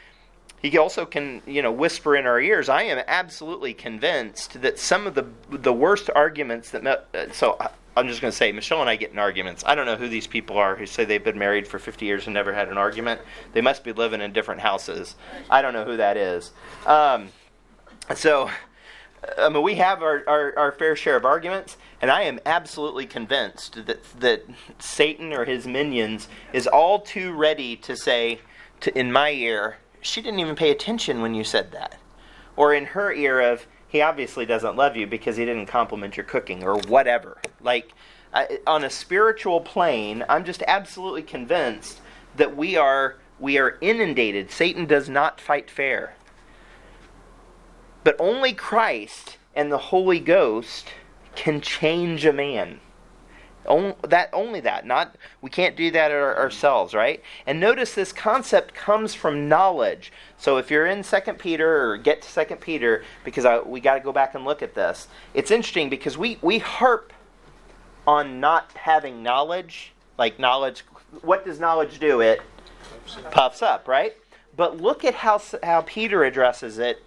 He 0.62 0.78
also 0.78 1.06
can, 1.06 1.42
you 1.48 1.62
know, 1.62 1.72
whisper 1.72 2.16
in 2.16 2.28
our 2.28 2.40
ears. 2.40 2.70
I 2.70 2.84
am 2.84 3.04
absolutely 3.08 3.74
convinced 3.74 4.62
that 4.62 4.78
some 4.78 5.08
of 5.08 5.16
the 5.16 5.26
the 5.50 5.74
worst 5.74 6.10
arguments 6.14 6.70
that 6.72 6.86
uh, 6.86 7.32
so 7.32 7.54
uh, 7.54 7.70
I'm 7.96 8.08
just 8.08 8.22
going 8.22 8.32
to 8.32 8.38
say, 8.38 8.52
Michelle 8.52 8.80
and 8.80 8.90
I 8.90 8.96
get 8.96 9.12
in 9.12 9.20
arguments. 9.20 9.64
I 9.66 9.76
don't 9.76 9.86
know 9.86 9.98
who 9.98 10.08
these 10.08 10.28
people 10.28 10.58
are 10.58 10.76
who 10.76 10.86
say 10.86 11.04
they've 11.04 11.24
been 11.24 11.38
married 11.38 11.68
for 11.68 11.78
50 11.78 12.06
years 12.06 12.26
and 12.26 12.34
never 12.34 12.54
had 12.54 12.70
an 12.70 12.78
argument. 12.78 13.22
They 13.54 13.62
must 13.62 13.84
be 13.84 13.92
living 13.92 14.22
in 14.22 14.32
different 14.32 14.62
houses. 14.62 15.16
I 15.50 15.62
don't 15.62 15.74
know 15.74 15.84
who 15.84 15.98
that 15.98 16.16
is. 16.16 16.52
Um, 16.86 17.30
so, 18.16 18.50
uh, 19.24 19.42
I 19.46 19.50
mean, 19.50 19.62
we 19.62 19.76
have 19.76 20.02
our, 20.02 20.24
our, 20.26 20.58
our, 20.58 20.72
fair 20.72 20.96
share 20.96 21.18
of 21.18 21.26
arguments, 21.26 21.76
and 22.02 22.10
I 22.10 22.22
am 22.24 22.40
absolutely 22.46 23.06
convinced 23.06 23.86
that, 23.86 24.04
that 24.20 24.46
Satan 24.80 25.34
or 25.34 25.44
his 25.44 25.68
minions 25.68 26.30
is 26.54 26.68
all 26.68 27.02
too 27.02 27.34
ready 27.34 27.76
to 27.78 27.98
say 27.98 28.40
to, 28.82 28.98
in 28.98 29.12
my 29.12 29.32
ear, 29.32 29.78
she 30.02 30.22
didn't 30.22 30.40
even 30.40 30.56
pay 30.56 30.72
attention 30.72 31.22
when 31.22 31.34
you 31.34 31.44
said 31.44 31.72
that. 31.72 31.98
Or 32.56 32.74
in 32.74 32.86
her 32.88 33.14
ear 33.14 33.40
of, 33.40 33.66
he 33.88 34.02
obviously 34.02 34.46
doesn't 34.46 34.76
love 34.76 34.96
you 34.96 35.08
because 35.08 35.38
he 35.38 35.46
didn't 35.46 35.68
compliment 35.68 36.18
your 36.18 36.26
cooking 36.26 36.64
or 36.64 36.78
whatever. 36.80 37.38
Like, 37.62 37.94
on 38.66 38.84
a 38.84 38.90
spiritual 38.90 39.62
plane, 39.62 40.24
I'm 40.30 40.46
just 40.46 40.64
absolutely 40.68 41.24
convinced 41.24 42.00
that 42.36 42.56
we 42.56 42.78
are 42.78 43.18
we 43.40 43.58
are 43.58 43.78
inundated. 43.82 44.52
Satan 44.52 44.86
does 44.86 45.10
not 45.10 45.42
fight 45.42 45.70
fair. 45.70 46.16
But 48.04 48.16
only 48.20 48.54
Christ 48.54 49.38
and 49.56 49.72
the 49.72 49.78
Holy 49.78 50.20
Ghost 50.20 50.90
can 51.36 51.60
change 51.60 52.24
a 52.26 52.34
man. 52.34 52.80
Only 53.66 53.96
that, 54.08 54.30
only 54.34 54.60
that. 54.62 54.86
Not 54.86 55.16
we 55.42 55.50
can't 55.50 55.76
do 55.76 55.92
that 55.92 56.12
ourselves, 56.12 56.94
right? 56.94 57.22
And 57.46 57.60
notice 57.60 57.94
this 57.94 58.12
concept 58.12 58.74
comes 58.74 59.14
from 59.14 59.48
knowledge. 59.48 60.12
So 60.38 60.58
if 60.58 60.72
you're 60.72 60.88
in 60.88 61.04
Second 61.04 61.38
Peter 61.38 61.92
or 61.92 61.98
get 61.98 62.24
to 62.24 62.30
Second 62.30 62.60
Peter, 62.60 63.04
because 63.24 63.46
I, 63.46 63.60
we 63.60 63.80
got 63.80 63.96
to 63.96 64.00
go 64.00 64.12
back 64.12 64.34
and 64.34 64.46
look 64.46 64.62
at 64.62 64.74
this. 64.74 65.08
It's 65.34 65.52
interesting 65.52 65.90
because 65.90 66.18
we 66.18 66.40
we 66.42 66.58
harp 66.58 67.14
on 68.08 68.40
not 68.40 68.72
having 68.74 69.22
knowledge, 69.22 69.94
like 70.18 70.40
knowledge. 70.40 70.84
What 71.22 71.46
does 71.46 71.60
knowledge 71.60 72.00
do? 72.00 72.22
It 72.22 72.42
puffs 73.30 73.62
up, 73.62 73.88
right? 73.88 74.16
But 74.56 74.82
look 74.82 75.06
at 75.06 75.14
how 75.14 75.40
how 75.62 75.82
Peter 75.82 76.24
addresses 76.24 76.80
it 76.80 77.04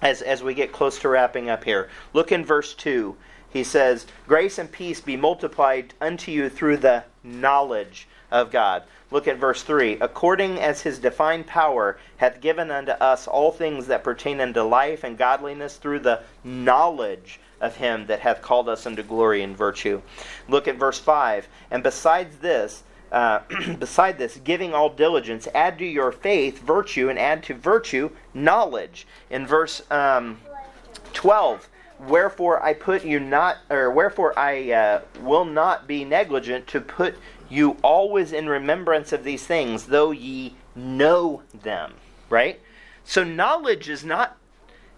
as 0.00 0.22
as 0.22 0.42
we 0.42 0.54
get 0.54 0.72
close 0.72 0.98
to 1.00 1.08
wrapping 1.10 1.50
up 1.50 1.64
here. 1.64 1.90
Look 2.14 2.32
in 2.32 2.44
verse 2.44 2.74
two 2.74 3.16
he 3.56 3.64
says, 3.64 4.06
Grace 4.28 4.58
and 4.58 4.70
peace 4.70 5.00
be 5.00 5.16
multiplied 5.16 5.94
unto 6.00 6.30
you 6.30 6.48
through 6.48 6.76
the 6.76 7.04
knowledge 7.24 8.06
of 8.30 8.50
God. 8.50 8.82
Look 9.10 9.28
at 9.28 9.38
verse 9.38 9.62
3. 9.62 9.98
According 10.00 10.58
as 10.58 10.82
his 10.82 10.98
divine 10.98 11.44
power 11.44 11.98
hath 12.18 12.40
given 12.40 12.70
unto 12.70 12.92
us 12.92 13.26
all 13.26 13.52
things 13.52 13.86
that 13.86 14.04
pertain 14.04 14.40
unto 14.40 14.62
life 14.62 15.04
and 15.04 15.16
godliness 15.16 15.76
through 15.76 16.00
the 16.00 16.22
knowledge 16.44 17.40
of 17.60 17.76
him 17.76 18.06
that 18.06 18.20
hath 18.20 18.42
called 18.42 18.68
us 18.68 18.84
unto 18.84 19.02
glory 19.02 19.42
and 19.42 19.56
virtue. 19.56 20.02
Look 20.48 20.68
at 20.68 20.76
verse 20.76 20.98
5. 20.98 21.48
And 21.70 21.82
besides 21.82 22.36
this, 22.38 22.82
uh, 23.12 23.40
beside 23.78 24.18
this, 24.18 24.36
giving 24.42 24.74
all 24.74 24.90
diligence, 24.90 25.48
add 25.54 25.78
to 25.78 25.86
your 25.86 26.12
faith 26.12 26.58
virtue, 26.58 27.08
and 27.08 27.18
add 27.18 27.42
to 27.44 27.54
virtue 27.54 28.10
knowledge. 28.34 29.06
In 29.30 29.46
verse 29.46 29.82
um, 29.90 30.40
12, 31.12 31.68
Wherefore 32.00 32.62
I 32.62 32.74
put 32.74 33.04
you 33.04 33.20
not, 33.20 33.58
or 33.70 33.90
wherefore 33.90 34.38
I 34.38 34.70
uh, 34.70 35.00
will 35.20 35.44
not 35.44 35.86
be 35.86 36.04
negligent 36.04 36.66
to 36.68 36.80
put 36.80 37.16
you 37.48 37.76
always 37.82 38.32
in 38.32 38.48
remembrance 38.48 39.12
of 39.12 39.24
these 39.24 39.46
things, 39.46 39.86
though 39.86 40.10
ye 40.10 40.56
know 40.74 41.42
them. 41.62 41.94
Right? 42.28 42.60
So 43.04 43.24
knowledge 43.24 43.88
is 43.88 44.04
not 44.04 44.36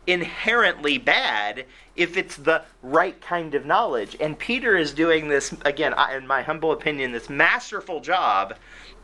inherently 0.07 0.97
bad 0.97 1.67
if 1.95 2.17
it's 2.17 2.37
the 2.37 2.63
right 2.83 3.21
kind 3.21 3.55
of 3.55 3.67
knowledge. 3.67 4.17
And 4.19 4.39
Peter 4.39 4.75
is 4.77 4.93
doing 4.93 5.29
this, 5.29 5.55
again, 5.65 5.95
in 6.15 6.27
my 6.27 6.43
humble 6.43 6.73
opinion, 6.73 7.13
this 7.13 7.29
masterful 7.29 8.01
job 8.01 8.57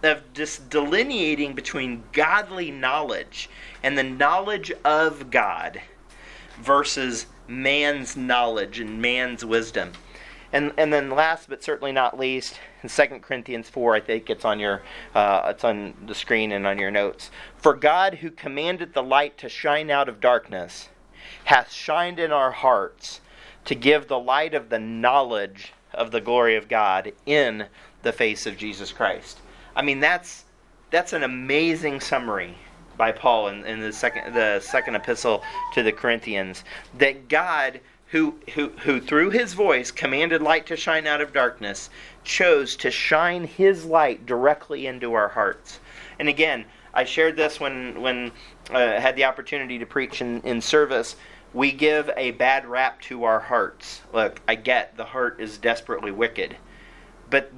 of 0.02 0.32
just 0.32 0.70
delineating 0.70 1.54
between 1.54 2.04
godly 2.12 2.70
knowledge 2.70 3.50
and 3.82 3.98
the 3.98 4.02
knowledge 4.02 4.72
of 4.84 5.30
God 5.30 5.82
versus 6.62 7.26
man's 7.48 8.16
knowledge 8.16 8.80
and 8.80 9.00
man's 9.00 9.44
wisdom. 9.44 9.92
And, 10.52 10.72
and 10.76 10.92
then 10.92 11.10
last 11.10 11.48
but 11.48 11.64
certainly 11.64 11.90
not 11.90 12.18
least, 12.18 12.60
in 12.82 12.88
2 12.88 13.18
Corinthians 13.20 13.68
4, 13.68 13.96
I 13.96 14.00
think 14.00 14.30
it's 14.30 14.44
on 14.44 14.60
your 14.60 14.82
uh, 15.14 15.42
it's 15.46 15.64
on 15.64 15.94
the 16.06 16.14
screen 16.14 16.52
and 16.52 16.64
on 16.64 16.78
your 16.78 16.92
notes. 16.92 17.30
For 17.56 17.74
God 17.74 18.16
who 18.16 18.30
commanded 18.30 18.94
the 18.94 19.02
light 19.02 19.36
to 19.38 19.48
shine 19.48 19.90
out 19.90 20.08
of 20.08 20.20
darkness 20.20 20.90
hath 21.44 21.72
shined 21.72 22.20
in 22.20 22.30
our 22.30 22.52
hearts 22.52 23.20
to 23.64 23.74
give 23.74 24.06
the 24.06 24.18
light 24.18 24.54
of 24.54 24.68
the 24.68 24.78
knowledge 24.78 25.72
of 25.92 26.10
the 26.10 26.20
glory 26.20 26.56
of 26.56 26.68
God 26.68 27.12
in 27.26 27.66
the 28.02 28.12
face 28.12 28.46
of 28.46 28.56
Jesus 28.56 28.92
Christ. 28.92 29.40
I 29.74 29.82
mean 29.82 30.00
that's 30.00 30.44
that's 30.90 31.12
an 31.12 31.24
amazing 31.24 32.00
summary 32.00 32.56
by 32.96 33.12
Paul 33.12 33.48
in, 33.48 33.64
in 33.64 33.80
the 33.80 33.92
second 33.92 34.34
the 34.34 34.60
second 34.60 34.94
epistle 34.94 35.42
to 35.74 35.82
the 35.82 35.92
Corinthians 35.92 36.64
that 36.98 37.28
God 37.28 37.80
who, 38.14 38.38
who, 38.54 38.68
who 38.68 39.00
through 39.00 39.30
his 39.30 39.54
voice 39.54 39.90
commanded 39.90 40.40
light 40.40 40.66
to 40.66 40.76
shine 40.76 41.04
out 41.04 41.20
of 41.20 41.32
darkness, 41.32 41.90
chose 42.22 42.76
to 42.76 42.88
shine 42.88 43.44
his 43.44 43.84
light 43.84 44.24
directly 44.24 44.86
into 44.86 45.14
our 45.14 45.26
hearts. 45.26 45.80
And 46.20 46.28
again, 46.28 46.64
I 46.94 47.02
shared 47.04 47.36
this 47.36 47.58
when, 47.58 48.00
when 48.00 48.30
uh, 48.70 49.00
had 49.00 49.16
the 49.16 49.24
opportunity 49.24 49.80
to 49.80 49.86
preach 49.86 50.20
in, 50.20 50.40
in 50.42 50.60
service. 50.60 51.16
We 51.52 51.72
give 51.72 52.08
a 52.16 52.30
bad 52.30 52.66
rap 52.66 53.00
to 53.02 53.24
our 53.24 53.40
hearts. 53.40 54.02
Look, 54.12 54.40
I 54.46 54.54
get 54.54 54.96
the 54.96 55.06
heart 55.06 55.40
is 55.40 55.58
desperately 55.58 56.12
wicked, 56.12 56.56
but 57.30 57.50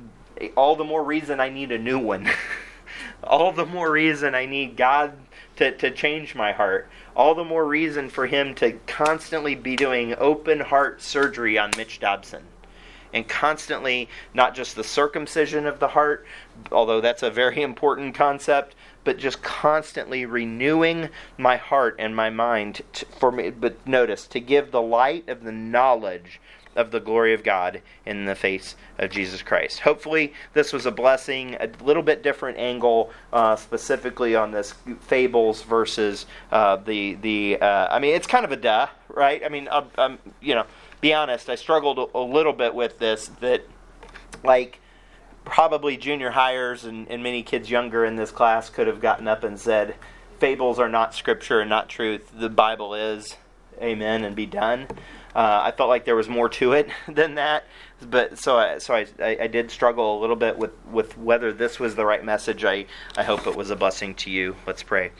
all 0.56 0.74
the 0.74 0.84
more 0.84 1.04
reason 1.04 1.38
I 1.38 1.50
need 1.50 1.70
a 1.70 1.78
new 1.78 1.98
one. 1.98 2.30
all 3.22 3.52
the 3.52 3.66
more 3.66 3.90
reason 3.90 4.34
I 4.34 4.46
need 4.46 4.76
God 4.76 5.12
to, 5.56 5.72
to 5.72 5.90
change 5.90 6.34
my 6.34 6.52
heart. 6.52 6.88
All 7.14 7.34
the 7.34 7.44
more 7.44 7.66
reason 7.66 8.08
for 8.08 8.26
him 8.26 8.54
to 8.56 8.72
constantly 8.86 9.54
be 9.54 9.76
doing 9.76 10.14
open 10.18 10.60
heart 10.60 11.02
surgery 11.02 11.58
on 11.58 11.70
Mitch 11.76 12.00
Dobson. 12.00 12.44
And 13.12 13.26
constantly, 13.26 14.08
not 14.34 14.54
just 14.54 14.76
the 14.76 14.84
circumcision 14.84 15.66
of 15.66 15.78
the 15.78 15.88
heart, 15.88 16.26
although 16.70 17.00
that's 17.00 17.22
a 17.22 17.30
very 17.30 17.62
important 17.62 18.14
concept, 18.14 18.74
but 19.04 19.16
just 19.16 19.42
constantly 19.42 20.26
renewing 20.26 21.08
my 21.38 21.56
heart 21.56 21.96
and 21.98 22.14
my 22.14 22.28
mind 22.28 22.82
to, 22.92 23.06
for 23.06 23.32
me. 23.32 23.50
But 23.50 23.86
notice, 23.86 24.26
to 24.26 24.40
give 24.40 24.70
the 24.70 24.82
light 24.82 25.28
of 25.28 25.44
the 25.44 25.52
knowledge 25.52 26.40
of 26.76 26.90
the 26.90 27.00
glory 27.00 27.34
of 27.34 27.42
God 27.42 27.82
in 28.04 28.26
the 28.26 28.34
face 28.34 28.76
of 28.98 29.10
Jesus 29.10 29.42
Christ. 29.42 29.80
Hopefully, 29.80 30.32
this 30.52 30.72
was 30.72 30.86
a 30.86 30.90
blessing, 30.90 31.56
a 31.56 31.68
little 31.82 32.02
bit 32.02 32.22
different 32.22 32.58
angle, 32.58 33.10
uh, 33.32 33.56
specifically 33.56 34.36
on 34.36 34.52
this 34.52 34.74
fables 35.00 35.62
versus 35.62 36.26
uh, 36.52 36.76
the 36.76 37.14
the. 37.14 37.58
Uh, 37.60 37.88
I 37.90 37.98
mean, 37.98 38.14
it's 38.14 38.26
kind 38.26 38.44
of 38.44 38.52
a 38.52 38.56
duh, 38.56 38.88
right? 39.08 39.42
I 39.44 39.48
mean, 39.48 39.68
um, 39.70 39.88
um, 39.96 40.18
you 40.40 40.54
know, 40.54 40.64
be 41.00 41.12
honest. 41.12 41.50
I 41.50 41.54
struggled 41.54 42.10
a 42.14 42.18
little 42.18 42.52
bit 42.52 42.74
with 42.74 42.98
this. 42.98 43.30
That, 43.40 43.62
like, 44.44 44.78
probably 45.44 45.96
junior 45.96 46.30
hires 46.30 46.84
and, 46.84 47.08
and 47.10 47.22
many 47.22 47.42
kids 47.42 47.70
younger 47.70 48.04
in 48.04 48.16
this 48.16 48.30
class 48.30 48.68
could 48.70 48.86
have 48.86 49.00
gotten 49.00 49.26
up 49.26 49.42
and 49.42 49.58
said, 49.58 49.96
"Fables 50.38 50.78
are 50.78 50.88
not 50.88 51.14
scripture 51.14 51.60
and 51.60 51.70
not 51.70 51.88
truth. 51.88 52.30
The 52.34 52.50
Bible 52.50 52.94
is." 52.94 53.36
Amen, 53.80 54.24
and 54.24 54.34
be 54.34 54.46
done. 54.46 54.86
Uh, 55.36 55.60
I 55.64 55.70
felt 55.70 55.90
like 55.90 56.06
there 56.06 56.16
was 56.16 56.30
more 56.30 56.48
to 56.48 56.72
it 56.72 56.88
than 57.08 57.34
that, 57.34 57.64
but 58.00 58.38
so 58.38 58.56
I, 58.56 58.78
so 58.78 58.94
I, 58.94 59.06
I, 59.20 59.46
did 59.48 59.70
struggle 59.70 60.18
a 60.18 60.18
little 60.18 60.34
bit 60.34 60.56
with, 60.56 60.72
with 60.86 61.18
whether 61.18 61.52
this 61.52 61.78
was 61.78 61.94
the 61.94 62.06
right 62.06 62.24
message. 62.24 62.64
I, 62.64 62.86
I 63.18 63.22
hope 63.22 63.46
it 63.46 63.54
was 63.54 63.68
a 63.68 63.76
blessing 63.76 64.14
to 64.14 64.30
you. 64.30 64.56
Let's 64.66 64.82
pray. 64.82 65.12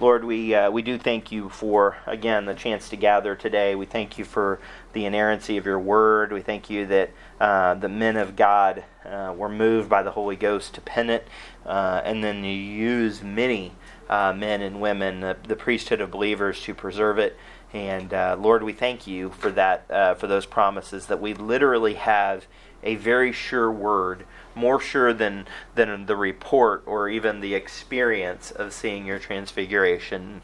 Lord, 0.00 0.24
we 0.24 0.56
uh, 0.56 0.72
we 0.72 0.82
do 0.82 0.98
thank 0.98 1.30
you 1.30 1.50
for 1.50 1.98
again 2.06 2.46
the 2.46 2.54
chance 2.54 2.88
to 2.88 2.96
gather 2.96 3.36
today. 3.36 3.76
We 3.76 3.86
thank 3.86 4.18
you 4.18 4.24
for 4.24 4.58
the 4.92 5.04
inerrancy 5.04 5.56
of 5.56 5.66
your 5.66 5.78
word. 5.78 6.32
We 6.32 6.40
thank 6.40 6.68
you 6.68 6.86
that 6.86 7.10
uh, 7.38 7.74
the 7.74 7.88
men 7.88 8.16
of 8.16 8.34
God 8.34 8.82
uh, 9.04 9.32
were 9.36 9.48
moved 9.48 9.88
by 9.88 10.02
the 10.02 10.10
Holy 10.10 10.36
Ghost 10.36 10.74
to 10.74 10.80
pen 10.80 11.10
it, 11.10 11.28
uh, 11.64 12.00
and 12.04 12.24
then 12.24 12.42
you 12.42 12.50
use 12.50 13.22
many 13.22 13.72
uh, 14.08 14.32
men 14.32 14.60
and 14.62 14.80
women, 14.80 15.20
the, 15.20 15.36
the 15.46 15.54
priesthood 15.54 16.00
of 16.00 16.10
believers, 16.10 16.60
to 16.62 16.74
preserve 16.74 17.18
it. 17.18 17.36
And 17.72 18.12
uh, 18.12 18.36
Lord, 18.38 18.62
we 18.62 18.72
thank 18.72 19.06
you 19.06 19.30
for 19.30 19.50
that, 19.52 19.84
uh, 19.90 20.14
for 20.14 20.26
those 20.26 20.46
promises 20.46 21.06
that 21.06 21.20
we 21.20 21.34
literally 21.34 21.94
have 21.94 22.46
a 22.82 22.96
very 22.96 23.32
sure 23.32 23.70
word, 23.70 24.24
more 24.54 24.80
sure 24.80 25.12
than 25.12 25.46
than 25.74 26.06
the 26.06 26.16
report 26.16 26.82
or 26.86 27.08
even 27.08 27.40
the 27.40 27.54
experience 27.54 28.50
of 28.50 28.72
seeing 28.72 29.06
your 29.06 29.18
transfiguration. 29.18 30.42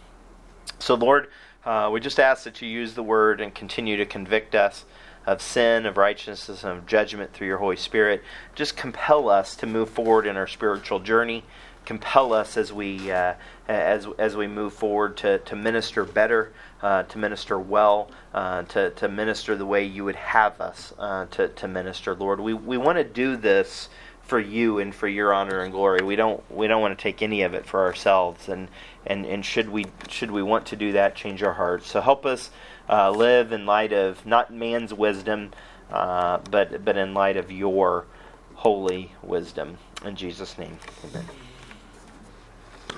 So, 0.79 0.95
Lord, 0.95 1.29
uh, 1.65 1.91
we 1.93 2.01
just 2.01 2.21
ask 2.21 2.45
that 2.45 2.63
you 2.63 2.69
use 2.69 2.95
the 2.95 3.03
word 3.03 3.41
and 3.41 3.55
continue 3.55 3.97
to 3.97 4.07
convict 4.07 4.55
us 4.55 4.85
of 5.27 5.43
sin, 5.43 5.85
of 5.87 5.97
righteousness, 5.97 6.63
and 6.63 6.79
of 6.79 6.87
judgment 6.87 7.33
through 7.33 7.49
your 7.49 7.59
Holy 7.59 7.77
Spirit. 7.77 8.23
Just 8.55 8.77
compel 8.77 9.29
us 9.29 9.57
to 9.57 9.67
move 9.67 9.91
forward 9.91 10.27
in 10.27 10.37
our 10.37 10.47
spiritual 10.47 11.01
journey. 11.01 11.43
Compel 11.87 12.35
us 12.35 12.59
as 12.59 12.73
we 12.73 13.11
uh, 13.11 13.35
as 13.69 14.07
as 14.19 14.37
we 14.37 14.47
move 14.47 14.75
forward 14.75 15.17
to, 15.19 15.39
to 15.39 15.57
minister 15.57 16.05
better 16.05 16.53
uh, 16.83 17.03
to 17.05 17.19
minister 17.19 17.59
well, 17.59 18.11
uh, 18.35 18.63
to, 18.63 18.91
to 18.91 19.09
minister 19.09 19.57
the 19.57 19.67
way 19.67 19.85
you 19.85 20.05
would 20.05 20.17
have 20.17 20.61
us 20.61 20.93
uh, 20.99 21.27
to, 21.27 21.49
to 21.49 21.67
minister, 21.67 22.15
Lord. 22.15 22.41
We, 22.41 22.55
we 22.55 22.77
want 22.77 22.99
to 22.99 23.05
do 23.05 23.37
this 23.37 23.89
for 24.23 24.39
you 24.39 24.79
and 24.79 24.95
for 24.95 25.09
your 25.09 25.33
honor 25.33 25.61
and 25.61 25.73
glory. 25.73 26.03
We 26.03 26.17
don't 26.17 26.43
we 26.51 26.67
don't 26.67 26.81
want 26.81 26.99
to 26.99 27.03
take 27.03 27.23
any 27.23 27.43
of 27.43 27.55
it 27.55 27.65
for 27.65 27.85
ourselves. 27.85 28.49
And 28.49 28.69
and, 29.07 29.25
and 29.25 29.45
should 29.45 29.69
we 29.69 29.87
should 30.09 30.31
we 30.31 30.43
want 30.43 30.67
to 30.67 30.77
do 30.77 30.93
that, 30.93 31.15
change 31.15 31.43
our 31.43 31.55
hearts. 31.55 31.91
So 31.91 32.01
help 32.01 32.27
us 32.27 32.51
uh, 32.89 33.11
live 33.11 33.53
in 33.53 33.67
light 33.67 33.93
of 33.93 34.27
not 34.27 34.53
man's 34.53 34.93
wisdom, 34.93 35.53
uh, 35.91 36.39
but 36.51 36.85
but 36.85 36.97
in 36.97 37.15
light 37.15 37.37
of 37.37 37.53
your 37.53 38.07
holy 38.55 39.13
wisdom. 39.23 39.79
In 40.05 40.17
Jesus' 40.17 40.59
name, 40.59 40.79
Amen. 41.05 41.46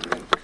Okay. 0.07 0.39